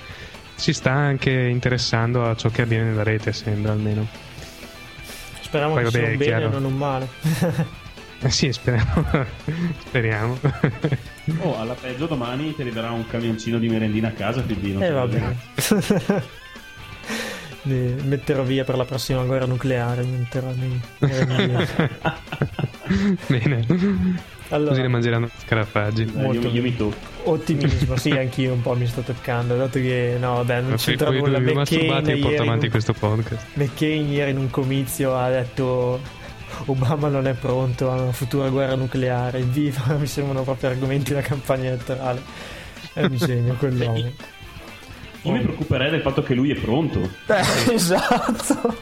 si 0.63 0.73
sta 0.73 0.93
anche 0.93 1.31
interessando 1.33 2.25
a 2.25 2.37
ciò 2.37 2.49
che 2.51 2.63
avviene 2.63 2.85
nella 2.91 3.03
rete, 3.03 3.33
sembra 3.33 3.73
almeno. 3.73 4.07
Speriamo 5.41 5.75
Poi, 5.75 5.83
che 5.85 5.91
sia 5.91 6.01
vabbè, 6.01 6.11
un 6.13 6.15
è 6.15 6.19
bene 6.19 6.31
e 6.31 6.39
chiaro. 6.39 6.59
non 6.59 6.65
un 6.73 6.77
male. 6.79 7.09
Eh 8.25 8.31
sì, 8.31 8.53
speriamo. 8.53 9.05
speriamo. 9.87 10.39
Oh, 11.41 11.59
alla 11.59 11.75
peggio 11.75 12.07
domani 12.07 12.55
ti 12.55 12.61
arriverà 12.63 12.91
un 12.93 13.05
camioncino 13.07 13.59
di 13.59 13.69
merendina 13.69 14.09
a 14.09 14.11
casa, 14.13 14.43
quindi 14.43 14.73
non 14.73 14.83
E 14.83 14.87
Eh, 14.87 14.91
va 14.91 15.07
bene. 15.07 15.37
Metterò 18.05 18.43
via 18.45 18.63
per 18.65 18.77
la 18.77 18.85
prossima 18.85 19.23
guerra 19.25 19.47
nucleare. 19.47 20.03
metterò 20.05 20.53
nei- 20.53 20.81
nei 20.99 21.47
via. 21.47 21.67
Bene. 23.27 23.67
Allora, 24.53 24.71
Così 24.71 24.83
ne 24.83 24.89
mangeranno 24.89 25.29
scarafaggi. 25.45 26.03
Eh, 26.03 26.21
Molto 26.21 26.47
io, 26.49 26.55
io 26.55 26.63
mi 26.63 26.77
tocco. 26.77 26.97
ottimismo, 27.31 27.97
sì, 27.97 28.11
anch'io 28.17 28.53
un 28.53 28.61
po' 28.63 28.75
mi 28.75 28.87
sto 28.87 29.01
toccando. 29.01 29.57
Dato 29.57 29.79
che 29.79 30.17
no, 30.21 30.35
vabbè, 30.37 30.61
non 30.61 30.71
Ma 30.71 30.77
c'entra 30.77 31.11
nulla. 31.11 31.39
dove 31.39 31.55
McCain 31.55 31.57
masturbati 31.57 32.11
e 32.11 32.17
porto 32.17 32.31
ieri, 32.31 32.47
avanti 32.47 32.65
in- 32.67 32.71
questo 32.71 32.93
podcast. 32.93 33.47
McCain 33.55 34.13
ieri 34.13 34.31
in 34.33 34.39
un 34.39 34.51
comizio 34.51 35.17
ha 35.17 35.29
detto 35.31 36.01
Obama 36.67 37.09
non 37.09 37.27
è 37.27 37.33
pronto 37.33 37.91
a 37.91 38.01
una 38.03 38.13
futura 38.13 38.49
guerra 38.51 38.75
nucleare. 38.75 39.41
Viva, 39.41 39.95
mi 39.99 40.07
sembrano 40.07 40.43
proprio 40.43 40.71
argomenti 40.71 41.13
da 41.15 41.21
campagna 41.23 41.69
elettorale. 41.69 42.21
È 42.93 43.03
un 43.03 43.17
genio 43.17 43.55
quell'uomo. 43.55 44.11
Io 45.25 45.33
mi 45.33 45.41
preoccuperei 45.41 45.91
del 45.91 46.01
fatto 46.03 46.23
che 46.23 46.35
lui 46.35 46.51
è 46.51 46.57
pronto. 46.61 47.01
Eh, 47.01 47.45
esatto. 47.73 48.77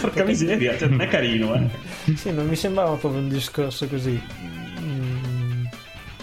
Porca 0.00 0.24
miseria, 0.24 0.76
cioè, 0.76 0.88
non 0.88 1.00
è 1.00 1.08
carino, 1.08 1.54
eh. 1.54 2.14
Sì, 2.14 2.30
non 2.32 2.46
mi 2.46 2.56
sembrava 2.56 2.94
proprio 2.96 3.20
un 3.20 3.28
discorso 3.28 3.86
così 3.88 4.20
mm, 4.80 5.64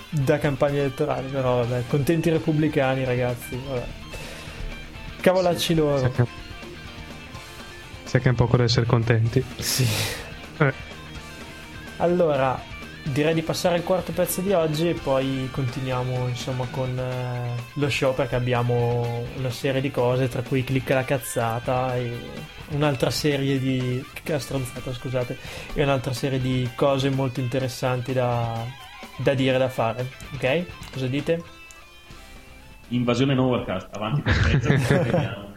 da 0.10 0.38
campagna 0.38 0.80
elettorale, 0.80 1.28
però 1.28 1.58
vabbè, 1.66 1.84
contenti 1.88 2.30
repubblicani 2.30 3.04
ragazzi, 3.06 3.60
vabbè. 3.68 3.86
Cavolacci 5.22 5.74
Sa 5.76 5.80
loro. 5.82 6.12
che, 6.12 6.26
sa 8.04 8.20
che 8.20 8.26
è 8.26 8.30
un 8.30 8.36
po' 8.36 8.50
da 8.56 8.64
essere 8.64 8.86
contenti. 8.86 9.44
Sì. 9.58 9.86
Eh, 10.60 10.74
Allora, 11.98 12.62
direi 13.12 13.34
di 13.34 13.42
passare 13.42 13.76
al 13.76 13.84
quarto 13.84 14.12
pezzo 14.12 14.42
di 14.42 14.52
oggi 14.54 14.90
e 14.90 14.94
poi 14.94 15.50
continuiamo 15.52 16.28
insomma 16.28 16.66
con 16.70 16.98
eh, 16.98 17.56
lo 17.74 17.90
show 17.90 18.14
perché 18.14 18.36
abbiamo 18.36 19.26
una 19.38 19.50
serie 19.50 19.82
di 19.82 19.90
cose 19.92 20.28
tra 20.28 20.42
cui 20.42 20.64
clicca 20.64 20.96
la 20.96 21.04
cazzata 21.04 21.96
e 21.96 22.18
un'altra 22.70 23.10
serie 23.10 23.60
di 23.60 24.04
stronzata 24.38 24.94
scusate 24.94 25.38
e 25.74 25.82
un'altra 25.82 26.14
serie 26.14 26.40
di 26.40 26.70
cose 26.76 27.10
molto 27.10 27.40
interessanti 27.40 28.14
da, 28.14 28.64
da 29.18 29.34
dire 29.34 29.56
e 29.56 29.60
da 29.60 29.70
fare 29.70 30.08
ok? 30.36 30.66
cosa 30.92 31.08
dite? 31.08 31.44
Invasione 32.90 33.38
overcast, 33.38 33.88
avanti 33.92 34.22
per 34.22 34.40
pezzo. 34.42 34.70
vediamo. 35.04 35.54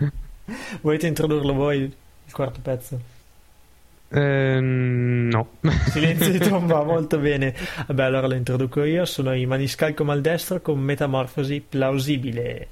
volete 0.80 1.06
introdurlo 1.06 1.52
voi 1.52 1.78
il 1.78 2.32
quarto 2.32 2.60
pezzo? 2.60 3.11
Ehm, 4.12 5.28
no. 5.30 5.48
Silenzio 5.90 6.30
di 6.30 6.38
tomba, 6.38 6.82
molto 6.82 7.18
bene. 7.18 7.54
Vabbè, 7.86 8.02
allora 8.02 8.26
lo 8.26 8.34
introduco 8.34 8.82
io. 8.84 9.04
Sono 9.04 9.34
i 9.34 9.46
maniscalco 9.46 10.04
maldestro 10.04 10.60
con 10.60 10.78
metamorfosi 10.78 11.64
plausibile. 11.68 12.68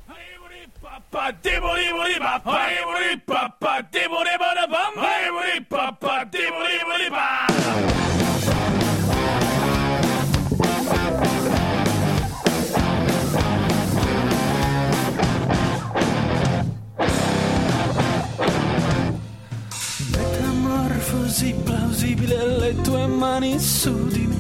Metamorfosi 21.11 21.55
plausibile 21.65 22.47
le 22.59 22.81
tue 22.83 23.07
mani 23.07 23.59
su 23.59 24.07
di 24.07 24.29
me 24.29 24.39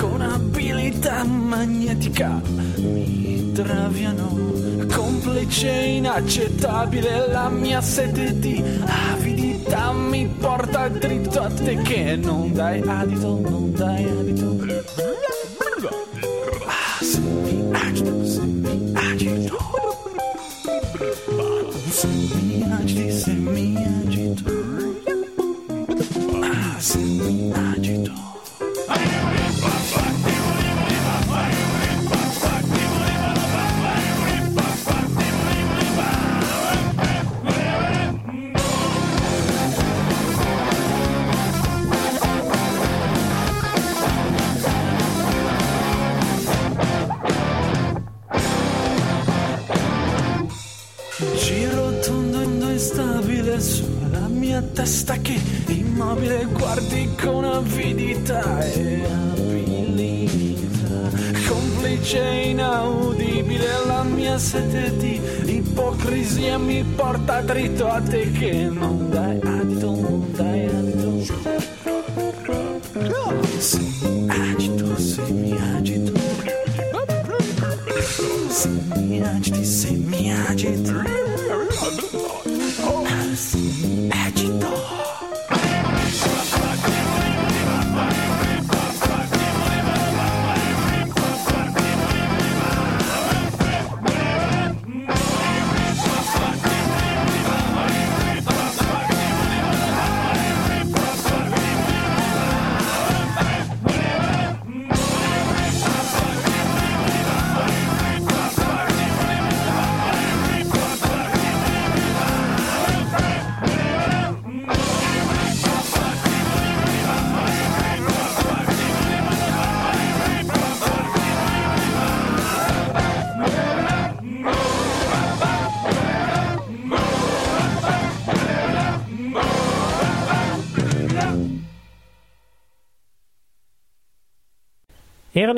con 0.00 0.22
abilità 0.22 1.22
magnetica 1.24 2.40
mi 2.76 3.52
traviano. 3.52 4.36
Complice 4.90 5.68
inaccettabile 5.68 7.28
la 7.28 7.50
mia 7.50 7.82
sete 7.82 8.38
di 8.38 8.62
avidità 9.12 9.92
mi 9.92 10.26
porta 10.26 10.88
dritto 10.88 11.40
a 11.40 11.50
te 11.50 11.76
che 11.82 12.16
non 12.16 12.52
dai 12.54 12.80
adito 12.80 13.40
non 13.40 13.72
dai 13.72 14.04
adito 14.04 14.56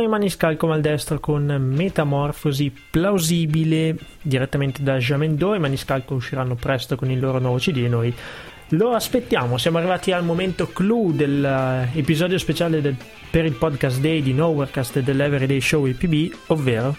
Erano 0.00 0.14
i 0.16 0.18
maniscalco 0.18 0.66
maldestro 0.66 1.20
con 1.20 1.44
metamorfosi 1.44 2.72
plausibile 2.90 3.94
direttamente 4.22 4.82
da 4.82 4.96
Jamendo. 4.96 5.54
I 5.54 5.58
maniscalco 5.58 6.14
usciranno 6.14 6.54
presto 6.54 6.96
con 6.96 7.10
il 7.10 7.20
loro 7.20 7.38
nuovo 7.38 7.58
CD 7.58 7.78
e 7.84 7.88
noi 7.88 8.14
lo 8.70 8.92
aspettiamo. 8.94 9.58
Siamo 9.58 9.76
arrivati 9.76 10.12
al 10.12 10.24
momento 10.24 10.68
clou 10.68 11.12
dell'episodio 11.12 12.38
speciale 12.38 12.80
del- 12.80 12.96
per 13.30 13.44
il 13.44 13.52
podcast 13.52 14.00
day 14.00 14.22
di 14.22 14.32
Nowherecast 14.32 14.96
e 14.96 15.02
dell'Everyday 15.02 15.60
Show 15.60 15.84
IPB, 15.84 16.34
ovvero 16.46 16.96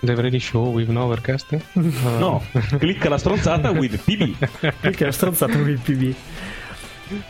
L'Everyday 0.00 0.40
Show 0.40 0.72
with 0.72 0.88
no 0.88 1.04
overcast? 1.04 1.52
Ah. 1.52 1.60
No, 2.18 2.42
clicca 2.78 3.08
la 3.08 3.18
stronzata 3.18 3.70
with 3.70 4.02
PB. 4.02 5.00
ho 5.04 5.10
stronzato 5.12 5.52
con 5.52 5.68
il 5.68 5.78
PB. 5.78 6.14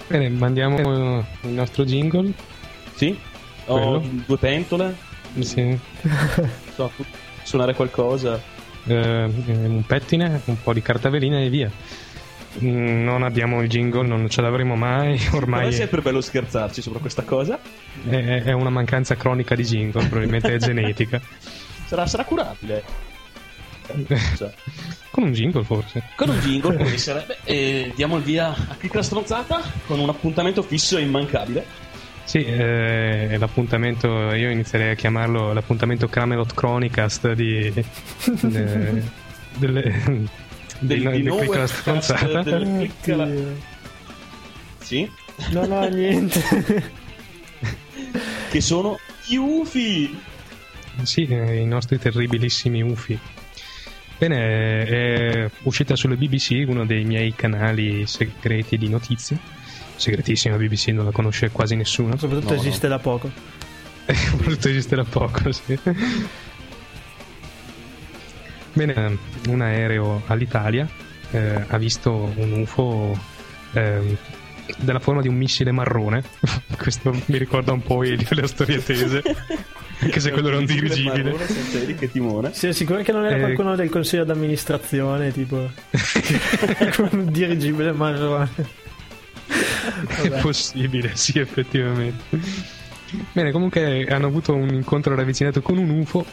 Bene, 0.09 0.31
mandiamo 0.31 1.23
il 1.43 1.51
nostro 1.51 1.85
jingle. 1.85 2.33
Sì? 2.95 3.35
Ho 3.67 3.99
Quello. 3.99 4.23
due 4.27 4.39
pentole, 4.39 4.97
Sì. 5.41 5.79
so, 6.75 6.91
suonare 7.43 7.75
qualcosa. 7.75 8.41
Eh, 8.87 9.25
un 9.25 9.83
pettine, 9.87 10.41
un 10.45 10.63
po' 10.63 10.73
di 10.73 10.81
carta 10.83 11.09
velina 11.11 11.41
e 11.41 11.49
via. 11.49 11.71
Mm, 12.63 13.03
Non 13.05 13.23
abbiamo 13.23 13.61
il 13.63 13.69
jingle, 13.69 14.07
non 14.07 14.29
ce 14.31 14.41
l'avremo 14.41 14.77
mai. 14.77 15.21
Ma 15.31 15.37
Ormai 15.37 15.69
è 15.69 15.73
sempre 15.73 16.01
bello 16.01 16.21
scherzarci 16.21 16.81
sopra 16.81 17.01
questa 17.01 17.23
cosa. 17.23 17.59
è, 18.09 18.43
è 18.45 18.53
una 18.53 18.71
mancanza 18.71 19.17
cronica 19.17 19.55
di 19.55 19.65
jingle, 19.65 20.07
probabilmente 20.07 20.55
è 20.55 20.57
genetica. 20.59 21.21
Sarà, 21.87 22.07
sarà 22.07 22.25
curabile. 22.25 22.83
Cioè, 24.37 24.53
Con 25.11 25.25
un 25.25 25.33
jingle 25.33 25.65
forse. 25.65 26.03
Con 26.17 26.29
un 26.29 26.39
jingle 26.41 26.75
può 26.77 26.85
essere. 26.91 27.25
Beh, 27.27 27.37
e 27.45 27.93
diamo 27.95 28.17
il 28.17 28.23
via 28.23 28.49
a 28.49 28.75
Click 28.77 28.95
la 28.95 29.03
stronzata 29.03 29.61
con 29.87 29.99
un 29.99 30.09
appuntamento 30.09 30.63
fisso 30.63 30.97
e 30.97 31.03
immancabile. 31.03 31.65
Sì, 32.27 32.43
eh, 32.45 33.37
l'appuntamento, 33.39 34.35
io 34.35 34.51
inizierei 34.51 34.91
a 34.91 34.95
chiamarlo 34.95 35.53
l'appuntamento 35.53 36.09
Camelot 36.09 36.53
Chronicast 36.55 37.33
di... 37.33 37.73
de- 37.73 37.85
delle... 39.59 40.35
Del, 40.79 40.99
di, 41.01 41.09
di 41.09 41.11
di 41.11 41.23
Nowhere 41.23 41.47
quella 41.47 41.63
Cast, 41.63 41.79
stronzata. 41.81 42.43
del 42.43 42.63
click 42.63 43.07
la-. 43.17 43.29
Sì, 44.81 45.11
No, 45.53 45.67
no, 45.67 45.87
niente. 45.89 46.43
che 48.51 48.61
sono 48.61 48.99
gli 49.27 49.37
UFI. 49.37 50.19
Sì, 51.03 51.27
eh, 51.27 51.57
i 51.61 51.67
nostri 51.67 51.99
terribilissimi 51.99 52.83
UFI. 52.83 53.19
Bene, 54.19 54.85
è 54.87 55.51
uscita 55.63 55.95
sulla 55.95 56.15
BBC, 56.17 56.65
uno 56.67 56.85
dei 56.87 57.05
miei 57.05 57.35
canali 57.35 58.07
segreti 58.07 58.77
di 58.79 58.89
notizie. 58.89 59.39
Segretissima 59.97 60.57
BBC, 60.57 60.89
non 60.89 61.05
la 61.07 61.11
conosce 61.11 61.51
quasi 61.51 61.75
nessuno. 61.75 62.17
Soprattutto 62.17 62.55
No, 62.55 62.61
no. 62.61 62.67
esiste 62.67 62.89
da 62.89 62.99
poco. 62.99 63.31
Soprattutto 64.07 64.69
esiste 64.69 64.95
da 64.97 65.05
poco, 65.05 65.51
sì. 65.53 65.79
Bene, 68.73 69.19
un 69.49 69.61
aereo 69.63 70.23
all'Italia 70.27 70.87
eh, 71.31 71.65
ha 71.67 71.79
visto 71.79 72.31
un 72.37 72.53
UFO 72.61 73.19
ehm, 73.73 74.17
della 74.79 74.99
forma 75.01 75.23
di 75.23 75.29
un 75.29 75.35
missile 75.37 75.73
marrone. 75.73 76.23
Questo 76.77 77.11
mi 77.27 77.39
ricorda 77.39 77.73
un 77.73 77.83
po' 77.83 78.03
Elio 78.03 78.27
le 78.31 78.47
storie 78.47 78.83
tese, 78.85 79.23
anche 80.01 80.21
se 80.21 80.31
quello 80.31 80.49
era 80.49 80.59
un 80.59 80.67
dirigibile. 80.67 81.23
marrone 81.23 81.47
senza 81.47 81.79
elica 81.79 82.05
e 82.05 82.11
timone. 82.13 82.53
Sei 82.53 82.75
sicuro 82.75 83.01
che 83.03 83.13
non 83.13 83.25
era 83.25 83.37
Eh. 83.37 83.41
qualcuno 83.41 83.75
del 83.77 83.89
consiglio 83.89 84.25
d'amministrazione, 84.25 85.33
tipo 85.33 85.57
un 86.99 87.33
dirigibile 87.33 87.93
marrone? 87.93 88.85
È 90.23 90.41
possibile, 90.41 91.17
sì, 91.17 91.39
effettivamente. 91.39 92.25
Bene, 93.33 93.53
comunque 93.53 94.05
hanno 94.07 94.27
avuto 94.27 94.55
un 94.55 94.69
incontro 94.75 95.15
ravvicinato 95.15 95.63
con 95.63 95.79
un 95.79 95.91
UFO. 95.91 96.25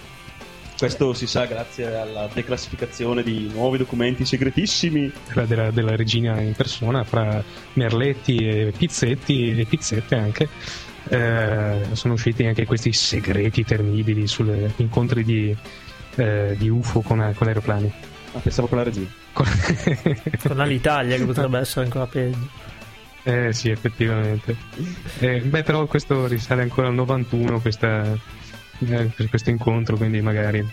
Questo 0.78 1.14
si 1.14 1.28
sa 1.28 1.46
grazie 1.46 1.96
alla 1.96 2.28
declassificazione 2.34 3.24
di 3.24 3.50
nuovi 3.54 3.78
documenti 3.78 4.26
segretissimi. 4.26 5.12
quella 5.32 5.48
della, 5.48 5.72
della 5.72 5.96
regina 5.96 6.42
in 6.42 6.54
persona, 6.54 7.04
fra 7.04 7.42
merletti 7.74 8.38
e 8.38 8.74
pizzetti 8.76 9.58
e 9.58 9.66
pizzette 9.66 10.16
anche. 10.16 10.50
Eh, 11.08 11.80
sono 11.92 12.14
usciti 12.14 12.46
anche 12.46 12.66
questi 12.66 12.92
segreti 12.92 13.64
terribili 13.64 14.26
sugli 14.28 14.70
incontri 14.78 15.24
di, 15.24 15.56
eh, 16.16 16.56
di 16.58 16.70
UFO 16.70 17.02
con, 17.02 17.34
con 17.38 17.48
aeroplani. 17.48 17.92
Ah, 18.34 18.40
pensavo 18.40 18.68
con 18.68 18.78
la 18.80 18.84
regina. 18.84 19.08
Con- 19.34 19.48
Con 20.42 20.68
l'Italia 20.68 21.18
che 21.18 21.26
potrebbe 21.26 21.60
essere 21.60 21.86
ancora 21.86 22.06
peggio. 22.08 22.63
Eh 23.24 23.54
sì, 23.54 23.70
effettivamente. 23.70 24.56
Eh, 25.20 25.40
beh, 25.42 25.64
però 25.64 25.86
questo 25.86 26.28
risale 26.28 26.62
ancora 26.62 26.88
al 26.88 26.94
91, 26.94 27.60
questa, 27.62 28.04
eh, 28.80 29.10
questo 29.30 29.50
incontro, 29.50 29.96
quindi 29.98 30.22
magari. 30.22 30.66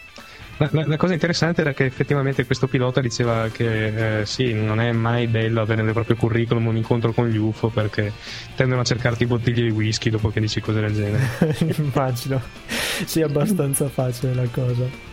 La, 0.59 0.69
la- 0.73 0.87
la 0.87 0.97
cosa 0.99 1.15
interessante 1.15 1.63
era 1.63 1.73
che 1.73 1.87
effettivamente 1.87 2.45
questo 2.45 2.67
pilota 2.67 3.01
diceva 3.01 3.49
che 3.49 4.21
eh, 4.21 4.27
sì, 4.27 4.53
non 4.53 4.79
è 4.79 4.93
mai 4.93 5.27
bello 5.27 5.63
avere 5.63 5.81
nel 5.81 5.95
proprio 5.95 6.17
curriculum 6.17 6.67
un 6.67 6.77
incontro 6.77 7.13
con 7.15 7.29
gli 7.29 7.39
UFO 7.39 7.69
perché 7.69 8.13
tendono 8.57 8.83
a 8.83 8.85
cercarti 8.85 9.25
bottiglie 9.25 9.63
di 9.63 9.71
whisky 9.71 10.11
dopo 10.11 10.29
che 10.29 10.39
dici 10.39 10.61
cose 10.61 10.81
del 10.81 10.93
genere. 10.93 11.57
Immagino 11.79 12.43
sia 13.07 13.25
abbastanza 13.25 13.89
facile 13.89 14.35
la 14.35 14.47
cosa. 14.51 15.10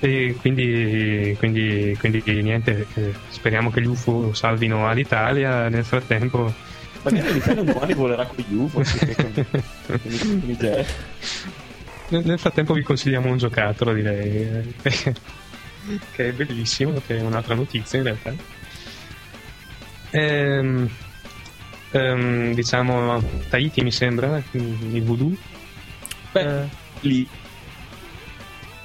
E 0.00 0.36
quindi, 0.40 1.34
quindi, 1.38 1.96
quindi 1.98 2.22
niente, 2.42 2.86
eh, 2.94 3.14
speriamo 3.28 3.70
che 3.70 3.80
gli 3.80 3.86
UFO 3.86 4.34
salvino 4.34 4.88
all'Italia. 4.88 5.68
Nel 5.68 5.84
frattempo, 5.84 6.52
Magari 7.04 7.34
l'Italia 7.34 7.62
domani 7.62 7.92
volerà 7.92 8.24
con 8.24 8.36
gli 8.46 8.54
UFO. 8.54 8.80
nel, 12.08 12.38
frattempo 12.38 12.72
vi 12.72 12.82
consigliamo 12.82 13.30
un 13.30 13.36
giocattolo, 13.36 13.92
direi, 13.92 14.30
eh, 14.30 14.74
che 16.12 16.28
è 16.28 16.32
bellissimo, 16.32 17.02
che 17.06 17.18
è 17.18 17.20
un'altra 17.20 17.54
notizia 17.54 17.98
in 17.98 18.04
realtà. 18.04 18.34
Ehm, 20.12 20.88
ehm, 21.90 22.54
diciamo 22.54 23.22
Tahiti 23.50 23.82
mi 23.82 23.92
sembra, 23.92 24.42
il 24.52 25.02
voodoo. 25.02 25.36
Beh, 26.32 26.68
lì 27.00 27.28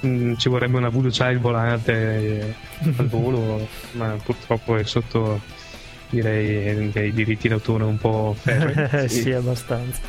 Mm, 0.06 0.34
ci 0.36 0.48
vorrebbe 0.48 0.78
una 0.78 0.88
voodoo 0.88 1.10
child 1.10 1.40
volante 1.40 2.54
al 2.96 3.06
volo, 3.08 3.68
ma 3.92 4.16
purtroppo 4.22 4.76
è 4.76 4.84
sotto 4.84 5.40
direi 6.08 6.90
dei 6.90 7.12
diritti 7.12 7.48
d'autore 7.48 7.84
un 7.84 7.98
po' 7.98 8.34
ferri. 8.38 8.96
Eh, 9.04 9.08
sì, 9.12 9.30
abbastanza. 9.32 10.00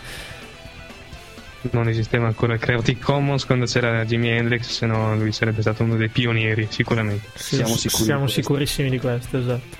non 1.71 1.87
esisteva 1.89 2.25
ancora 2.27 2.53
il 2.53 2.59
Creative 2.59 2.99
Commons 2.99 3.45
quando 3.45 3.65
c'era 3.65 4.03
Jimi 4.05 4.29
Hendrix, 4.29 4.67
se 4.69 4.85
no 4.85 5.15
lui 5.15 5.31
sarebbe 5.31 5.61
stato 5.61 5.83
uno 5.83 5.95
dei 5.97 6.09
pionieri, 6.09 6.67
sicuramente. 6.69 7.27
Sì, 7.35 7.55
Siamo 7.57 7.75
sicuri 7.75 8.03
siamo 8.03 8.25
di 8.25 8.31
sicurissimi 8.31 8.89
di 8.89 8.97
questo, 8.99 9.37
esatto. 9.39 9.77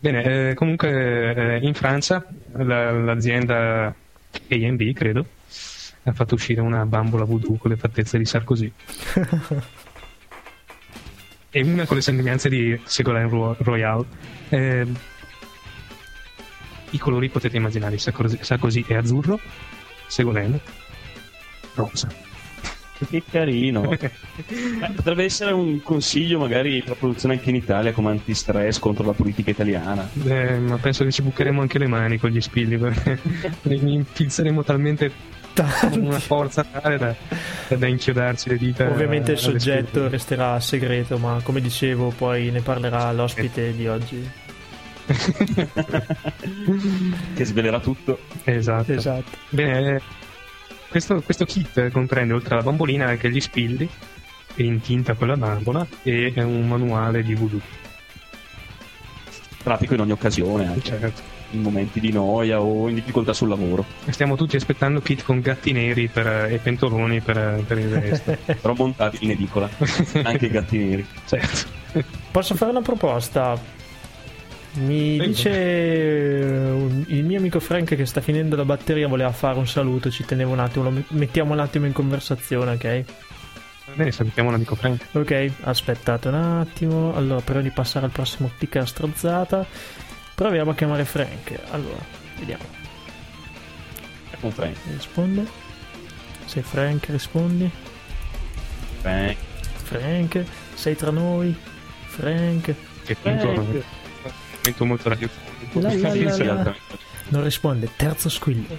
Bene, 0.00 0.48
eh, 0.50 0.54
comunque 0.54 1.58
eh, 1.58 1.58
in 1.66 1.74
Francia 1.74 2.24
la- 2.56 2.90
l'azienda 2.90 3.94
AMB, 4.48 4.92
credo, 4.94 5.26
ha 6.04 6.12
fatto 6.12 6.34
uscire 6.34 6.60
una 6.60 6.86
bambola 6.86 7.24
voodoo 7.24 7.56
con 7.56 7.70
le 7.70 7.76
fattezze 7.76 8.18
di 8.18 8.24
Sarkozy. 8.24 8.72
e 11.50 11.62
una 11.62 11.84
con 11.84 11.96
le 11.96 12.02
sembianze 12.02 12.48
di 12.48 12.80
Ségolène 12.84 13.28
Ro- 13.28 13.56
Royal. 13.58 14.04
Eh, 14.48 14.86
I 16.90 16.98
colori 16.98 17.28
potete 17.28 17.56
immaginare, 17.56 17.98
Sarkozy, 17.98 18.84
è 18.86 18.94
azzurro, 18.94 19.38
Ségolène 20.06 20.60
rosa. 21.74 22.08
che 23.08 23.22
carino. 23.28 23.88
Eh, 24.50 24.92
potrebbe 24.94 25.24
essere 25.24 25.52
un 25.52 25.82
consiglio 25.82 26.38
magari 26.38 26.80
per 26.80 26.90
la 26.90 26.94
produzione 26.94 27.34
anche 27.34 27.50
in 27.50 27.56
Italia 27.56 27.92
come 27.92 28.10
antistress 28.10 28.78
contro 28.78 29.04
la 29.04 29.12
politica 29.12 29.50
italiana. 29.50 30.08
Eh, 30.24 30.58
ma 30.58 30.76
penso 30.78 31.04
che 31.04 31.12
ci 31.12 31.20
bucheremo 31.20 31.60
anche 31.60 31.78
le 31.78 31.86
mani 31.86 32.18
con 32.18 32.30
gli 32.30 32.40
spilli 32.40 32.78
perché 32.78 33.18
li 33.62 33.92
infilzeremo 33.92 34.64
talmente 34.64 35.12
con 35.54 36.04
una 36.04 36.18
forza 36.18 36.64
tale 36.64 36.98
da, 36.98 37.14
da 37.76 37.86
inchiodarci 37.86 38.48
le 38.50 38.56
dita. 38.56 38.88
Ovviamente 38.88 39.32
il 39.32 39.38
soggetto 39.38 40.08
resterà 40.08 40.58
segreto, 40.60 41.18
ma 41.18 41.40
come 41.42 41.60
dicevo, 41.60 42.12
poi 42.16 42.50
ne 42.50 42.60
parlerà 42.60 43.12
l'ospite 43.12 43.74
di 43.74 43.86
oggi. 43.86 44.30
che 47.34 47.44
svelerà 47.44 47.80
tutto. 47.80 48.20
Esatto. 48.44 48.92
Esatto. 48.92 49.36
Bene, 49.48 49.96
eh, 49.96 50.00
questo, 50.88 51.20
questo 51.22 51.44
kit 51.44 51.90
comprende 51.90 52.32
oltre 52.32 52.54
alla 52.54 52.62
bambolina 52.62 53.06
anche 53.06 53.30
gli 53.30 53.40
spilli 53.40 53.88
in 54.56 54.80
tinta 54.80 55.14
con 55.14 55.28
la 55.28 55.36
bambola 55.36 55.86
e 56.02 56.32
un 56.36 56.66
manuale 56.66 57.22
di 57.22 57.34
voodoo. 57.34 57.60
Pratico 59.62 59.94
in 59.94 60.00
ogni 60.00 60.12
occasione, 60.12 60.66
anche 60.66 60.80
Certo. 60.80 61.39
In 61.52 61.62
momenti 61.62 62.00
di 62.00 62.12
noia 62.12 62.60
o 62.60 62.88
in 62.88 62.94
difficoltà 62.94 63.32
sul 63.32 63.48
lavoro. 63.48 63.84
Stiamo 64.08 64.36
tutti 64.36 64.56
aspettando 64.56 65.00
kit 65.00 65.22
con 65.24 65.40
gatti 65.40 65.72
neri 65.72 66.08
per- 66.08 66.46
e 66.50 66.58
pentoloni 66.58 67.20
per, 67.20 67.62
per 67.66 67.78
il 67.78 67.88
resto. 67.94 68.36
Però 68.60 68.74
montati 68.74 69.18
in 69.24 69.30
edicola, 69.30 69.68
anche 70.22 70.46
i 70.46 70.50
gatti 70.50 70.78
neri. 70.78 71.06
certo. 71.26 71.78
Posso 72.30 72.54
fare 72.54 72.70
una 72.70 72.82
proposta? 72.82 73.78
Mi 74.72 75.16
Prego. 75.16 75.32
dice 75.32 75.50
eh, 75.50 77.04
il 77.08 77.24
mio 77.24 77.38
amico 77.38 77.58
Frank 77.58 77.96
che 77.96 78.06
sta 78.06 78.20
finendo 78.20 78.54
la 78.54 78.64
batteria, 78.64 79.08
voleva 79.08 79.32
fare 79.32 79.58
un 79.58 79.66
saluto, 79.66 80.10
ci 80.10 80.24
tenevo 80.24 80.52
un 80.52 80.60
attimo, 80.60 80.84
lo 80.84 80.90
met- 80.90 81.10
mettiamo 81.10 81.52
un 81.54 81.58
attimo 81.58 81.86
in 81.86 81.92
conversazione, 81.92 82.72
ok? 82.74 83.04
Bene, 83.96 84.12
salutiamo 84.12 84.52
l'amico 84.52 84.76
Frank. 84.76 85.06
Ok, 85.12 85.50
aspettate 85.62 86.28
un 86.28 86.34
attimo. 86.34 87.12
Allora, 87.16 87.40
prima 87.40 87.60
di 87.62 87.70
passare 87.70 88.04
al 88.06 88.12
prossimo 88.12 88.48
picker 88.56 88.86
strozzata, 88.86 89.66
proviamo 90.40 90.70
a 90.70 90.74
chiamare 90.74 91.04
Frank. 91.04 91.60
Allora, 91.70 92.02
vediamo. 92.38 92.64
Con 94.40 94.50
Frank. 94.50 94.74
Risponde. 94.86 95.46
Se 96.46 96.62
Frank 96.62 97.08
rispondi. 97.10 97.70
Frank. 99.02 99.36
Frank, 99.84 100.44
sei 100.72 100.96
tra 100.96 101.10
noi. 101.10 101.54
Frank. 102.06 102.74
Che 103.04 103.16
momento 103.22 104.84
molto 104.86 105.10
radiofonico. 105.10 105.80
La 105.80 105.94
la 105.94 106.54
la. 106.54 106.74
Non 107.28 107.42
risponde. 107.44 107.90
Terzo 107.94 108.30
squillo. 108.30 108.78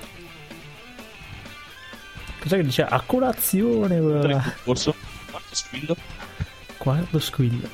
Cos'è 2.40 2.56
che 2.56 2.64
dice? 2.64 2.86
A 2.86 3.00
colazione. 3.02 4.02
Forse 4.64 4.96
quarto 5.30 5.56
squillo. 5.56 5.96
Quarto 6.78 7.20
squillo. 7.20 7.70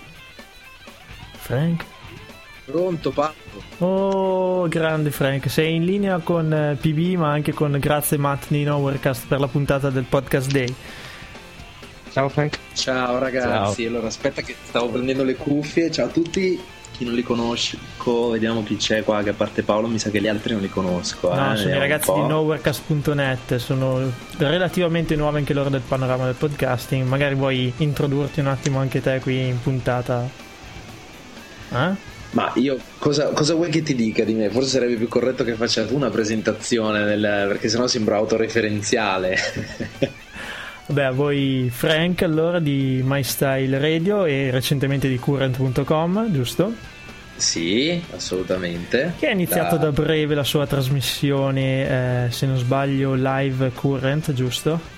Frank? 1.38 1.86
Pronto, 2.70 3.12
Paolo? 3.12 3.34
Oh, 3.78 4.68
grande 4.68 5.10
Frank, 5.10 5.50
sei 5.50 5.76
in 5.76 5.86
linea 5.86 6.20
con 6.20 6.52
eh, 6.52 6.76
PB 6.76 7.18
ma 7.18 7.32
anche 7.32 7.54
con 7.54 7.78
grazie 7.80 8.18
Matt 8.18 8.48
di 8.50 8.66
Nowherecast 8.66 9.28
per 9.28 9.40
la 9.40 9.48
puntata 9.48 9.90
del 9.90 10.04
podcast 10.04 10.52
day. 10.52 10.76
Ciao 12.12 12.28
Frank. 12.28 12.60
Ciao 12.74 13.20
ragazzi, 13.20 13.86
allora 13.86 14.08
aspetta 14.08 14.42
che 14.42 14.54
stavo 14.62 14.90
prendendo 14.90 15.24
le 15.24 15.36
cuffie, 15.36 15.90
ciao 15.90 16.08
a 16.08 16.10
tutti. 16.10 16.62
Chi 16.92 17.06
non 17.06 17.14
li 17.14 17.24
conosco, 17.24 18.32
vediamo 18.32 18.64
chi 18.64 18.76
c'è 18.76 19.02
qua, 19.02 19.24
che 19.24 19.30
a 19.30 19.34
parte 19.34 19.64
Paolo 19.64 19.88
mi 19.88 20.00
sa 20.00 20.10
che 20.10 20.20
gli 20.20 20.28
altri 20.28 20.52
non 20.52 20.62
li 20.62 20.70
conosco. 20.70 21.34
No, 21.34 21.54
eh, 21.54 21.56
sono 21.56 21.74
i 21.74 21.80
ragazzi 21.80 22.12
di 22.12 22.20
nowherecast.net, 22.20 23.56
sono 23.56 24.12
relativamente 24.40 25.16
nuovi 25.16 25.38
anche 25.38 25.54
loro 25.54 25.70
del 25.70 25.84
panorama 25.88 26.26
del 26.26 26.36
podcasting. 26.36 27.08
Magari 27.08 27.36
vuoi 27.36 27.72
introdurti 27.78 28.42
un 28.42 28.48
attimo 28.48 28.80
anche 28.80 29.02
te 29.02 29.22
qui 29.22 29.48
in 29.48 29.62
puntata? 29.62 30.28
Eh? 31.72 32.07
Ma 32.32 32.52
io 32.56 32.78
cosa, 33.00 33.28
cosa 33.30 33.54
vuoi 33.56 33.70
che 33.70 33.82
ti 33.82 33.96
dica 33.96 34.24
di 34.24 34.34
me? 34.34 34.50
Forse 34.50 34.70
sarebbe 34.70 34.96
più 34.96 35.08
corretto 35.08 35.44
che 35.44 35.54
faccia 35.54 35.86
tu 35.86 35.96
una 35.96 36.10
presentazione, 36.10 37.04
del- 37.06 37.46
perché 37.48 37.70
sennò 37.70 37.88
sembra 37.88 38.18
autoreferenziale. 38.18 39.38
Vabbè, 40.88 41.04
a 41.04 41.12
voi 41.12 41.70
Frank 41.74 42.22
allora 42.22 42.60
di 42.60 43.02
My 43.04 43.22
Style 43.24 43.78
Radio 43.80 44.26
e 44.26 44.52
recentemente 44.52 45.08
di 45.10 45.18
current.com, 45.18 46.32
giusto? 46.32 46.74
sì, 47.36 48.02
assolutamente. 48.16 49.14
Che 49.20 49.28
ha 49.28 49.32
iniziato 49.32 49.78
da 49.78 49.92
breve 49.92 50.34
la 50.34 50.44
sua 50.44 50.66
trasmissione, 50.66 52.26
eh, 52.26 52.32
se 52.32 52.46
non 52.48 52.58
sbaglio, 52.58 53.14
live 53.16 53.72
current, 53.76 54.34
giusto? 54.34 54.96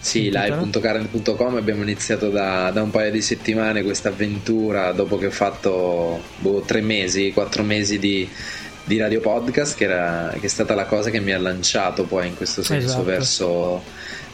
Sì, 0.00 0.30
live.current.com 0.30 1.56
abbiamo 1.56 1.82
iniziato 1.82 2.30
da, 2.30 2.70
da 2.70 2.82
un 2.82 2.90
paio 2.90 3.10
di 3.10 3.20
settimane 3.20 3.82
questa 3.82 4.08
avventura 4.10 4.92
dopo 4.92 5.18
che 5.18 5.26
ho 5.26 5.30
fatto 5.30 6.22
boh, 6.38 6.60
tre 6.60 6.80
mesi, 6.80 7.32
quattro 7.32 7.62
mesi 7.62 7.98
di, 7.98 8.28
di 8.84 8.96
radio 8.98 9.20
podcast, 9.20 9.76
che, 9.76 9.84
era, 9.84 10.32
che 10.38 10.46
è 10.46 10.48
stata 10.48 10.74
la 10.74 10.84
cosa 10.86 11.10
che 11.10 11.20
mi 11.20 11.32
ha 11.32 11.38
lanciato 11.38 12.04
poi 12.04 12.28
in 12.28 12.36
questo 12.36 12.62
senso 12.62 12.86
Esatto. 12.86 13.02
verso, 13.04 13.82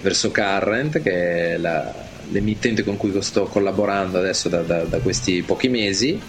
verso 0.02 0.30
Current, 0.30 1.00
che 1.02 1.54
è 1.54 1.56
la- 1.56 1.92
l'emittente 2.30 2.84
con 2.84 2.96
cui 2.96 3.12
sto 3.22 3.44
collaborando 3.44 4.18
adesso 4.18 4.48
da, 4.48 4.60
da- 4.62 4.84
da 4.84 4.98
questi 4.98 5.42
pochi 5.42 5.68
mesi. 5.68 6.20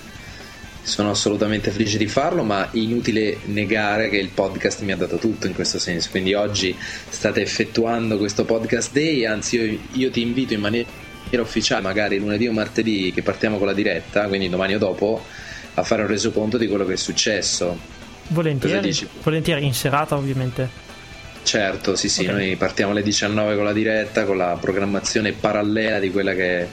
Sono 0.86 1.10
assolutamente 1.10 1.72
felice 1.72 1.98
di 1.98 2.06
farlo, 2.06 2.44
ma 2.44 2.70
inutile 2.74 3.40
negare 3.46 4.08
che 4.08 4.18
il 4.18 4.30
podcast 4.30 4.82
mi 4.82 4.92
ha 4.92 4.96
dato 4.96 5.18
tutto 5.18 5.48
in 5.48 5.56
questo 5.56 5.80
senso. 5.80 6.10
Quindi 6.12 6.36
oggi 6.36 6.76
state 7.10 7.42
effettuando 7.42 8.20
questo 8.20 8.46
podcast 8.46 8.92
day, 8.94 9.26
anzi 9.26 9.58
io, 9.58 9.80
io 9.94 10.12
ti 10.12 10.22
invito 10.22 10.54
in 10.54 10.60
maniera 10.60 10.88
ufficiale, 11.40 11.82
magari 11.82 12.20
lunedì 12.20 12.48
o 12.48 12.52
martedì 12.52 13.12
che 13.12 13.24
partiamo 13.24 13.58
con 13.58 13.66
la 13.66 13.74
diretta, 13.74 14.28
quindi 14.28 14.48
domani 14.48 14.76
o 14.76 14.78
dopo, 14.78 15.26
a 15.74 15.82
fare 15.84 16.04
un 16.04 16.08
resoconto 16.08 16.58
di 16.58 16.68
quello 16.68 16.86
che 16.86 16.94
è 16.94 16.98
successo. 16.98 17.78
Volentieri, 18.28 18.96
volentieri 19.24 19.66
in 19.66 19.74
serata 19.74 20.16
ovviamente. 20.16 20.70
Certo, 21.42 21.96
sì, 21.96 22.10
sì, 22.10 22.26
Ok. 22.26 22.32
noi 22.32 22.56
partiamo 22.58 22.92
alle 22.92 23.02
19 23.02 23.56
con 23.56 23.66
la 23.66 23.74
diretta, 23.74 24.24
con 24.26 24.38
la 24.38 24.56
programmazione 24.62 25.32
parallela 25.32 25.98
di 25.98 26.12
quella 26.12 26.36
che 26.36 26.60
è 26.60 26.68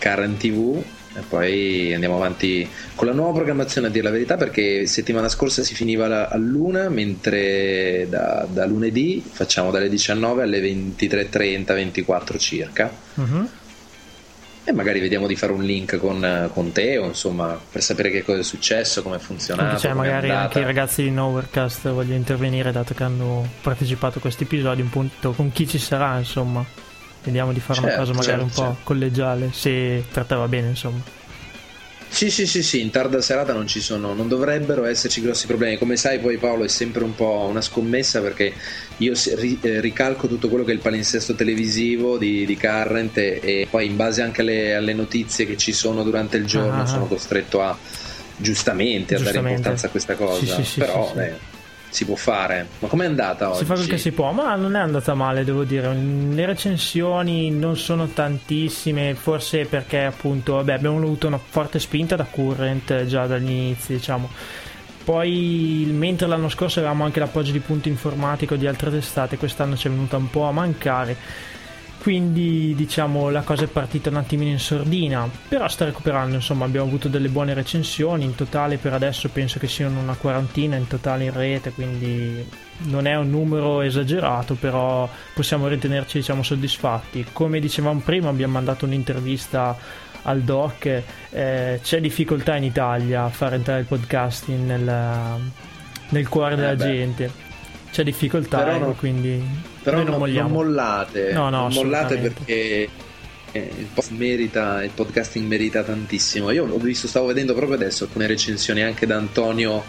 Current 0.00 0.40
TV 0.40 0.82
e 1.16 1.20
poi 1.28 1.92
andiamo 1.94 2.16
avanti 2.16 2.68
con 2.94 3.06
la 3.06 3.12
nuova 3.12 3.32
programmazione 3.32 3.86
a 3.86 3.90
dire 3.90 4.04
la 4.04 4.10
verità 4.10 4.36
perché 4.36 4.86
settimana 4.86 5.28
scorsa 5.28 5.62
si 5.62 5.74
finiva 5.74 6.08
la- 6.08 6.28
all'una 6.28 6.88
mentre 6.88 8.06
da, 8.08 8.46
da 8.50 8.66
lunedì 8.66 9.22
facciamo 9.24 9.70
dalle 9.70 9.88
19 9.88 10.42
alle 10.42 10.60
23.30, 10.60 11.72
24 11.74 12.38
circa 12.38 12.90
Mhm. 13.14 13.48
e 14.64 14.72
magari 14.72 14.98
vediamo 14.98 15.26
di 15.26 15.36
fare 15.36 15.52
un 15.52 15.62
link 15.62 15.98
con, 15.98 16.50
con 16.52 16.72
te 16.72 16.96
o 16.98 17.04
insomma 17.06 17.60
per 17.70 17.82
sapere 17.82 18.10
che 18.10 18.24
cosa 18.24 18.38
è 18.40 18.42
successo, 18.42 19.02
come 19.02 19.16
è 19.16 19.18
funzionato. 19.18 19.68
Anche 19.68 19.80
c'è 19.82 19.92
com'è 19.92 20.06
magari 20.06 20.30
anche 20.30 20.58
i 20.60 20.64
ragazzi 20.64 21.02
di 21.02 21.10
Nowherecast 21.10 21.90
vogliono 21.90 22.16
intervenire 22.16 22.72
dato 22.72 22.94
che 22.94 23.02
hanno 23.04 23.46
partecipato 23.60 24.18
a 24.18 24.20
questi 24.22 24.44
episodi, 24.44 24.80
un 24.80 24.88
punto 24.90 25.32
con 25.32 25.52
chi 25.52 25.68
ci 25.68 25.78
sarà, 25.78 26.16
insomma. 26.18 26.64
Vediamo 27.24 27.52
di 27.52 27.60
fare 27.60 27.80
una 27.80 27.88
Certo, 27.88 28.04
cosa 28.04 28.14
magari 28.18 28.42
un 28.42 28.48
certo, 28.48 28.60
po' 28.62 28.66
certo. 28.68 28.84
collegiale, 28.84 29.50
se 29.52 30.04
per 30.12 30.24
te 30.24 30.34
va 30.34 30.46
bene, 30.46 30.68
insomma. 30.68 31.02
Sì, 32.06 32.30
sì, 32.30 32.46
sì, 32.46 32.62
sì, 32.62 32.80
in 32.80 32.90
tarda 32.90 33.20
serata 33.20 33.52
non 33.52 33.66
ci 33.66 33.80
sono, 33.80 34.14
non 34.14 34.28
dovrebbero 34.28 34.84
esserci 34.84 35.20
grossi 35.20 35.46
problemi. 35.48 35.78
Come 35.78 35.96
sai, 35.96 36.20
poi 36.20 36.36
Paolo 36.38 36.62
è 36.62 36.68
sempre 36.68 37.02
un 37.02 37.12
po' 37.16 37.46
una 37.48 37.60
scommessa 37.60 38.20
perché 38.20 38.52
io 38.98 39.14
ri- 39.34 39.58
eh, 39.62 39.80
ricalco 39.80 40.28
tutto 40.28 40.48
quello 40.48 40.62
che 40.62 40.70
è 40.70 40.74
il 40.74 40.80
palinsesto 40.80 41.34
televisivo 41.34 42.16
di, 42.16 42.46
di 42.46 42.56
Current 42.56 43.16
e, 43.18 43.40
e 43.42 43.66
poi 43.68 43.86
in 43.86 43.96
base 43.96 44.22
anche 44.22 44.42
alle, 44.42 44.76
alle 44.76 44.92
notizie 44.92 45.44
che 45.44 45.56
ci 45.56 45.72
sono 45.72 46.04
durante 46.04 46.36
il 46.36 46.44
giorno 46.46 46.82
Ah. 46.82 46.86
sono 46.86 47.06
costretto 47.06 47.60
a 47.62 47.76
giustamente 48.36 49.14
a 49.14 49.18
dare 49.18 49.24
Giustamente. 49.30 49.56
importanza 49.56 49.86
a 49.88 49.90
questa 49.90 50.14
cosa. 50.14 50.38
Sì, 50.38 50.46
sì, 50.46 50.70
sì, 50.70 50.78
Però 50.80 51.12
beh, 51.16 51.38
si 51.94 52.04
può 52.04 52.16
fare. 52.16 52.66
Ma 52.80 52.88
com'è 52.88 53.06
andata 53.06 53.50
oggi? 53.50 53.58
Si 53.58 53.64
fa 53.64 53.74
quel 53.74 53.86
che 53.86 53.98
si 53.98 54.10
può, 54.10 54.32
ma 54.32 54.56
non 54.56 54.74
è 54.74 54.80
andata 54.80 55.14
male, 55.14 55.44
devo 55.44 55.62
dire. 55.62 55.94
Le 55.94 56.44
recensioni 56.44 57.50
non 57.50 57.76
sono 57.76 58.08
tantissime, 58.08 59.14
forse 59.14 59.64
perché 59.64 60.02
appunto 60.02 60.54
vabbè, 60.54 60.72
abbiamo 60.72 60.96
avuto 60.96 61.28
una 61.28 61.38
forte 61.38 61.78
spinta 61.78 62.16
da 62.16 62.24
Current 62.24 63.04
già 63.04 63.26
dagli 63.26 63.48
inizi, 63.48 63.92
diciamo. 63.92 64.28
Poi, 65.04 65.86
mentre 65.92 66.26
l'anno 66.26 66.48
scorso 66.48 66.80
avevamo 66.80 67.04
anche 67.04 67.20
l'appoggio 67.20 67.52
di 67.52 67.60
punto 67.60 67.88
informatico 67.88 68.56
di 68.56 68.66
altre 68.66 68.90
testate, 68.90 69.36
quest'anno 69.36 69.76
ci 69.76 69.86
è 69.86 69.90
venuta 69.90 70.16
un 70.16 70.30
po' 70.30 70.44
a 70.44 70.50
mancare. 70.50 71.16
Quindi 72.04 72.74
diciamo 72.76 73.30
la 73.30 73.40
cosa 73.40 73.64
è 73.64 73.66
partita 73.66 74.10
un 74.10 74.16
attimino 74.16 74.50
in 74.50 74.58
sordina, 74.58 75.26
però 75.48 75.66
sta 75.68 75.86
recuperando, 75.86 76.34
insomma 76.34 76.66
abbiamo 76.66 76.86
avuto 76.86 77.08
delle 77.08 77.30
buone 77.30 77.54
recensioni, 77.54 78.24
in 78.24 78.34
totale 78.34 78.76
per 78.76 78.92
adesso 78.92 79.30
penso 79.30 79.58
che 79.58 79.68
siano 79.68 80.00
una 80.00 80.12
quarantina 80.12 80.76
in 80.76 80.86
totale 80.86 81.24
in 81.24 81.32
rete, 81.32 81.70
quindi 81.70 82.46
non 82.88 83.06
è 83.06 83.16
un 83.16 83.30
numero 83.30 83.80
esagerato, 83.80 84.52
però 84.52 85.08
possiamo 85.32 85.66
ritenerci 85.66 86.18
diciamo 86.18 86.42
soddisfatti. 86.42 87.24
Come 87.32 87.58
dicevamo 87.58 88.00
prima 88.04 88.28
abbiamo 88.28 88.52
mandato 88.52 88.84
un'intervista 88.84 89.74
al 90.24 90.42
doc, 90.42 90.84
eh, 91.30 91.80
c'è 91.82 92.00
difficoltà 92.02 92.54
in 92.56 92.64
Italia 92.64 93.24
a 93.24 93.28
far 93.30 93.54
entrare 93.54 93.80
il 93.80 93.86
podcasting 93.86 94.66
nel, 94.66 95.40
nel 96.10 96.28
cuore 96.28 96.54
della 96.54 96.72
Eh 96.72 96.76
beh. 96.76 96.84
gente. 96.84 97.32
C'è 97.90 98.02
difficoltà, 98.04 98.58
Però 98.58 98.78
no- 98.78 98.92
quindi 98.92 99.72
Però 99.84 100.02
non 100.02 100.18
non, 100.18 100.30
non 100.30 100.50
mollate, 100.50 101.32
No, 101.32 101.50
no, 101.50 101.60
non 101.60 101.72
mollate 101.72 102.16
perché 102.16 102.88
eh, 103.52 103.70
il, 103.76 103.88
merita, 104.16 104.82
il 104.82 104.90
podcasting 104.92 105.46
merita 105.46 105.82
tantissimo. 105.82 106.50
Io 106.50 106.66
ho 106.66 106.78
visto, 106.78 107.06
stavo 107.06 107.26
vedendo 107.26 107.54
proprio 107.54 107.76
adesso 107.76 108.04
alcune 108.04 108.26
recensioni 108.26 108.82
anche 108.82 109.06
da 109.06 109.16
Antonio 109.16 109.84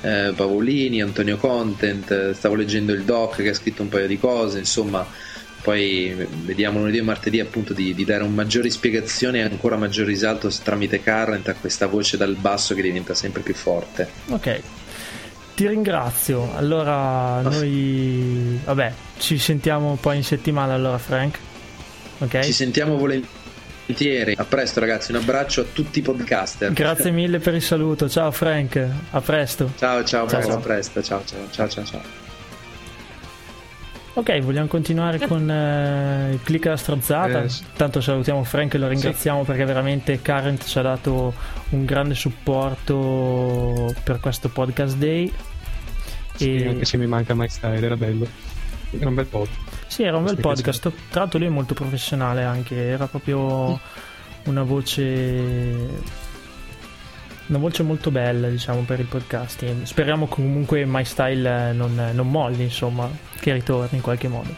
eh, 0.00 0.32
Pavolini, 0.34 1.02
Antonio 1.02 1.36
Content, 1.36 2.30
stavo 2.30 2.54
leggendo 2.54 2.92
il 2.92 3.02
doc 3.02 3.42
che 3.42 3.48
ha 3.48 3.54
scritto 3.54 3.82
un 3.82 3.88
paio 3.88 4.06
di 4.06 4.18
cose, 4.18 4.58
insomma. 4.58 5.06
Poi 5.64 6.14
vediamo 6.44 6.78
lunedì 6.78 6.98
e 6.98 7.02
martedì 7.02 7.40
appunto 7.40 7.72
di, 7.72 7.94
di 7.94 8.04
dare 8.04 8.22
un 8.22 8.34
maggiore 8.34 8.68
spiegazione 8.68 9.38
e 9.38 9.42
ancora 9.42 9.76
maggior 9.76 10.06
risalto 10.06 10.50
tramite 10.62 11.02
Current 11.02 11.48
a 11.48 11.54
questa 11.54 11.86
voce 11.86 12.18
dal 12.18 12.34
basso 12.34 12.74
che 12.74 12.82
diventa 12.82 13.14
sempre 13.14 13.40
più 13.40 13.54
forte. 13.54 14.06
Ok, 14.28 14.60
ti 15.54 15.66
ringrazio. 15.68 16.54
Allora, 16.56 17.40
noi, 17.40 18.60
vabbè, 18.64 18.92
ci 19.18 19.38
sentiamo 19.38 19.96
poi 20.00 20.16
in 20.16 20.24
settimana. 20.24 20.74
Allora, 20.74 20.98
Frank, 20.98 21.38
ok? 22.18 22.40
Ci 22.40 22.52
sentiamo 22.52 22.96
volentieri. 22.96 24.34
A 24.36 24.44
presto 24.44 24.80
ragazzi, 24.80 25.12
un 25.12 25.18
abbraccio 25.18 25.62
a 25.62 25.64
tutti 25.72 26.00
i 26.00 26.02
podcaster. 26.02 26.72
Grazie 26.72 27.10
mille 27.10 27.38
per 27.38 27.54
il 27.54 27.62
saluto. 27.62 28.08
Ciao, 28.08 28.30
Frank. 28.30 28.86
A 29.10 29.20
presto. 29.20 29.72
Ciao 29.78 30.04
ciao, 30.04 30.28
Ciao, 30.28 30.42
ciao. 30.42 30.56
a 30.56 30.60
presto, 30.60 31.02
ciao 31.02 31.22
ciao 31.24 31.46
ciao 31.50 31.68
ciao. 31.68 31.84
ciao. 31.84 32.23
Ok, 34.16 34.38
vogliamo 34.42 34.68
continuare 34.68 35.26
con 35.26 35.50
eh, 35.50 36.30
il 36.32 36.40
click 36.42 36.66
alla 36.66 36.76
strozzata. 36.76 37.42
Eh, 37.42 37.48
sì. 37.48 37.64
Tanto 37.76 38.00
salutiamo 38.00 38.44
Frank 38.44 38.74
e 38.74 38.78
lo 38.78 38.86
ringraziamo 38.86 39.42
perché 39.42 39.64
veramente 39.64 40.20
Current 40.22 40.64
ci 40.64 40.78
ha 40.78 40.82
dato 40.82 41.34
un 41.70 41.84
grande 41.84 42.14
supporto 42.14 43.92
per 44.04 44.20
questo 44.20 44.48
podcast 44.50 44.96
day. 44.96 45.32
Sì, 46.36 46.54
E- 46.54 46.68
anche 46.68 46.84
se 46.84 46.96
mi 46.96 47.06
manca 47.06 47.34
My 47.34 47.48
Style, 47.48 47.84
era 47.84 47.96
bello. 47.96 48.26
Era 48.90 49.08
un 49.08 49.14
bel 49.16 49.26
po'. 49.26 49.48
Sì, 49.88 50.04
era 50.04 50.16
un 50.16 50.24
bel 50.24 50.36
podcast. 50.36 50.92
Tra 51.10 51.20
l'altro 51.22 51.40
lui 51.40 51.48
è 51.48 51.50
molto 51.50 51.74
professionale 51.74 52.44
anche, 52.44 52.76
era 52.76 53.08
proprio 53.08 53.80
una 54.44 54.62
voce 54.62 55.88
una 57.46 57.58
voce 57.58 57.82
molto 57.82 58.10
bella, 58.10 58.48
diciamo, 58.48 58.80
per 58.82 59.00
il 59.00 59.06
podcasting. 59.06 59.82
Speriamo 59.84 60.26
comunque 60.26 60.84
My 60.86 61.04
Style 61.04 61.70
eh, 61.70 61.72
non, 61.72 62.10
non 62.12 62.30
molli, 62.30 62.62
insomma, 62.62 63.08
che 63.40 63.52
ritorni 63.52 63.96
in 63.96 64.02
qualche 64.02 64.28
modo. 64.28 64.54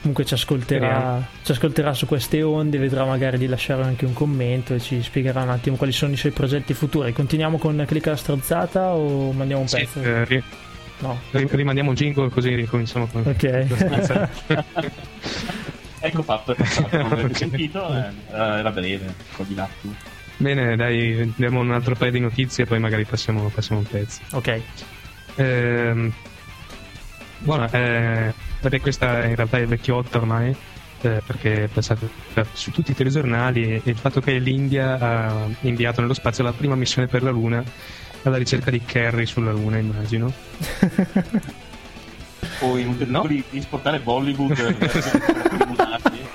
Comunque 0.00 0.24
ci 0.24 0.34
ascolterà, 0.34 1.20
ci 1.42 1.50
ascolterà 1.52 1.92
su 1.92 2.06
queste 2.06 2.40
onde, 2.42 2.78
vedrà 2.78 3.04
magari 3.04 3.36
di 3.36 3.46
lasciare 3.48 3.82
anche 3.82 4.04
un 4.04 4.12
commento 4.12 4.72
e 4.74 4.80
ci 4.80 5.02
spiegherà 5.02 5.42
un 5.42 5.50
attimo 5.50 5.74
quali 5.76 5.92
sono 5.92 6.12
i 6.12 6.16
suoi 6.16 6.30
progetti 6.32 6.72
futuri. 6.72 7.12
Continuiamo 7.12 7.58
con 7.58 7.84
Click 7.86 8.06
alla 8.06 8.16
strozzata 8.16 8.92
o 8.94 9.32
mandiamo 9.32 9.62
un 9.62 9.68
Sì, 9.68 9.76
pezzo? 9.78 10.00
eh, 10.00 10.24
ri- 10.24 10.42
No. 11.00 11.16
Ri- 11.30 11.46
rimandiamo 11.50 11.92
il 11.92 11.96
jingle 11.96 12.28
così 12.28 12.54
ricominciamo 12.56 13.06
con 13.06 13.22
Ok. 13.26 13.66
Ecco 16.00 16.22
fatto, 16.22 16.52
è 16.52 16.54
passato, 16.54 16.96
non 16.96 17.12
avete 17.12 17.34
sentito, 17.34 17.88
eh, 17.92 18.10
era 18.30 18.58
era 18.60 18.70
breve, 18.70 19.14
coordinato. 19.32 19.72
Bene, 20.38 20.76
dai, 20.76 21.32
diamo 21.34 21.58
un 21.58 21.72
altro 21.72 21.96
paio 21.96 22.12
di 22.12 22.20
notizie 22.20 22.62
e 22.62 22.66
poi 22.66 22.78
magari 22.78 23.04
passiamo, 23.04 23.50
passiamo 23.52 23.80
un 23.80 23.86
pezzo. 23.86 24.20
ok. 24.30 24.60
Ehm, 25.34 26.12
buona, 27.38 27.68
eh, 27.70 28.32
perché 28.60 28.80
questa 28.80 29.24
in 29.24 29.34
realtà 29.34 29.58
è 29.58 29.66
vecchiotta 29.66 30.18
ormai, 30.18 30.54
eh, 31.00 31.22
perché 31.26 31.64
è 31.64 31.66
passata 31.66 32.06
su 32.52 32.70
tutti 32.70 32.92
i 32.92 32.94
telegiornali 32.94 33.74
e, 33.74 33.82
il 33.84 33.96
fatto 33.96 34.20
che 34.20 34.38
l'India 34.38 34.98
ha 34.98 35.48
inviato 35.62 36.00
nello 36.02 36.14
spazio 36.14 36.44
la 36.44 36.52
prima 36.52 36.76
missione 36.76 37.08
per 37.08 37.24
la 37.24 37.30
Luna 37.30 37.64
alla 38.22 38.36
ricerca 38.36 38.70
di 38.70 38.80
Kerry 38.80 39.26
sulla 39.26 39.50
Luna, 39.50 39.78
immagino. 39.78 40.32
Poi 42.60 42.84
un 42.84 42.96
tentativo 42.96 43.26
di, 43.26 43.42
di 43.50 43.58
esportare 43.58 43.98
Bollywood 43.98 44.56
lunari, 45.66 46.26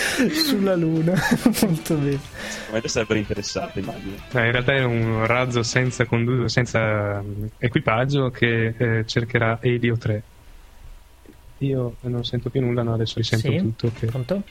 Sulla 0.32 0.74
luna. 0.76 1.12
Molto 1.62 1.94
bene. 1.96 2.18
sicuramente 2.48 2.88
sarebbero 2.88 3.18
interessati, 3.18 3.78
immagino. 3.80 4.14
Eh, 4.32 4.44
in 4.46 4.52
realtà 4.52 4.74
è 4.74 4.84
un 4.84 5.26
razzo 5.26 5.62
senza, 5.62 6.04
condu- 6.06 6.46
senza 6.46 7.20
mm, 7.22 7.44
equipaggio 7.58 8.30
che 8.30 8.74
eh, 8.76 9.04
cercherà 9.06 9.58
Elio 9.60 9.96
3. 9.96 10.22
Io 11.58 11.96
non 12.02 12.24
sento 12.24 12.48
più 12.50 12.60
nulla, 12.62 12.82
no, 12.82 12.94
adesso 12.94 13.14
risento 13.18 13.50
Sì. 13.50 13.58
tutto. 13.58 13.92
che- 13.98 14.06
Pronto? 14.06 14.42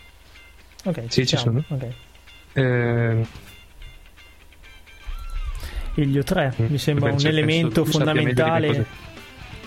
Ok, 0.86 1.04
Sì, 1.08 1.26
ci 1.26 1.36
siamo. 1.38 1.64
sono. 1.68 1.80
Ok. 1.82 1.88
Eh, 2.54 3.26
Elio 5.96 6.24
3 6.24 6.54
Mm, 6.62 6.66
mi 6.70 6.78
sembra 6.78 7.06
beh, 7.08 7.12
un 7.14 7.20
cioè, 7.20 7.32
elemento 7.32 7.84
fondamentale. 7.86 8.86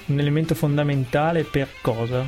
Un 0.06 0.18
elemento 0.18 0.54
fondamentale 0.54 1.44
per 1.44 1.68
cosa? 1.80 2.24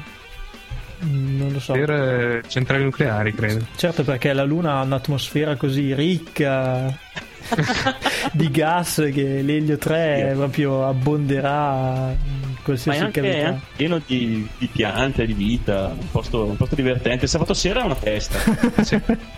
Non 1.01 1.53
lo 1.53 1.61
so. 1.61 1.73
per 1.73 1.91
eh, 1.91 2.43
centrali 2.49 2.85
nucleari, 2.85 3.35
credo. 3.35 3.67
Certo, 3.77 4.05
perché 4.05 4.33
la 4.33 4.45
Luna 4.45 4.79
ha 4.79 4.83
un'atmosfera 4.83 5.57
così 5.57 5.95
ricca 5.95 6.97
di 8.33 8.51
gas 8.51 9.09
che 9.13 9.43
l'elio 9.43 9.77
3 9.77 10.33
proprio 10.35 10.87
abbonderà 10.89 12.15
in 12.17 12.41
Ma 12.41 12.59
è 12.59 12.63
qualsiasi 12.63 13.01
anche, 13.01 13.21
cavità. 13.21 13.61
pieno 13.77 14.01
di, 14.07 14.47
di 14.57 14.67
piante, 14.69 15.27
di 15.27 15.35
vita, 15.35 15.95
un 15.99 16.11
posto, 16.11 16.45
un 16.47 16.57
posto 16.57 16.75
divertente. 16.75 17.27
Sabato 17.27 17.53
sera 17.55 17.83
è 17.83 17.85
una 17.85 17.95
festa. 17.95 18.39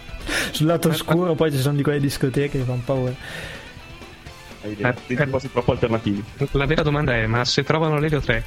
Sul 0.50 0.66
lato 0.66 0.88
oscuro 0.88 1.34
poi 1.34 1.50
ci 1.52 1.58
sono 1.58 1.76
di 1.76 1.82
quelle 1.82 2.00
discoteche 2.00 2.58
che 2.58 2.64
fanno 2.64 2.82
paura. 2.84 3.12
Hai 4.66 4.96
dei- 5.06 5.26
posti 5.26 5.50
troppo 5.50 5.72
alternativi. 5.72 6.22
La 6.52 6.66
vera 6.66 6.82
domanda 6.82 7.14
è: 7.14 7.26
ma 7.26 7.44
se 7.44 7.62
trovano 7.62 7.98
l'Elio 7.98 8.20
3, 8.20 8.44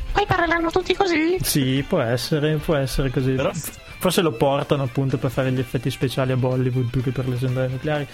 Sì, 1.42 1.84
può 1.88 2.00
essere, 2.02 2.56
può 2.58 2.76
essere 2.76 3.10
così. 3.10 3.34
Però- 3.34 3.52
Forse 3.54 4.22
lo 4.22 4.32
portano 4.32 4.84
appunto 4.84 5.18
per 5.18 5.30
fare 5.30 5.52
gli 5.52 5.60
effetti 5.60 5.90
speciali 5.92 6.32
a 6.32 6.38
Bollywood 6.38 6.90
più 6.90 7.04
che 7.04 7.12
per 7.12 7.28
le 7.28 7.38
centrali 7.38 7.72
nucleari. 7.72 8.08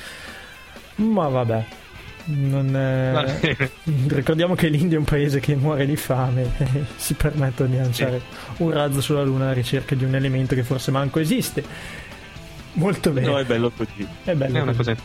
Ma 0.96 1.28
vabbè. 1.28 1.66
Non 2.28 2.76
è-. 2.76 3.70
Ricordiamo 4.08 4.56
che 4.56 4.68
l'India 4.68 4.96
è 4.96 5.00
un 5.00 5.06
paese 5.06 5.40
che 5.40 5.56
muore 5.56 5.86
di 5.86 5.96
fame 5.96 6.52
e 6.58 6.86
si 6.96 7.14
permettono 7.14 7.70
di 7.70 7.78
lanciare 7.78 8.20
un 8.58 8.72
razzo 8.72 9.00
sulla 9.00 9.22
Luna 9.22 9.44
alla 9.46 9.54
ricerca 9.54 9.94
di 9.94 10.04
un 10.06 10.16
elemento 10.16 10.56
che 10.56 10.64
forse 10.64 10.90
manco 10.90 11.20
esiste. 11.20 11.64
Molto 12.74 13.12
bene. 13.12 13.28
No, 13.28 13.38
è 13.38 13.46
bello 13.46 13.70
così. 13.70 14.08
è 14.24 14.34
bello. 14.34 14.58
è 14.58 14.62
una 14.62 14.74
così. 14.74 14.90
cosa. 14.96 15.02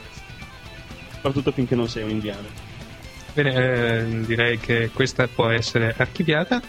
Soprattutto 1.12 1.52
finché 1.52 1.74
non 1.74 1.88
sei 1.88 2.04
un 2.04 2.10
indiano. 2.10 2.68
Bene, 3.32 3.54
eh, 3.54 4.20
direi 4.26 4.58
che 4.58 4.90
questa 4.92 5.28
può 5.28 5.48
essere 5.48 5.94
archiviata. 5.96 6.60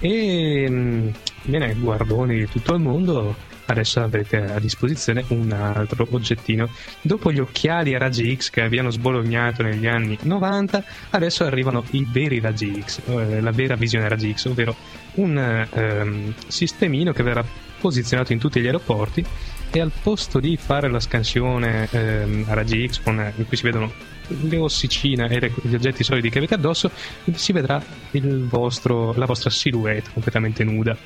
E 0.00 0.66
mm, 0.68 1.08
bene, 1.44 1.74
guardoni 1.74 2.38
di 2.38 2.48
tutto 2.48 2.74
il 2.74 2.80
mondo. 2.80 3.50
Adesso 3.64 4.00
avrete 4.00 4.38
a 4.38 4.58
disposizione 4.58 5.24
un 5.28 5.52
altro 5.52 6.06
oggettino. 6.10 6.68
Dopo 7.00 7.30
gli 7.30 7.38
occhiali 7.38 7.94
a 7.94 7.98
raggi 7.98 8.34
X 8.36 8.50
che 8.50 8.62
abbiano 8.62 8.90
sbolognato 8.90 9.62
negli 9.62 9.86
anni 9.86 10.18
90, 10.20 10.84
adesso 11.10 11.44
arrivano 11.44 11.84
i 11.90 12.06
veri 12.10 12.40
raggi 12.40 12.82
X, 12.84 13.00
eh, 13.06 13.40
la 13.40 13.52
vera 13.52 13.76
visione 13.76 14.08
raggi 14.08 14.34
X, 14.34 14.46
ovvero 14.46 14.74
un 15.14 15.66
ehm, 15.70 16.34
sistemino 16.48 17.12
che 17.12 17.22
verrà 17.22 17.44
posizionato 17.82 18.32
in 18.32 18.38
tutti 18.38 18.60
gli 18.60 18.66
aeroporti 18.66 19.24
e 19.70 19.80
al 19.80 19.90
posto 20.02 20.38
di 20.38 20.56
fare 20.56 20.88
la 20.88 21.00
scansione 21.00 21.88
ehm, 21.90 22.44
a 22.48 22.54
raggi 22.54 22.86
X 22.88 23.00
con- 23.02 23.32
in 23.36 23.46
cui 23.46 23.56
si 23.56 23.64
vedono 23.64 23.92
le 24.28 24.56
ossicine 24.56 25.28
e 25.28 25.40
le- 25.40 25.52
gli 25.62 25.74
oggetti 25.74 26.04
solidi 26.04 26.30
che 26.30 26.38
avete 26.38 26.54
addosso, 26.54 26.90
si 27.34 27.52
vedrà 27.52 27.82
il 28.12 28.44
vostro- 28.46 29.12
la 29.16 29.26
vostra 29.26 29.50
silhouette 29.50 30.10
completamente 30.12 30.62
nuda. 30.64 30.96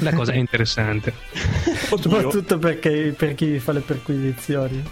La 0.00 0.12
cosa 0.12 0.32
è 0.32 0.36
interessante. 0.38 1.14
Soprattutto 1.88 2.58
perché, 2.58 3.14
per 3.16 3.34
chi 3.34 3.58
fa 3.58 3.72
le 3.72 3.80
perquisizioni. 3.80 4.82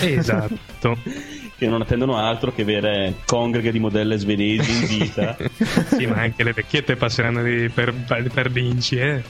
Esatto. 0.00 0.98
che 1.56 1.66
non 1.68 1.80
attendono 1.82 2.16
altro 2.16 2.52
che 2.52 2.64
vere 2.64 3.16
congreghe 3.24 3.70
di 3.72 3.78
modelle 3.78 4.16
svedesi 4.18 4.70
in 4.72 4.86
vita. 4.98 5.36
sì, 5.96 6.06
ma 6.06 6.16
anche 6.22 6.42
le 6.42 6.52
vecchiette 6.52 6.96
passeranno 6.96 7.42
di- 7.42 7.68
per, 7.68 7.94
per 8.32 8.50
vinci, 8.50 8.96
eh. 8.96 9.22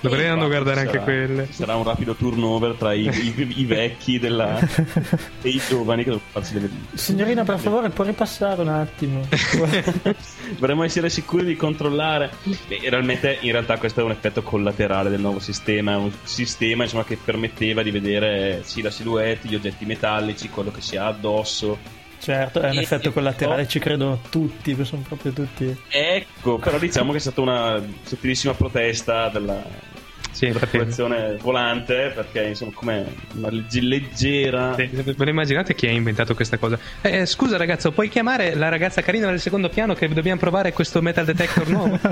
Dovranno 0.00 0.44
Infatti, 0.44 0.48
guardare 0.48 0.80
anche 0.80 0.92
sarà- 0.92 1.02
quelle. 1.04 1.46
ci 1.46 1.52
Sarà 1.54 1.76
un 1.76 1.84
rapido 1.84 2.14
turnover 2.14 2.74
tra 2.74 2.92
i, 2.92 3.04
i- 3.06 3.52
i 3.60 3.64
vecchi 3.64 4.18
della- 4.18 4.58
e 5.42 5.48
i 5.48 5.60
giovani 5.68 6.04
che 6.04 6.10
devono 6.10 6.24
farsi 6.30 6.52
delle 6.54 6.70
Signorina, 6.94 7.44
per 7.44 7.58
favore, 7.58 7.90
può 7.90 8.04
ripassare 8.04 8.60
un 8.60 8.68
attimo. 8.68 9.26
Dovremmo 10.58 10.82
essere 10.84 11.08
sicuri 11.10 11.44
di 11.44 11.56
controllare. 11.56 12.30
Beh, 12.68 12.80
realmente, 12.88 13.38
in 13.40 13.52
realtà, 13.52 13.78
questo 13.78 14.00
è 14.00 14.04
un 14.04 14.10
effetto 14.10 14.42
collaterale 14.42 15.10
del 15.10 15.20
nuovo 15.20 15.38
sistema. 15.38 15.92
È 15.92 15.96
un 15.96 16.10
sistema 16.22 16.84
insomma, 16.84 17.04
che 17.04 17.18
permetteva 17.22 17.82
di 17.82 17.90
vedere 17.90 18.60
sì, 18.64 18.82
la 18.82 18.90
silhouette, 18.90 19.48
gli 19.48 19.54
oggetti 19.54 19.84
metallici, 19.86 20.48
quello 20.48 20.70
che 20.70 20.80
si 20.80 20.96
ha 20.96 21.06
addosso. 21.06 21.98
Certo, 22.20 22.60
è 22.60 22.70
un 22.70 22.76
E- 22.76 22.80
effetto 22.82 23.10
collaterale, 23.12 23.66
ci 23.66 23.78
credono 23.80 24.20
tutti, 24.30 24.76
sono 24.84 25.02
proprio 25.06 25.32
tutti. 25.32 25.76
Ecco, 25.88 26.58
però 26.58 26.78
diciamo 26.78 27.10
che 27.12 27.18
è 27.18 27.20
stata 27.20 27.40
una 27.40 27.82
sottilissima 28.02 28.52
protesta 28.54 29.28
della 29.30 29.88
Sì, 30.30 30.46
popolazione 30.48 31.36
volante 31.40 32.12
perché 32.14 32.42
insomma 32.44 32.70
come 32.72 33.04
una 33.34 33.50
legge- 33.50 33.80
leggera 33.80 34.74
Sì, 34.76 34.86
Ve 34.86 35.14
lo 35.16 35.28
immaginate 35.28 35.74
chi 35.74 35.86
ha 35.88 35.90
inventato 35.90 36.34
questa 36.36 36.56
cosa? 36.56 36.78
Eh, 37.02 37.26
scusa 37.26 37.56
ragazzo, 37.56 37.90
puoi 37.90 38.08
chiamare 38.08 38.54
la 38.54 38.68
ragazza 38.68 39.02
carina 39.02 39.26
del 39.28 39.40
secondo 39.40 39.68
piano 39.68 39.94
che 39.94 40.08
dobbiamo 40.08 40.38
provare 40.38 40.72
questo 40.72 41.02
metal 41.02 41.24
detector 41.24 41.68
nuovo? 41.68 41.98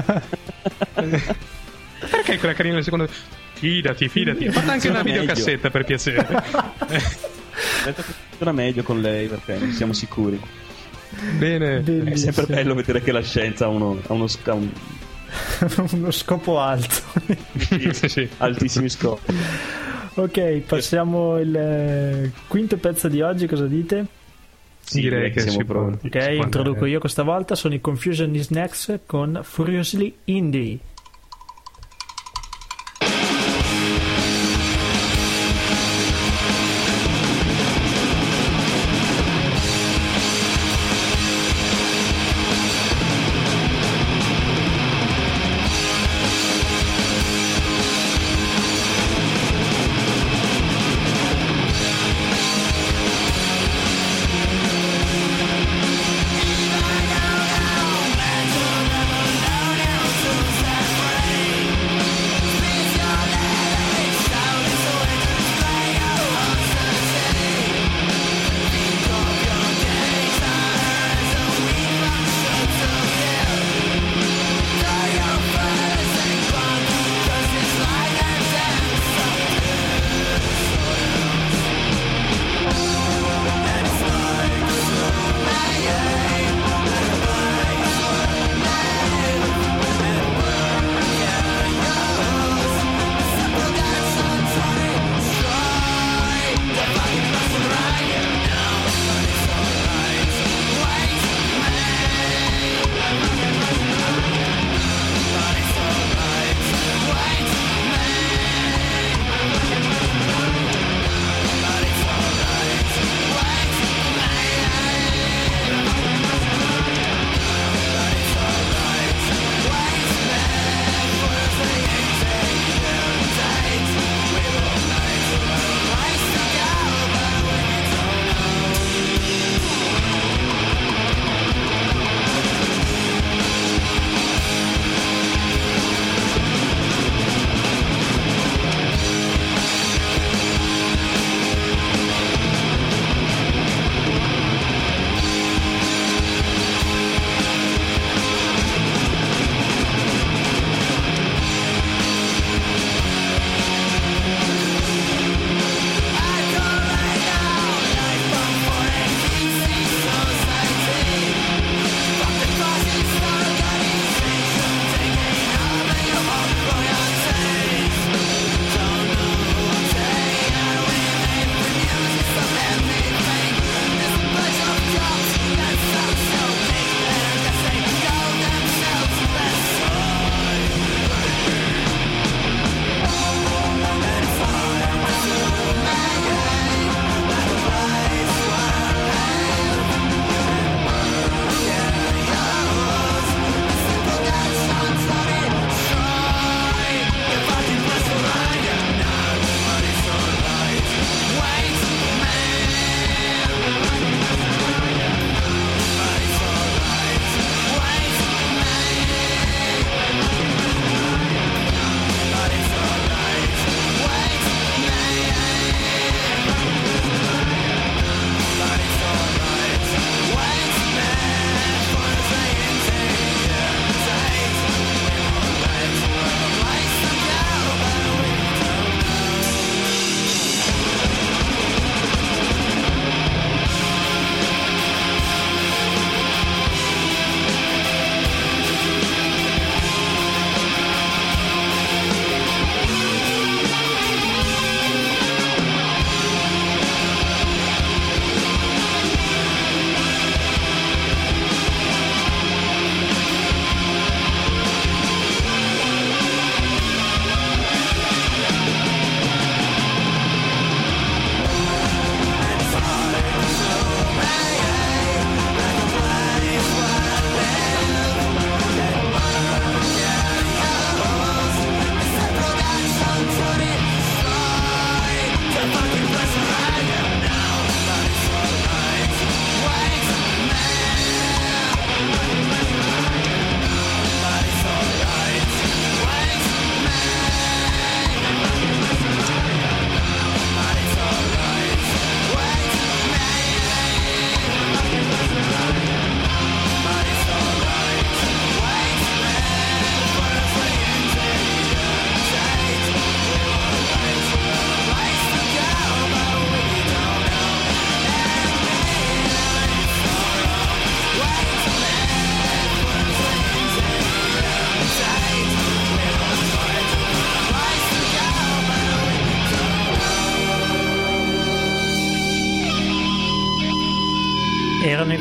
Perché 2.11 2.39
quella 2.39 2.55
carina 2.55 2.75
del 2.75 2.85
secondo 2.85 3.09
Fidati, 3.55 4.09
fidati. 4.09 4.47
Fatta 4.51 4.73
anche 4.73 4.89
una 4.89 5.01
Funziona 5.01 5.03
meglio. 5.03 5.21
videocassetta 5.21 5.71
per 5.71 5.85
piacere. 5.85 6.27
Ho 7.83 7.85
detto 7.85 8.03
che 8.03 8.13
funziona 8.29 8.53
meglio 8.53 8.83
con 8.83 9.01
lei 9.01 9.27
perché 9.29 9.57
non 9.59 9.71
siamo 9.73 9.93
sicuri 9.93 10.41
Bene. 11.39 11.77
è 11.79 11.81
Bellissimo. 11.81 12.33
sempre 12.33 12.55
bello 12.55 12.75
vedere 12.75 13.01
che 13.03 13.13
la 13.13 13.23
scienza 13.23 13.65
ha 13.65 13.69
uno, 13.69 14.01
ha 14.07 14.13
uno 14.13 14.27
sca- 14.27 14.55
un- 14.55 14.71
Uno 15.93 16.11
scopo 16.11 16.59
alto. 16.59 16.95
Sì, 17.93 18.09
sì. 18.09 18.29
altissimi 18.39 18.89
scopi 18.89 19.35
ok, 20.15 20.41
passiamo 20.67 21.39
il 21.39 21.55
eh, 21.55 22.33
quinto 22.49 22.77
pezzo 22.77 23.09
di 23.09 23.21
oggi, 23.21 23.47
cosa 23.47 23.67
dite? 23.67 24.07
Sì, 24.81 25.03
Direi 25.03 25.31
che 25.31 25.41
siamo 25.41 25.59
si 25.59 25.65
può- 25.65 25.75
pronti 25.75 26.07
Ok, 26.09 26.15
introduco 26.31 26.71
andare. 26.77 26.91
io 26.91 26.99
questa 26.99 27.23
volta, 27.23 27.55
sono 27.55 27.75
i 27.75 27.81
Confusion 27.81 28.35
is 28.35 28.49
Next 28.49 29.01
con 29.07 29.41
Furiously 29.45 30.13
Indie. 30.25 30.79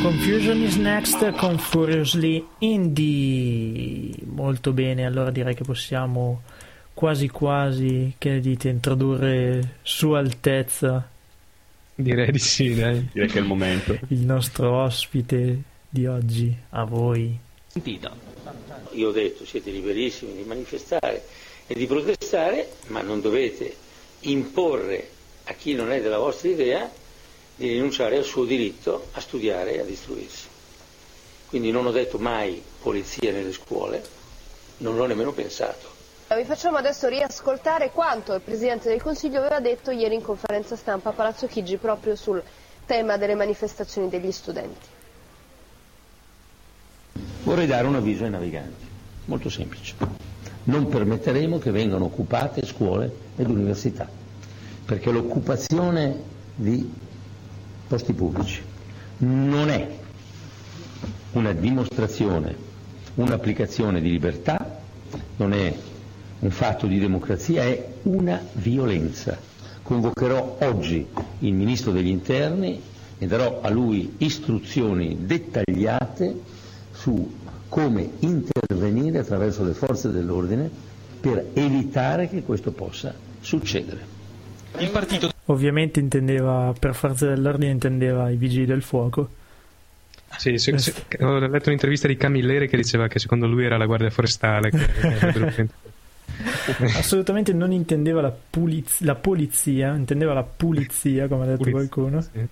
Confusion 0.02 0.62
is 0.62 0.76
Next 0.76 1.32
con 1.38 1.58
Furiously 1.58 2.46
Indie. 2.60 4.14
Molto 4.26 4.72
bene, 4.72 5.06
allora 5.06 5.32
direi 5.32 5.56
che 5.56 5.64
possiamo 5.64 6.42
quasi 6.94 7.28
quasi, 7.28 8.14
che 8.18 8.30
ne 8.30 8.40
dite, 8.40 8.70
introdurre 8.70 9.78
Sua 9.82 10.20
Altezza, 10.20 11.10
Direi 11.96 12.32
di 12.32 12.38
sì, 12.40 12.76
dai. 12.76 13.10
Direi 13.12 13.28
che 13.28 13.40
è 13.40 13.42
il 13.42 13.48
momento. 13.48 13.98
il 14.10 14.20
nostro 14.20 14.72
ospite 14.84 15.62
di 15.90 16.06
oggi, 16.06 16.56
a 16.70 16.84
voi. 16.84 17.36
sentita. 17.68 18.16
Io 18.92 19.10
ho 19.10 19.12
detto 19.12 19.46
siete 19.46 19.72
liberissimi 19.72 20.36
di 20.36 20.44
manifestare 20.44 21.24
e 21.66 21.74
di 21.74 21.88
protestare, 21.88 22.70
ma 22.88 23.02
non 23.02 23.20
dovete 23.20 23.76
imporre 24.22 25.10
a 25.46 25.54
chi 25.54 25.74
non 25.74 25.92
è 25.92 26.02
della 26.02 26.20
vostra 26.20 26.50
idea 26.50 26.90
di 27.58 27.70
rinunciare 27.70 28.18
al 28.18 28.24
suo 28.24 28.46
diritto 28.46 29.08
a 29.14 29.20
studiare 29.20 29.74
e 29.74 29.80
a 29.80 29.84
istruirsi. 29.84 30.48
Quindi 31.48 31.72
non 31.72 31.86
ho 31.88 31.92
detto 31.92 32.18
mai 32.20 32.62
polizia 32.82 33.32
nelle 33.32 33.52
scuole, 33.52 34.04
non 34.78 34.96
l'ho 34.96 35.06
nemmeno 35.08 35.32
pensato. 35.32 35.96
Vi 36.36 36.44
facciamo 36.44 36.78
adesso 36.78 37.08
riascoltare 37.08 37.90
quanto 37.92 38.34
il 38.34 38.42
Presidente 38.42 38.90
del 38.90 39.02
Consiglio 39.02 39.40
aveva 39.40 39.60
detto 39.60 39.92
ieri 39.92 40.14
in 40.14 40.22
conferenza 40.22 40.76
stampa 40.76 41.10
a 41.10 41.14
Palazzo 41.14 41.48
Chigi 41.48 41.78
proprio 41.78 42.16
sul 42.16 42.44
tema 42.86 43.18
delle 43.18 43.34
manifestazioni 43.34 44.10
degli 44.10 44.32
studenti. 44.32 44.86
Vorrei 47.44 47.66
dare 47.66 47.88
un 47.88 47.96
avviso 47.96 48.26
ai 48.26 48.30
naviganti, 48.30 48.86
molto 49.26 49.50
semplice. 49.50 49.96
Non 50.66 50.90
permetteremo 50.90 51.60
che 51.60 51.72
vengano 51.72 52.06
occupate 52.06 52.66
scuole 52.66 53.10
ed 53.38 53.50
università, 53.50 54.08
perché 54.86 55.10
l'occupazione 55.12 56.36
di 56.56 56.92
posti 57.88 58.14
pubblici 58.14 58.62
non 59.20 59.70
è 59.70 59.88
una 61.34 61.54
dimostrazione, 61.54 62.56
un'applicazione 63.16 64.02
di 64.02 64.10
libertà, 64.12 64.80
non 65.38 65.54
è 65.54 65.74
un 66.40 66.52
fatto 66.52 66.86
di 66.88 67.00
democrazia, 67.00 67.64
è 67.64 67.88
una 68.04 68.40
violenza. 68.54 69.38
Convocherò 69.82 70.58
oggi 70.62 71.06
il 71.40 71.54
Ministro 71.54 71.92
degli 71.92 72.08
Interni 72.10 72.80
e 73.18 73.26
darò 73.26 73.62
a 73.62 73.70
lui 73.70 74.16
istruzioni 74.18 75.18
dettagliate 75.26 76.40
su 76.92 77.36
come 77.70 78.10
intervenire 78.20 79.20
attraverso 79.20 79.64
le 79.64 79.74
forze 79.74 80.12
dell'ordine 80.12 80.70
per 81.20 81.48
evitare 81.54 82.30
che 82.30 82.44
questo 82.44 82.72
possa 82.72 83.14
succedere. 83.40 84.16
Ovviamente 85.50 86.00
intendeva, 86.00 86.74
per 86.78 86.94
forza 86.94 87.28
dell'ordine, 87.28 87.72
intendeva 87.72 88.30
i 88.30 88.36
vigili 88.36 88.66
del 88.66 88.82
fuoco. 88.82 89.30
Sì, 90.38 90.58
se- 90.58 90.78
se- 90.78 90.94
ho 91.22 91.40
letto 91.40 91.70
un'intervista 91.70 92.08
di 92.08 92.18
Camilleri 92.18 92.68
che 92.68 92.76
diceva 92.78 93.08
che 93.08 93.18
secondo 93.20 93.48
lui 93.48 93.64
era 93.64 93.78
la 93.78 93.86
guardia 93.86 94.10
forestale. 94.10 94.70
Che, 94.70 94.88
che. 95.56 95.68
Assolutamente 96.98 97.54
non 97.54 97.72
intendeva 97.72 98.22
la, 98.22 98.32
puliz- 98.50 99.02
la 99.02 99.16
polizia, 99.16 99.96
intendeva 99.96 100.34
la 100.34 100.44
pulizia, 100.44 101.28
come 101.28 101.44
ha 101.44 101.48
detto 101.48 101.64
Pulizia, 101.64 101.88
qualcuno. 101.88 102.22
sì. 102.22 102.48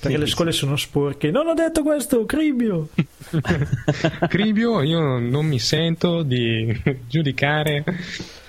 Perché 0.00 0.18
le 0.18 0.26
scuole 0.26 0.52
sono 0.52 0.76
sporche. 0.76 1.30
Non 1.32 1.48
ho 1.48 1.54
detto 1.54 1.82
questo, 1.82 2.24
Cribio! 2.26 2.90
Cribio, 4.28 4.82
io 4.82 5.18
non 5.18 5.46
mi 5.46 5.58
sento 5.58 6.22
di 6.22 6.80
giudicare. 7.08 7.82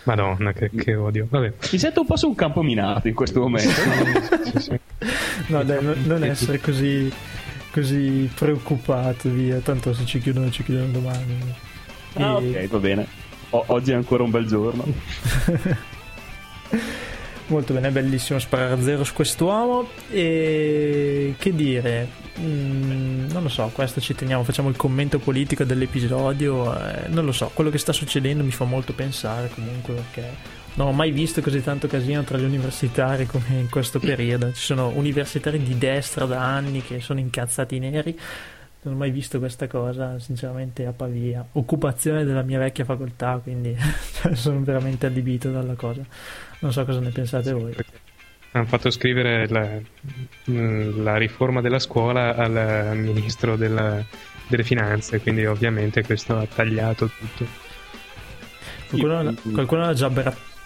Madonna, 0.06 0.54
che, 0.54 0.70
che 0.70 0.96
odio. 0.96 1.28
Vabbè. 1.30 1.54
Mi 1.72 1.78
sento 1.78 2.02
un 2.02 2.08
po' 2.08 2.16
su 2.18 2.28
un 2.28 2.36
campo 2.36 2.62
minato 2.64 3.08
in 3.08 3.14
questo 3.14 3.42
momento. 3.42 3.70
Sì, 3.70 4.60
sì. 4.60 4.80
No, 5.48 5.64
dai, 5.64 5.84
non- 5.84 6.02
non 6.06 6.24
essere 6.24 6.60
così, 6.60 7.12
così 7.72 8.30
preoccupato, 8.34 9.30
via. 9.30 9.58
Tanto 9.60 9.94
se 9.94 10.06
ci 10.06 10.20
chiudono, 10.20 10.50
ci 10.52 10.64
chiudono 10.64 10.88
domani. 10.92 11.54
Ah, 12.14 12.40
E- 12.42 12.64
ok, 12.64 12.68
va 12.70 12.78
bene. 12.80 13.08
O- 13.52 13.64
oggi 13.68 13.92
è 13.92 13.96
ancora 13.96 14.24
un 14.24 14.32
bel 14.32 14.46
giorno. 14.48 14.84
Molto 17.48 17.74
bene, 17.74 17.92
bellissimo 17.92 18.40
sparare 18.40 18.74
a 18.74 18.82
zero 18.82 19.04
su 19.04 19.14
quest'uomo. 19.14 19.88
E 20.10 21.36
che 21.38 21.54
dire, 21.54 22.08
mm, 22.40 23.32
non 23.32 23.44
lo 23.44 23.50
so, 23.50 23.70
questo 23.74 24.02
ci 24.02 24.16
teniamo, 24.16 24.44
facciamo 24.44 24.70
il 24.70 24.76
commento 24.76 25.20
politico 25.20 25.64
dell'episodio. 25.64 26.78
eh, 26.80 27.08
non 27.08 27.26
lo 27.26 27.32
so, 27.32 27.52
quello 27.54 27.70
che 27.70 27.78
sta 27.78 27.94
succedendo 27.94 28.44
mi 28.44 28.52
fa 28.52 28.66
molto 28.66 28.94
pensare 28.94 29.50
comunque 29.50 29.94
perché 29.94 30.64
non 30.76 30.88
ho 30.88 30.92
mai 30.92 31.12
visto 31.12 31.42
così 31.42 31.64
tanto 31.64 31.88
casino 31.88 32.24
tra 32.24 32.38
gli 32.38 32.44
universitari 32.44 33.26
come 33.26 33.60
in 33.60 33.70
questo 33.70 34.00
periodo. 34.00 34.52
Ci 34.52 34.62
sono 34.62 34.90
universitari 34.90 35.62
di 35.64 35.78
destra 35.78 36.26
da 36.26 36.42
anni 36.42 36.82
che 36.82 37.00
sono 37.00 37.20
incazzati 37.20 37.80
neri. 37.80 38.18
Non 38.82 38.96
ho 38.96 38.98
mai 38.98 39.10
visto 39.10 39.40
questa 39.40 39.68
cosa, 39.68 40.20
sinceramente, 40.20 40.86
a 40.86 40.92
Pavia. 40.92 41.46
Occupazione 41.54 42.26
della 42.26 42.44
mia 42.44 42.60
vecchia 42.60 42.84
facoltà, 42.84 43.40
quindi 43.42 43.76
sono 44.36 44.62
veramente 44.64 45.06
adibito 45.06 45.50
dalla 45.50 45.76
cosa. 45.76 46.04
Non 46.60 46.74
so 46.74 46.84
cosa 46.84 47.00
ne 47.00 47.10
pensate 47.10 47.54
voi. 47.54 47.74
Hanno 48.56 48.68
fatto 48.68 48.90
scrivere 48.90 49.50
la, 49.50 49.68
mh, 50.46 51.04
la 51.04 51.18
riforma 51.18 51.60
della 51.60 51.80
scuola 51.80 52.36
al 52.36 52.96
ministro 52.98 53.58
della- 53.58 54.02
delle 54.48 54.64
finanze, 54.64 55.20
quindi 55.20 55.46
ovviamente 55.46 56.04
questo 56.04 56.38
ha 56.38 56.46
tagliato 56.46 57.10
tutto. 57.10 57.46
Qualcuno, 58.90 59.36
qualcuno 59.52 59.84
ha 59.86 59.94
già 59.94 60.10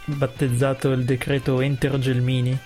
battezzato 0.06 0.92
il 0.92 1.04
decreto 1.04 1.62
Entero 1.62 1.98
Gelmini. 1.98 2.58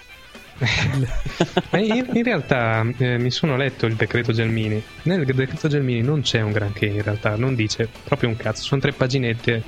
Ma 1.70 1.78
in, 1.80 2.10
in 2.14 2.24
realtà 2.24 2.86
eh, 2.98 3.18
mi 3.18 3.32
sono 3.32 3.56
letto 3.56 3.86
il 3.86 3.96
decreto 3.96 4.34
Gelmini. 4.34 4.82
Nel 5.04 5.24
decreto 5.26 5.70
Gelmini 5.70 6.02
non 6.02 6.22
c'è 6.22 6.42
un 6.42 6.52
granché, 6.52 6.88
in 6.88 7.02
realtà, 7.02 7.36
non 7.38 7.56
dice 7.56 7.88
proprio 8.04 8.28
un 8.30 8.36
cazzo. 8.36 8.64
Sono 8.64 8.82
tre 8.82 8.92
paginette, 8.92 9.64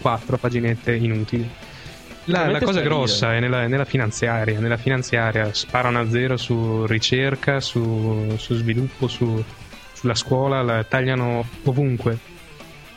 quattro 0.00 0.36
paginette 0.38 0.94
inutili. 0.94 1.48
La, 2.24 2.46
la 2.48 2.60
cosa 2.60 2.80
grossa 2.80 3.34
è 3.34 3.40
nella, 3.40 3.66
nella 3.66 3.84
finanziaria. 3.84 4.60
Nella 4.60 4.76
finanziaria 4.76 5.52
sparano 5.52 5.98
a 6.00 6.08
zero 6.08 6.36
su 6.36 6.84
ricerca, 6.86 7.60
su, 7.60 8.34
su 8.36 8.54
sviluppo, 8.54 9.08
su- 9.08 9.42
sulla 9.92 10.14
scuola, 10.14 10.62
la 10.62 10.84
tagliano 10.84 11.44
ovunque. 11.64 12.18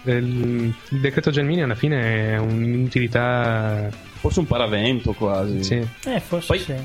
Il, 0.03 0.73
il 0.89 0.99
decreto 0.99 1.31
Gelmini 1.31 1.63
alla 1.63 1.75
fine 1.75 2.33
è 2.33 2.37
un'inutilità. 2.37 3.87
Forse 3.91 4.39
un 4.39 4.47
paravento 4.47 5.13
quasi. 5.13 5.63
Sì. 5.63 5.87
Eh, 6.05 6.19
forse 6.19 6.47
Poi- 6.47 6.59
sì. 6.59 6.75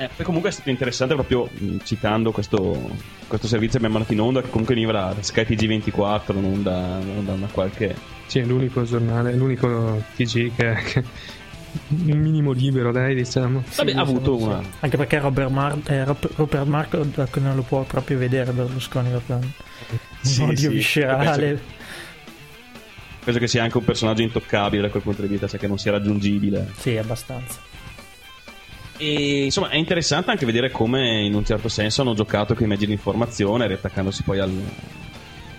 Eh, 0.00 0.08
poi 0.14 0.24
comunque 0.24 0.50
è 0.50 0.52
stato 0.52 0.70
interessante 0.70 1.14
proprio 1.14 1.48
mh, 1.52 1.78
citando 1.82 2.30
questo, 2.30 2.88
questo 3.26 3.48
servizio 3.48 3.80
che 3.80 3.86
abbiamo 3.86 3.94
mandato 3.98 4.12
in 4.12 4.20
onda 4.20 4.40
che 4.42 4.48
comunque 4.48 4.74
veniva 4.76 4.92
da 4.92 5.12
da 5.12 5.22
Sky 5.22 5.42
TG24 5.42 6.38
non 6.40 6.62
da, 6.62 6.98
non 6.98 7.24
da 7.24 7.32
una 7.32 7.48
qualche 7.50 7.96
Sì, 8.26 8.38
è 8.38 8.44
l'unico 8.44 8.84
giornale, 8.84 9.34
l'unico 9.34 10.00
TG 10.14 10.54
che, 10.54 10.74
che 10.84 11.04
un 11.88 12.18
minimo 12.20 12.52
libero, 12.52 12.92
dai, 12.92 13.14
diciamo. 13.16 13.62
Vabbè, 13.76 13.92
ha 13.92 14.00
avuto 14.00 14.36
Sì, 14.38 14.44
una 14.44 14.62
Anche 14.80 14.96
perché 14.96 15.18
Robert, 15.18 15.50
Mar- 15.50 15.78
eh, 15.86 16.04
Rupert 16.04 16.66
Murdoch 16.66 17.36
non 17.38 17.56
lo 17.56 17.62
può 17.62 17.82
proprio 17.82 18.18
vedere 18.18 18.52
Berlusconi 18.52 19.10
proprio 19.10 19.36
un 19.36 19.48
Sì, 20.20 20.42
odio 20.42 20.56
sì, 20.56 20.68
viscerale. 20.68 21.60
penso 23.24 23.40
che 23.40 23.48
sia 23.48 23.64
anche 23.64 23.76
un 23.78 23.84
personaggio 23.84 24.22
intoccabile 24.22 24.82
da 24.82 24.88
quel 24.90 25.02
punto 25.02 25.22
di 25.22 25.28
vista 25.28 25.48
cioè 25.48 25.58
che 25.58 25.66
non 25.66 25.76
sia 25.78 25.90
raggiungibile 25.90 26.70
Sì, 26.78 26.96
abbastanza. 26.96 27.66
E 28.98 29.44
insomma 29.44 29.68
è 29.68 29.76
interessante 29.76 30.32
anche 30.32 30.44
vedere 30.44 30.72
come 30.72 31.22
in 31.24 31.34
un 31.34 31.44
certo 31.44 31.68
senso 31.68 32.02
hanno 32.02 32.14
giocato 32.14 32.54
con 32.54 32.64
i 32.64 32.68
mezzi 32.68 32.84
di 32.84 32.92
informazione 32.92 33.68
riattaccandosi 33.68 34.24
poi 34.24 34.40
al, 34.40 34.52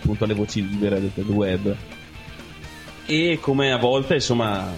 appunto 0.02 0.26
alle 0.26 0.34
voci 0.34 0.68
libere 0.68 1.00
del, 1.00 1.12
del 1.14 1.26
web. 1.26 1.76
E 3.06 3.40
come 3.42 3.72
a 3.72 3.78
volte 3.78 4.16
insomma 4.16 4.72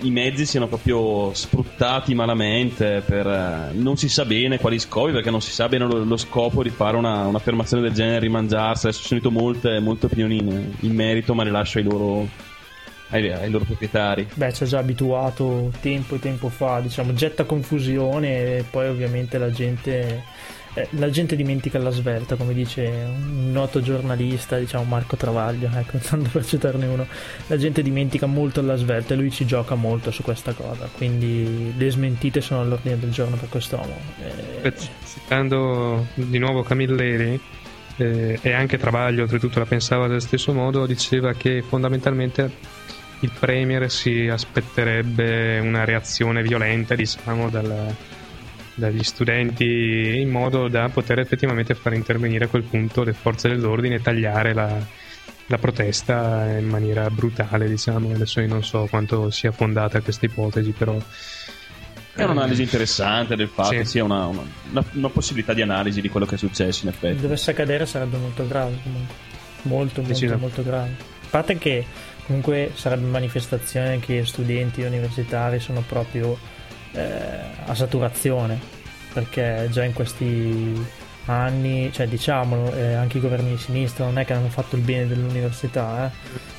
i 0.00 0.10
mezzi 0.10 0.46
siano 0.46 0.68
proprio 0.68 1.32
sfruttati 1.34 2.14
malamente 2.14 3.02
per 3.04 3.26
eh, 3.26 3.72
non 3.72 3.96
si 3.96 4.08
sa 4.08 4.24
bene 4.24 4.58
quali 4.58 4.78
scopi 4.78 5.10
perché 5.10 5.30
non 5.30 5.40
si 5.40 5.50
sa 5.50 5.68
bene 5.68 5.86
lo, 5.86 6.04
lo 6.04 6.16
scopo 6.16 6.62
di 6.62 6.70
fare 6.70 6.96
una, 6.96 7.26
un'affermazione 7.26 7.82
del 7.82 7.92
genere 7.92 8.20
rimangiarsi. 8.20 8.86
Adesso 8.86 9.02
ho 9.02 9.06
sentito 9.06 9.30
molte, 9.30 9.80
molte 9.80 10.06
opinioni 10.06 10.38
in, 10.38 10.72
in 10.80 10.94
merito 10.94 11.34
ma 11.34 11.42
le 11.42 11.50
lascio 11.50 11.78
ai 11.78 11.84
loro 11.84 12.28
ai, 13.10 13.30
ai 13.30 13.50
loro 13.50 13.64
proprietari 13.64 14.26
Beh, 14.34 14.52
ci 14.52 14.64
ha 14.64 14.66
già 14.66 14.78
abituato 14.78 15.70
tempo 15.80 16.16
e 16.16 16.18
tempo 16.18 16.48
fa, 16.48 16.80
diciamo, 16.80 17.12
getta 17.12 17.44
confusione 17.44 18.58
e 18.58 18.64
poi 18.68 18.88
ovviamente 18.88 19.38
la 19.38 19.50
gente, 19.50 20.24
eh, 20.74 20.88
la 20.90 21.10
gente 21.10 21.36
dimentica 21.36 21.78
la 21.78 21.90
svelta, 21.90 22.36
come 22.36 22.52
dice 22.52 22.84
un 22.84 23.52
noto 23.52 23.80
giornalista, 23.80 24.58
diciamo 24.58 24.84
Marco 24.84 25.16
Travaglio, 25.16 25.70
ecco, 25.72 25.98
tanto 26.02 26.30
per 26.30 26.44
citarne 26.44 26.86
uno, 26.86 27.06
la 27.46 27.56
gente 27.56 27.82
dimentica 27.82 28.26
molto 28.26 28.60
la 28.62 28.76
svelta 28.76 29.14
e 29.14 29.16
lui 29.16 29.30
ci 29.30 29.46
gioca 29.46 29.74
molto 29.74 30.10
su 30.10 30.22
questa 30.22 30.52
cosa, 30.52 30.88
quindi 30.96 31.74
le 31.76 31.90
smentite 31.90 32.40
sono 32.40 32.62
all'ordine 32.62 32.98
del 32.98 33.10
giorno 33.10 33.36
per 33.36 33.48
quest'uomo. 33.48 33.96
Eh, 34.62 34.72
Citando 35.04 36.06
di 36.14 36.38
nuovo 36.38 36.62
Camilleri, 36.62 37.40
eh, 37.96 38.38
e 38.42 38.52
anche 38.52 38.76
Travaglio, 38.78 39.22
oltretutto 39.22 39.58
la 39.58 39.64
pensava 39.64 40.06
dello 40.06 40.20
stesso 40.20 40.52
modo, 40.52 40.86
diceva 40.86 41.32
che 41.32 41.62
fondamentalmente 41.66 42.50
il 43.20 43.30
Premier 43.38 43.90
si 43.90 44.28
aspetterebbe 44.28 45.58
una 45.58 45.84
reazione 45.84 46.42
violenta, 46.42 46.94
diciamo, 46.94 47.48
dal, 47.48 47.94
dagli 48.74 49.02
studenti 49.02 50.18
in 50.20 50.28
modo 50.28 50.68
da 50.68 50.88
poter 50.90 51.20
effettivamente 51.20 51.74
far 51.74 51.94
intervenire 51.94 52.44
a 52.44 52.48
quel 52.48 52.62
punto 52.64 53.02
le 53.04 53.12
forze 53.14 53.48
dell'ordine 53.48 53.96
e 53.96 54.02
tagliare 54.02 54.52
la, 54.52 54.76
la 55.46 55.58
protesta 55.58 56.46
in 56.58 56.68
maniera 56.68 57.08
brutale, 57.08 57.68
diciamo. 57.68 58.12
Adesso 58.12 58.40
io 58.40 58.48
non 58.48 58.62
so 58.62 58.86
quanto 58.90 59.30
sia 59.30 59.50
fondata 59.52 60.00
questa 60.00 60.26
ipotesi, 60.26 60.72
però 60.72 60.96
È 62.14 62.22
un'analisi 62.22 62.62
interessante 62.62 63.34
del 63.36 63.48
fatto 63.48 63.70
Sì. 63.70 63.76
che 63.78 63.84
sia 63.86 64.04
una, 64.04 64.26
una- 64.26 64.42
una- 64.72 64.84
una 64.92 65.08
possibilità 65.10 65.52
di 65.54 65.62
analisi 65.62 66.00
di 66.00 66.08
quello 66.08 66.26
che 66.26 66.34
è 66.34 66.38
successo 66.38 66.86
in 66.86 66.92
Se 66.92 66.96
effetti. 66.98 67.20
dovesse 67.22 67.50
accadere 67.50 67.86
sarebbe 67.86 68.16
molto 68.18 68.46
grave 68.46 68.78
comunque. 68.82 69.14
Molto, 69.62 70.02
molto, 70.02 70.38
molto 70.38 70.62
grave. 70.62 70.90
A 71.24 71.26
parte 71.30 71.58
che 71.58 71.84
comunque 72.26 72.72
sarebbe 72.74 73.06
manifestazione 73.06 74.00
che 74.00 74.24
studenti 74.26 74.82
universitari 74.82 75.60
sono 75.60 75.82
proprio 75.86 76.36
eh, 76.92 77.08
a 77.64 77.74
saturazione. 77.74 78.74
Perché 79.12 79.68
già 79.70 79.82
in 79.82 79.94
questi 79.94 80.86
anni, 81.26 81.90
cioè 81.92 82.06
diciamolo, 82.06 82.74
eh, 82.74 82.92
anche 82.94 83.16
i 83.16 83.20
governi 83.20 83.50
di 83.50 83.56
sinistra 83.56 84.04
non 84.04 84.18
è 84.18 84.24
che 84.24 84.34
hanno 84.34 84.48
fatto 84.48 84.76
il 84.76 84.82
bene 84.82 85.06
dell'università. 85.06 86.10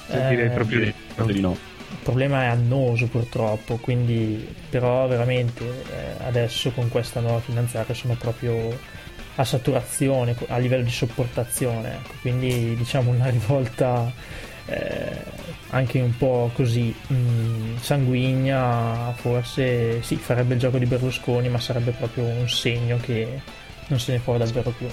Eh. 0.09 0.29
Direi 0.29 0.45
Eh, 0.47 0.49
proprio 0.49 0.79
Direi 0.79 0.93
no. 1.17 1.25
di 1.25 1.39
no. 1.39 1.51
il 1.51 1.97
problema 2.01 2.43
è 2.43 2.45
annoso 2.47 3.05
purtroppo, 3.07 3.77
quindi 3.77 4.55
però 4.69 5.07
veramente 5.07 5.63
eh, 5.63 6.25
adesso 6.25 6.71
con 6.71 6.89
questa 6.89 7.19
nuova 7.19 7.39
finanziaria 7.39 7.93
sono 7.93 8.15
proprio 8.15 8.75
a 9.35 9.43
saturazione, 9.43 10.35
a 10.47 10.57
livello 10.57 10.83
di 10.83 10.89
sopportazione, 10.89 11.93
ecco. 11.93 12.13
quindi 12.21 12.75
diciamo 12.75 13.11
una 13.11 13.29
rivolta 13.29 14.11
eh, 14.67 15.23
anche 15.69 15.99
un 15.99 16.15
po' 16.17 16.49
così 16.53 16.93
mh, 17.07 17.77
sanguigna, 17.79 19.11
forse 19.15 20.01
sì, 20.01 20.15
farebbe 20.17 20.53
il 20.55 20.59
gioco 20.59 20.77
di 20.77 20.85
Berlusconi, 20.85 21.49
ma 21.49 21.59
sarebbe 21.59 21.91
proprio 21.91 22.23
un 22.25 22.47
segno 22.49 22.97
che 23.01 23.41
non 23.87 23.99
se 23.99 24.13
ne 24.13 24.19
può 24.19 24.37
davvero 24.37 24.69
più. 24.71 24.87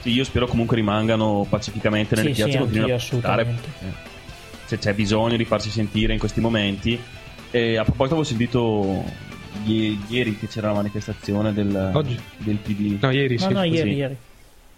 Sì, 0.00 0.10
io 0.10 0.24
spero 0.24 0.46
comunque 0.46 0.76
rimangano 0.76 1.46
pacificamente 1.48 2.14
nelle 2.14 2.28
Sì, 2.28 2.34
piazze 2.34 2.52
sì, 2.52 2.58
continuino 2.58 2.94
a 2.94 2.98
portare 2.98 3.42
assolutamente. 3.42 3.68
se 4.64 4.78
c'è 4.78 4.94
bisogno 4.94 5.36
di 5.36 5.44
farsi 5.44 5.70
sentire 5.70 6.12
in 6.12 6.18
questi 6.18 6.40
momenti. 6.40 7.00
E 7.50 7.76
a 7.78 7.82
proposito, 7.84 8.14
avevo 8.14 8.24
sentito 8.28 9.04
ie- 9.64 9.98
ieri 10.08 10.36
che 10.38 10.46
c'era 10.48 10.68
la 10.68 10.74
manifestazione 10.74 11.52
del, 11.52 11.90
Oggi? 11.94 12.20
del 12.36 12.56
PD. 12.56 12.98
No, 13.00 13.10
ieri 13.10 13.36
No, 13.40 13.46
sì. 13.48 13.52
no, 13.54 13.62
ieri, 13.64 13.94
ieri. 13.94 14.16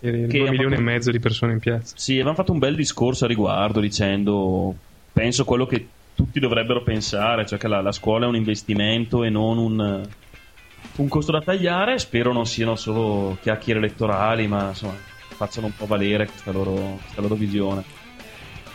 Ieri 0.00 0.26
Che 0.26 0.38
due 0.38 0.48
ha 0.48 0.50
milioni 0.50 0.76
fatto- 0.76 0.88
e 0.88 0.92
mezzo 0.92 1.10
di 1.10 1.20
persone 1.20 1.52
in 1.52 1.58
piazza. 1.58 1.94
Sì, 1.96 2.14
avevamo 2.14 2.36
fatto 2.36 2.52
un 2.52 2.58
bel 2.58 2.74
discorso 2.74 3.24
a 3.24 3.28
riguardo 3.28 3.80
dicendo, 3.80 4.74
penso 5.12 5.44
quello 5.44 5.66
che 5.66 5.86
tutti 6.14 6.40
dovrebbero 6.40 6.82
pensare, 6.82 7.46
cioè 7.46 7.58
che 7.58 7.68
la, 7.68 7.80
la 7.80 7.92
scuola 7.92 8.26
è 8.26 8.28
un 8.28 8.36
investimento 8.36 9.24
e 9.24 9.30
non 9.30 9.58
un, 9.58 10.08
un 10.96 11.08
costo 11.08 11.32
da 11.32 11.40
tagliare. 11.40 11.98
Spero 11.98 12.32
non 12.32 12.46
siano 12.46 12.76
solo 12.76 13.36
chiacchiere 13.40 13.78
elettorali, 13.78 14.46
ma 14.46 14.68
insomma 14.68 14.94
facciano 15.28 15.66
un 15.66 15.76
po' 15.76 15.86
valere 15.86 16.26
questa 16.26 16.50
loro, 16.52 16.98
questa 17.02 17.20
loro 17.20 17.34
visione. 17.34 17.82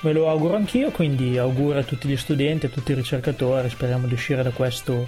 Me 0.02 0.14
lo 0.14 0.30
auguro 0.30 0.56
anch'io, 0.56 0.92
quindi 0.92 1.38
auguro 1.38 1.80
a 1.80 1.84
tutti 1.84 2.08
gli 2.08 2.18
studenti, 2.18 2.68
a 2.68 2.70
tutti 2.70 2.92
i 2.92 2.96
ricercatori, 2.96 3.70
speriamo 3.70 4.06
di 4.06 4.14
uscire 4.14 4.44
da 4.44 4.52
questo 4.52 5.08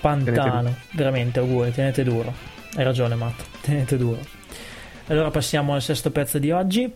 pantano. 0.00 0.74
Veramente 0.92 1.40
auguri, 1.40 1.72
tenete 1.72 2.04
duro. 2.04 2.32
Hai 2.76 2.84
ragione 2.84 3.14
Matt, 3.16 3.42
tenete 3.60 3.96
duro. 3.96 4.20
Allora 5.06 5.30
passiamo 5.30 5.74
al 5.74 5.82
sesto 5.82 6.10
pezzo 6.10 6.38
di 6.38 6.50
oggi. 6.50 6.90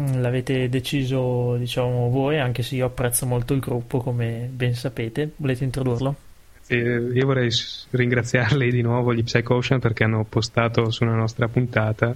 Mm, 0.00 0.20
L'avete 0.20 0.68
deciso, 0.68 1.56
diciamo, 1.56 2.10
voi, 2.10 2.38
anche 2.38 2.62
se 2.62 2.74
io 2.74 2.86
apprezzo 2.86 3.26
molto 3.26 3.54
il 3.54 3.60
gruppo, 3.60 3.98
come 4.00 4.48
ben 4.52 4.74
sapete. 4.74 5.30
Volete 5.36 5.64
introdurlo? 5.64 6.14
E 6.66 6.76
io 6.76 7.26
vorrei 7.26 7.48
ringraziarli 7.90 8.70
di 8.72 8.82
nuovo, 8.82 9.14
gli 9.14 9.22
Psycho 9.22 9.54
Ocean, 9.54 9.78
perché 9.78 10.02
hanno 10.02 10.24
postato 10.28 10.90
sulla 10.90 11.14
nostra 11.14 11.46
puntata. 11.46 12.14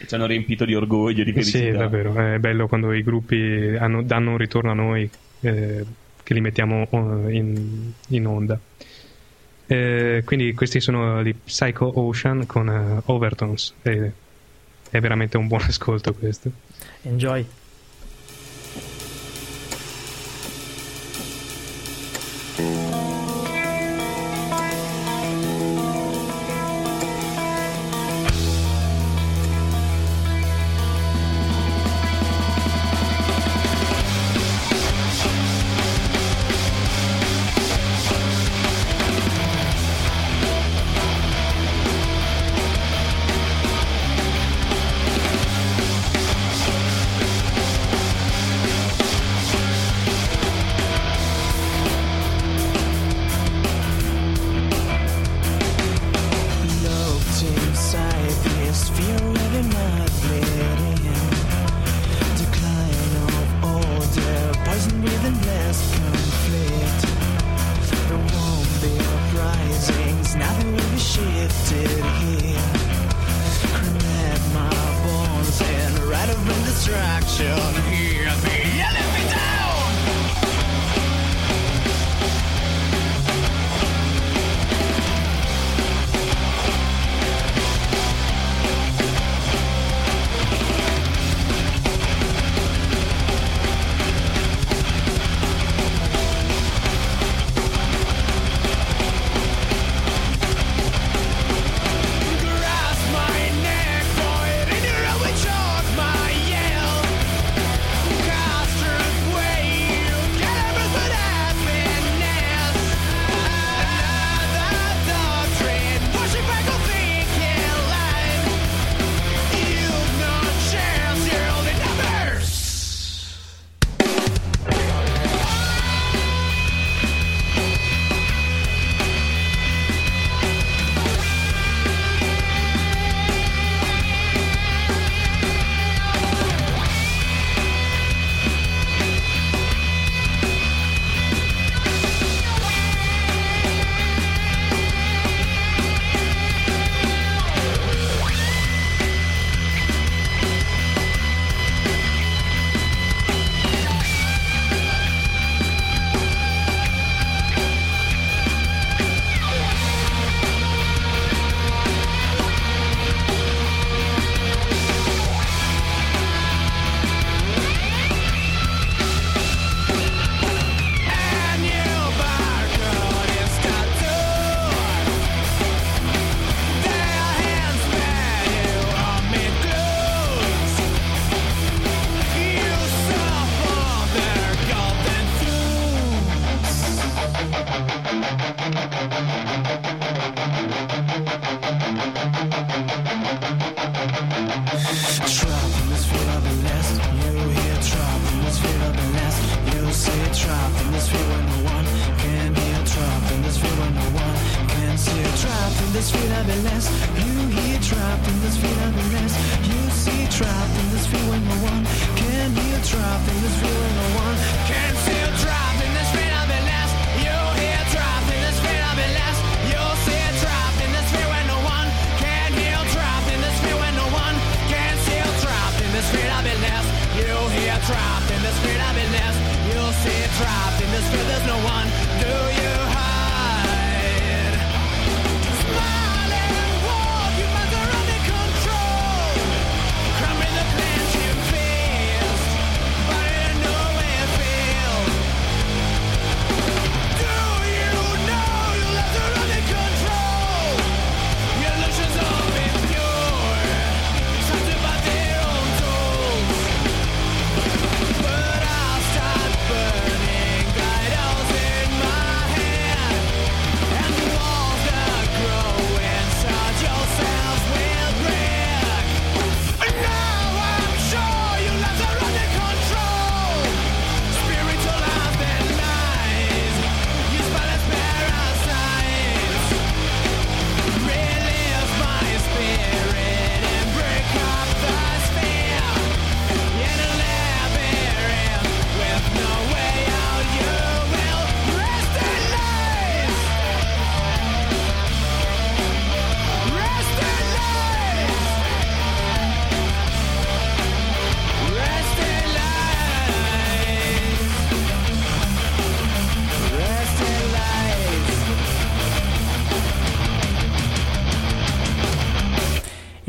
E 0.00 0.06
ci 0.06 0.14
hanno 0.14 0.24
riempito 0.26 0.64
di 0.64 0.74
orgoglio, 0.74 1.22
di 1.22 1.32
felicità. 1.32 1.58
Sì, 1.58 1.70
davvero, 1.70 2.14
è 2.14 2.38
bello 2.38 2.66
quando 2.66 2.92
i 2.94 3.02
gruppi 3.02 3.76
hanno- 3.78 4.02
danno 4.02 4.30
un 4.30 4.38
ritorno 4.38 4.70
a 4.70 4.74
noi 4.74 5.08
eh, 5.40 5.84
che 6.22 6.34
li 6.34 6.40
mettiamo 6.40 6.88
eh, 6.90 7.34
in, 7.36 7.92
in 8.08 8.26
onda. 8.26 8.58
Eh, 9.66 10.22
quindi 10.24 10.52
questi 10.54 10.80
sono 10.80 11.22
gli 11.22 11.32
Psycho 11.34 12.00
Ocean 12.00 12.46
con 12.46 12.68
eh, 12.68 13.02
Overtones. 13.04 13.74
e 13.82 14.12
è 14.90 15.00
veramente 15.00 15.36
un 15.36 15.46
buon 15.46 15.62
ascolto 15.66 16.12
questo. 16.12 16.50
Enjoy. 17.02 17.46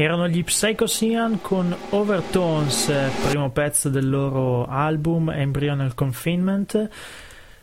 Erano 0.02 0.28
gli 0.28 0.44
Psychosian 0.44 1.42
con 1.42 1.76
Overtones, 1.92 2.90
eh, 2.90 3.12
primo 3.30 3.52
pezzo 3.52 3.88
del 3.88 4.10
loro 4.10 4.66
album 4.66 5.30
Embryonal 5.30 5.94
Confinement. 5.94 6.90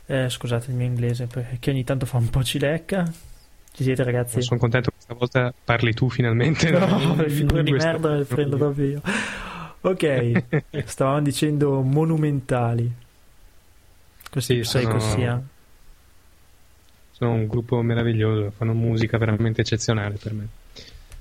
Eh, 0.06 0.28
scusate 0.31 0.70
il 0.70 0.77
mio 0.77 0.86
inglese 0.86 1.27
perché 1.27 1.70
ogni 1.73 1.82
tanto 1.82 2.06
fa 2.06 2.19
un 2.19 2.31
po' 2.31 2.44
cilecca. 2.44 3.05
Ci 3.73 3.82
siete 3.82 4.05
ragazzi? 4.05 4.40
Sono 4.40 4.60
contento 4.60 4.90
che 4.90 4.98
stavolta 5.01 5.52
parli 5.65 5.93
tu 5.94 6.09
finalmente. 6.10 6.70
No, 6.70 6.86
in- 7.01 7.16
le 7.16 7.28
figure 7.28 7.65
di 7.65 7.73
merda 7.73 8.10
me 8.10 8.19
le 8.19 8.24
prendo 8.24 8.56
proprio 8.56 8.86
io. 8.86 9.02
Ok, 9.81 10.43
stavamo 10.86 11.20
dicendo 11.23 11.81
monumentali. 11.81 12.89
Questi 14.31 14.62
Sì, 14.62 14.62
sono- 14.62 14.85
Psychosian. 14.97 15.48
Sono 17.10 17.32
un 17.32 17.48
gruppo 17.48 17.82
meraviglioso, 17.82 18.52
fanno 18.56 18.74
musica 18.74 19.19
veramente 19.19 19.62
eccezionale 19.62 20.15
per 20.23 20.32
me. 20.35 20.48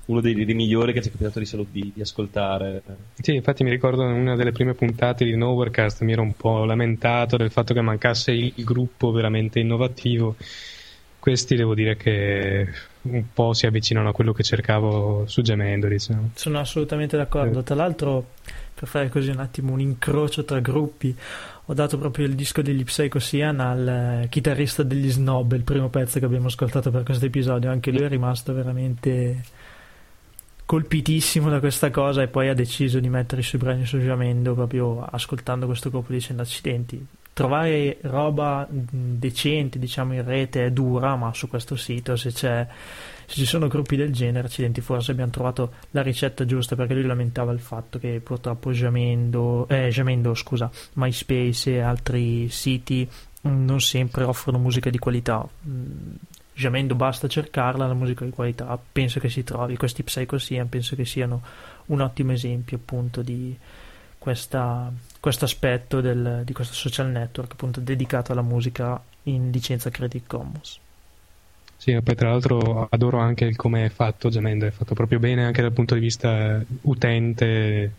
Uno 0.08 0.20
dei, 0.20 0.44
dei 0.44 0.54
migliori 0.54 0.92
che 0.92 1.02
ci 1.02 1.08
è 1.08 1.12
capitato 1.12 1.38
di, 1.38 1.66
di, 1.70 1.92
di 1.94 2.00
ascoltare. 2.00 2.82
Sì, 3.20 3.34
infatti 3.34 3.62
mi 3.62 3.70
ricordo 3.70 4.02
in 4.04 4.12
una 4.12 4.36
delle 4.36 4.52
prime 4.52 4.72
puntate 4.72 5.24
di 5.24 5.36
Nowherecast 5.36 6.00
mi 6.02 6.12
ero 6.12 6.22
un 6.22 6.34
po' 6.34 6.64
lamentato 6.64 7.36
del 7.36 7.50
fatto 7.50 7.74
che 7.74 7.82
mancasse 7.82 8.32
il, 8.32 8.52
il 8.54 8.64
gruppo 8.64 9.10
veramente 9.10 9.60
innovativo. 9.60 10.36
Questi 11.18 11.56
devo 11.56 11.74
dire 11.74 11.96
che 11.96 12.66
un 13.02 13.24
po' 13.32 13.52
si 13.52 13.66
avvicinano 13.66 14.08
a 14.08 14.12
quello 14.12 14.32
che 14.32 14.42
cercavo 14.42 15.24
su 15.26 15.42
Gemendo, 15.42 15.88
diciamo. 15.88 16.30
Sono 16.34 16.58
assolutamente 16.58 17.16
d'accordo. 17.16 17.60
Eh. 17.60 17.62
Tra 17.62 17.74
l'altro, 17.74 18.28
per 18.74 18.88
fare 18.88 19.08
così 19.08 19.30
un 19.30 19.40
attimo 19.40 19.72
un 19.72 19.80
incrocio 19.80 20.44
tra 20.44 20.60
gruppi, 20.60 21.14
ho 21.66 21.74
dato 21.74 21.98
proprio 21.98 22.26
il 22.26 22.34
disco 22.34 22.62
degli 22.62 22.84
Psychosian 22.84 23.60
al 23.60 23.88
eh, 23.88 24.26
chitarrista 24.28 24.82
degli 24.82 25.10
Snob, 25.10 25.52
il 25.52 25.64
primo 25.64 25.88
pezzo 25.88 26.18
che 26.18 26.24
abbiamo 26.24 26.46
ascoltato 26.46 26.90
per 26.90 27.02
questo 27.02 27.26
episodio. 27.26 27.70
Anche 27.70 27.90
lui 27.90 28.04
è 28.04 28.08
rimasto 28.08 28.54
veramente 28.54 29.42
colpitissimo 30.68 31.48
da 31.48 31.60
questa 31.60 31.90
cosa 31.90 32.20
e 32.20 32.28
poi 32.28 32.50
ha 32.50 32.54
deciso 32.54 33.00
di 33.00 33.08
mettere 33.08 33.40
i 33.40 33.44
suoi 33.44 33.58
brani 33.58 33.86
su 33.86 33.96
Jamendo 33.96 34.52
proprio 34.52 35.02
ascoltando 35.02 35.64
questo 35.64 35.88
gruppo 35.88 36.12
dicendo 36.12 36.42
accidenti. 36.42 37.06
Trovare 37.32 37.96
roba 38.02 38.66
decente, 38.68 39.78
diciamo, 39.78 40.12
in 40.12 40.26
rete 40.26 40.66
è 40.66 40.70
dura, 40.70 41.16
ma 41.16 41.32
su 41.32 41.48
questo 41.48 41.74
sito 41.74 42.16
se 42.16 42.30
se 42.30 42.68
ci 43.28 43.46
sono 43.46 43.66
gruppi 43.66 43.96
del 43.96 44.12
genere, 44.12 44.48
accidenti, 44.48 44.82
forse 44.82 45.12
abbiamo 45.12 45.30
trovato 45.30 45.72
la 45.92 46.02
ricetta 46.02 46.44
giusta 46.44 46.76
perché 46.76 46.92
lui 46.92 47.04
lamentava 47.04 47.50
il 47.52 47.60
fatto 47.60 47.98
che 47.98 48.20
purtroppo 48.22 48.70
Jamendo, 48.70 49.66
eh, 49.70 49.88
Jamendo 49.88 50.34
scusa, 50.34 50.70
MySpace 50.94 51.76
e 51.76 51.80
altri 51.80 52.50
siti 52.50 53.08
non 53.40 53.80
sempre 53.80 54.24
offrono 54.24 54.58
musica 54.58 54.90
di 54.90 54.98
qualità. 54.98 55.48
Jamendo 56.58 56.96
basta 56.96 57.28
cercarla, 57.28 57.86
la 57.86 57.94
musica 57.94 58.24
di 58.24 58.32
qualità, 58.32 58.76
penso 58.90 59.20
che 59.20 59.28
si 59.28 59.44
trovi. 59.44 59.76
Questi 59.76 60.02
Psychosian 60.02 60.68
penso 60.68 60.96
che 60.96 61.04
siano 61.04 61.40
un 61.86 62.00
ottimo 62.00 62.32
esempio 62.32 62.78
appunto 62.78 63.22
di 63.22 63.56
questo 64.18 64.92
aspetto 65.20 66.00
di 66.00 66.52
questo 66.52 66.74
social 66.74 67.10
network 67.10 67.52
appunto 67.52 67.78
dedicato 67.78 68.32
alla 68.32 68.42
musica 68.42 69.00
in 69.22 69.52
licenza 69.52 69.88
Creative 69.90 70.24
Commons. 70.26 70.80
Sì, 71.76 71.96
poi 72.02 72.14
tra 72.16 72.30
l'altro 72.30 72.88
adoro 72.90 73.18
anche 73.18 73.44
il 73.44 73.54
come 73.54 73.84
è 73.84 73.88
fatto 73.88 74.28
Gemendo, 74.28 74.66
è 74.66 74.72
fatto 74.72 74.94
proprio 74.94 75.20
bene 75.20 75.44
anche 75.44 75.62
dal 75.62 75.72
punto 75.72 75.94
di 75.94 76.00
vista 76.00 76.60
utente, 76.82 77.92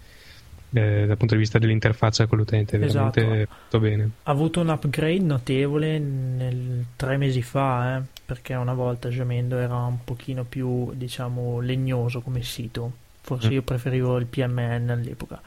eh, 0.72 1.06
dal 1.08 1.18
punto 1.18 1.34
di 1.34 1.40
vista 1.40 1.58
dell'interfaccia 1.60 2.28
con 2.28 2.38
l'utente, 2.38 2.76
è 2.78 2.80
veramente 2.80 3.22
Esatto. 3.22 3.46
fatto 3.64 3.80
bene. 3.80 4.10
Ha 4.24 4.32
avuto 4.32 4.60
un 4.62 4.70
upgrade 4.70 5.20
notevole 5.20 5.98
nel, 6.00 6.86
tre 6.96 7.18
mesi 7.18 7.42
fa, 7.42 7.98
eh, 7.98 8.02
perché 8.26 8.54
una 8.54 8.74
volta 8.74 9.10
Jamendo 9.10 9.58
era 9.58 9.76
un 9.76 10.04
pochino 10.04 10.44
più, 10.44 10.92
diciamo, 10.94 11.60
legnoso 11.60 12.22
come 12.22 12.44
sito. 12.44 12.92
Forse 13.22 13.50
Mm. 13.50 13.52
io 13.52 13.62
preferivo 13.64 14.18
il 14.18 14.26
PMN 14.26 14.90
all'epoca. 14.90 15.42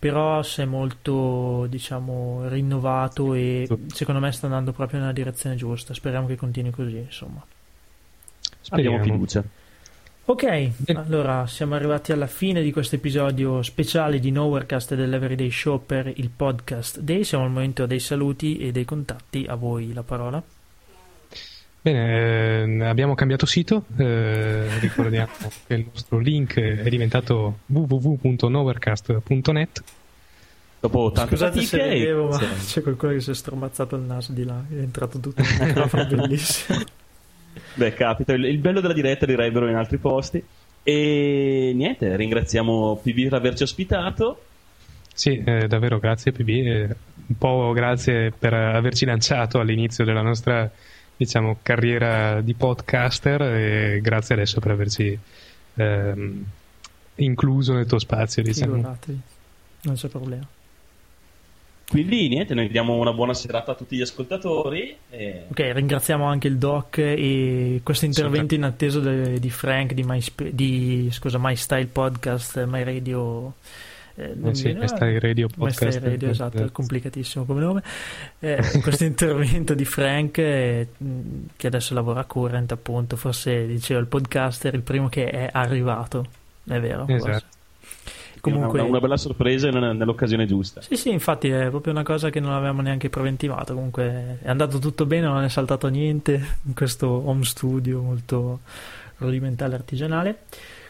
Però 0.00 0.42
si 0.44 0.60
è 0.60 0.64
molto, 0.64 1.66
diciamo, 1.68 2.46
rinnovato 2.48 3.34
e 3.34 3.66
secondo 3.92 4.20
me 4.20 4.30
sta 4.30 4.46
andando 4.46 4.72
proprio 4.72 5.00
nella 5.00 5.12
direzione 5.12 5.56
giusta. 5.56 5.92
Speriamo 5.94 6.26
che 6.28 6.36
continui 6.36 6.70
così, 6.70 6.98
insomma. 6.98 7.44
Speriamo. 8.60 8.96
Abbiamo 8.98 9.12
fiducia. 9.16 9.42
Ok, 10.30 10.72
allora 10.92 11.46
siamo 11.46 11.74
arrivati 11.74 12.12
alla 12.12 12.26
fine 12.26 12.60
di 12.60 12.70
questo 12.70 12.96
episodio 12.96 13.62
speciale 13.62 14.18
di 14.18 14.30
Nowherecast 14.30 14.94
dell'Everyday 14.94 15.50
Show 15.50 15.82
per 15.86 16.12
il 16.16 16.28
podcast 16.28 17.00
Day. 17.00 17.24
Siamo 17.24 17.44
al 17.44 17.50
momento 17.50 17.86
dei 17.86 17.98
saluti 17.98 18.58
e 18.58 18.70
dei 18.70 18.84
contatti. 18.84 19.46
A 19.48 19.54
voi 19.54 19.94
la 19.94 20.02
parola. 20.02 20.42
Bene, 21.80 22.62
eh, 22.62 22.84
abbiamo 22.84 23.14
cambiato 23.14 23.46
sito, 23.46 23.86
eh, 23.96 24.68
ricordiamo 24.80 25.32
che 25.66 25.72
il 25.72 25.86
nostro 25.90 26.18
link 26.18 26.58
è 26.58 26.90
diventato 26.90 27.60
www.nowherecast.net 27.64 29.82
Dopo 30.80 31.10
tante 31.10 31.36
Scusate 31.36 31.62
se 31.62 31.78
vedevo, 31.78 32.28
ma 32.28 32.38
sì. 32.38 32.66
c'è 32.66 32.82
qualcuno 32.82 33.12
che 33.12 33.20
si 33.20 33.30
è 33.30 33.34
stromazzato 33.34 33.96
il 33.96 34.02
naso 34.02 34.32
di 34.32 34.44
là. 34.44 34.62
È 34.68 34.74
entrato 34.74 35.18
tutto 35.20 35.40
in 35.40 35.46
un 35.58 35.66
microfono 35.68 36.04
bellissimo. 36.20 36.84
Beh, 37.74 37.94
capita, 37.94 38.32
il, 38.32 38.44
il 38.44 38.58
bello 38.58 38.80
della 38.80 38.94
diretta 38.94 39.26
direbbero 39.26 39.68
in 39.68 39.76
altri 39.76 39.98
posti. 39.98 40.42
E 40.82 41.72
niente, 41.74 42.16
ringraziamo 42.16 43.00
PB 43.02 43.24
per 43.24 43.34
averci 43.34 43.62
ospitato. 43.62 44.42
Sì, 45.12 45.42
eh, 45.44 45.66
davvero 45.66 45.98
grazie 45.98 46.32
PB, 46.32 46.48
eh, 46.48 46.96
un 47.26 47.36
po' 47.36 47.72
grazie 47.72 48.30
per 48.30 48.54
averci 48.54 49.04
lanciato 49.04 49.58
all'inizio 49.58 50.04
della 50.04 50.22
nostra 50.22 50.70
diciamo, 51.16 51.58
carriera 51.60 52.40
di 52.40 52.54
podcaster 52.54 53.42
e 53.42 54.00
grazie 54.00 54.36
adesso 54.36 54.60
per 54.60 54.70
averci 54.70 55.18
ehm, 55.74 56.44
incluso 57.16 57.74
nel 57.74 57.86
tuo 57.86 57.98
spazio, 57.98 58.42
diciamo. 58.42 58.74
Figuratevi, 58.74 59.20
non 59.82 59.94
c'è 59.96 60.08
problema. 60.08 60.46
Quindi 61.88 62.28
niente, 62.28 62.52
noi 62.52 62.68
diamo 62.68 62.96
una 62.96 63.14
buona 63.14 63.32
serata 63.32 63.72
a 63.72 63.74
tutti 63.74 63.96
gli 63.96 64.02
ascoltatori. 64.02 64.94
E... 65.08 65.44
Ok, 65.48 65.70
ringraziamo 65.72 66.24
anche 66.26 66.46
il 66.46 66.58
Doc 66.58 66.98
e 66.98 67.80
questo 67.82 68.04
intervento 68.04 68.54
in 68.54 68.64
attesa 68.64 69.00
de- 69.00 69.40
di 69.40 69.48
Frank 69.48 69.94
di, 69.94 70.02
My, 70.02 70.20
Sp- 70.20 70.50
di 70.50 71.08
scusa, 71.10 71.38
My 71.40 71.56
Style 71.56 71.86
Podcast, 71.86 72.62
My 72.66 72.84
Radio. 72.84 73.54
Eh, 74.16 74.34
Eh 74.44 74.54
sì, 74.54 74.72
My 74.74 74.86
Style 74.86 75.18
Radio 75.18 75.48
My 75.56 75.70
Style 75.70 75.90
Podcast, 75.90 75.98
Radio, 76.02 76.28
eh, 76.28 76.30
esatto, 76.30 76.56
eh. 76.58 76.64
è 76.66 76.72
complicatissimo 76.72 77.44
come 77.46 77.60
nome. 77.60 77.82
Eh, 78.38 78.58
questo 78.82 79.04
intervento 79.04 79.72
di 79.72 79.84
Frank, 79.86 80.36
eh, 80.38 80.88
che 81.56 81.66
adesso 81.66 81.94
lavora 81.94 82.20
a 82.20 82.24
Current, 82.24 82.70
appunto, 82.70 83.16
forse 83.16 83.66
diceva 83.66 83.98
il 83.98 84.06
podcaster, 84.06 84.74
il 84.74 84.82
primo 84.82 85.08
che 85.08 85.30
è 85.30 85.48
arrivato, 85.50 86.26
è 86.68 86.78
vero? 86.78 87.06
forse. 87.06 87.56
Comunque, 88.52 88.80
una, 88.80 88.88
una 88.88 89.00
bella 89.00 89.16
sorpresa 89.16 89.70
nell'occasione 89.70 90.46
giusta. 90.46 90.80
sì, 90.80 90.96
sì, 90.96 91.10
infatti 91.10 91.48
è 91.48 91.68
proprio 91.70 91.92
una 91.92 92.02
cosa 92.02 92.30
che 92.30 92.40
non 92.40 92.52
avevamo 92.52 92.82
neanche 92.82 93.08
preventivato. 93.08 93.74
Comunque 93.74 94.38
è 94.42 94.48
andato 94.48 94.78
tutto 94.78 95.06
bene, 95.06 95.26
non 95.26 95.42
è 95.42 95.48
saltato 95.48 95.88
niente 95.88 96.58
in 96.62 96.74
questo 96.74 97.08
home 97.08 97.44
studio 97.44 98.00
molto 98.00 98.60
rudimentale 99.18 99.74
artigianale. 99.74 100.38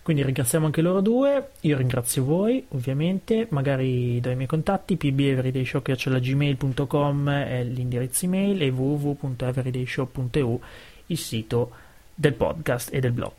Quindi 0.02 0.22
ringraziamo 0.24 0.64
anche 0.64 0.80
loro 0.80 1.02
due. 1.02 1.50
Io 1.60 1.76
ringrazio 1.76 2.24
voi, 2.24 2.64
ovviamente. 2.68 3.46
Magari 3.50 4.18
dai 4.20 4.36
miei 4.36 4.48
contatti: 4.48 4.96
pbeverydayshow.gmail.com 4.96 7.28
è 7.28 7.62
l'indirizzo 7.64 8.24
email 8.24 8.62
e 8.62 8.70
www.everydayshow.eu 8.70 10.60
il 11.06 11.18
sito 11.18 11.70
del 12.14 12.32
podcast 12.32 12.88
e 12.92 13.00
del 13.00 13.12
blog. 13.12 13.32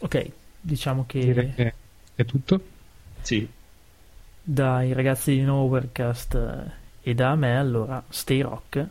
Ok, 0.00 0.30
diciamo 0.58 1.04
che 1.06 1.20
Direi 1.20 1.52
che 1.54 1.74
è 2.14 2.24
tutto. 2.24 2.58
Sì. 3.24 3.48
dai 4.42 4.92
ragazzi 4.92 5.32
di 5.34 5.40
Nowherecast 5.40 6.34
eh, 6.34 7.10
e 7.10 7.14
da 7.14 7.34
me 7.34 7.56
allora 7.58 8.02
stay 8.08 8.40
rock. 8.42 8.86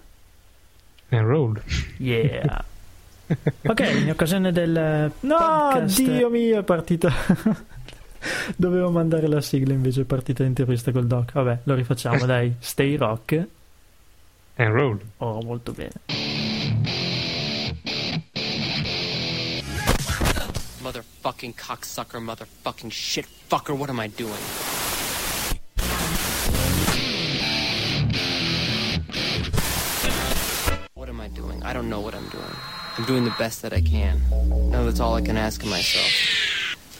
And 1.09 1.25
roll. 1.27 1.61
yeah. 1.97 2.65
Ok 3.65 3.79
in 3.79 4.09
occasione 4.09 4.51
del 4.51 5.11
no 5.21 5.37
podcast- 5.37 6.01
dio 6.01 6.29
mio 6.29 6.59
è 6.59 6.63
partita. 6.63 7.11
Dovevo 8.55 8.89
mandare 8.89 9.27
la 9.27 9.41
sigla 9.41 9.73
invece 9.73 10.01
è 10.01 10.05
partita 10.05 10.43
l'intervista 10.43 10.91
col 10.91 11.07
doc. 11.07 11.31
Vabbè 11.33 11.59
lo 11.63 11.75
rifacciamo 11.75 12.25
dai. 12.25 12.53
Stay 12.59 12.95
rock. 12.95 13.47
And 14.55 14.71
roll. 14.73 14.99
oh 15.17 15.41
molto 15.43 15.71
bene 15.71 15.91
Motherfucking 20.83 21.55
cocksucker, 21.55 22.19
motherfucking 22.19 22.91
shit 22.91 23.25
fucker, 23.49 23.73
what 23.77 23.89
am 23.89 24.01
I 24.01 24.07
doing? 24.07 24.33
What 30.93 31.07
am 31.07 31.21
I 31.21 31.29
doing? 31.29 31.63
I 31.63 31.71
don't 31.71 31.89
know 31.89 32.01
what 32.01 32.13
I'm 32.13 32.27
doing. 32.27 32.43
I'm 32.97 33.05
doing 33.05 33.23
the 33.23 33.33
best 33.39 33.61
that 33.61 33.71
I 33.71 33.79
can. 33.79 34.21
Now 34.71 34.83
that's 34.83 34.99
all 34.99 35.15
I 35.15 35.21
can 35.21 35.37
ask 35.37 35.63
of 35.63 35.69
myself. 35.69 36.11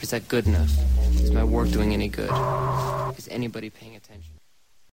Is 0.02 0.12
that 0.12 0.30
good 0.30 0.48
enough? 0.48 0.72
Is 1.16 1.32
my 1.32 1.44
work 1.44 1.70
doing 1.70 1.94
any 1.94 2.08
good? 2.08 2.32
Is 3.18 3.28
anybody 3.28 3.70
paying 3.70 3.98
attention? 3.98 4.33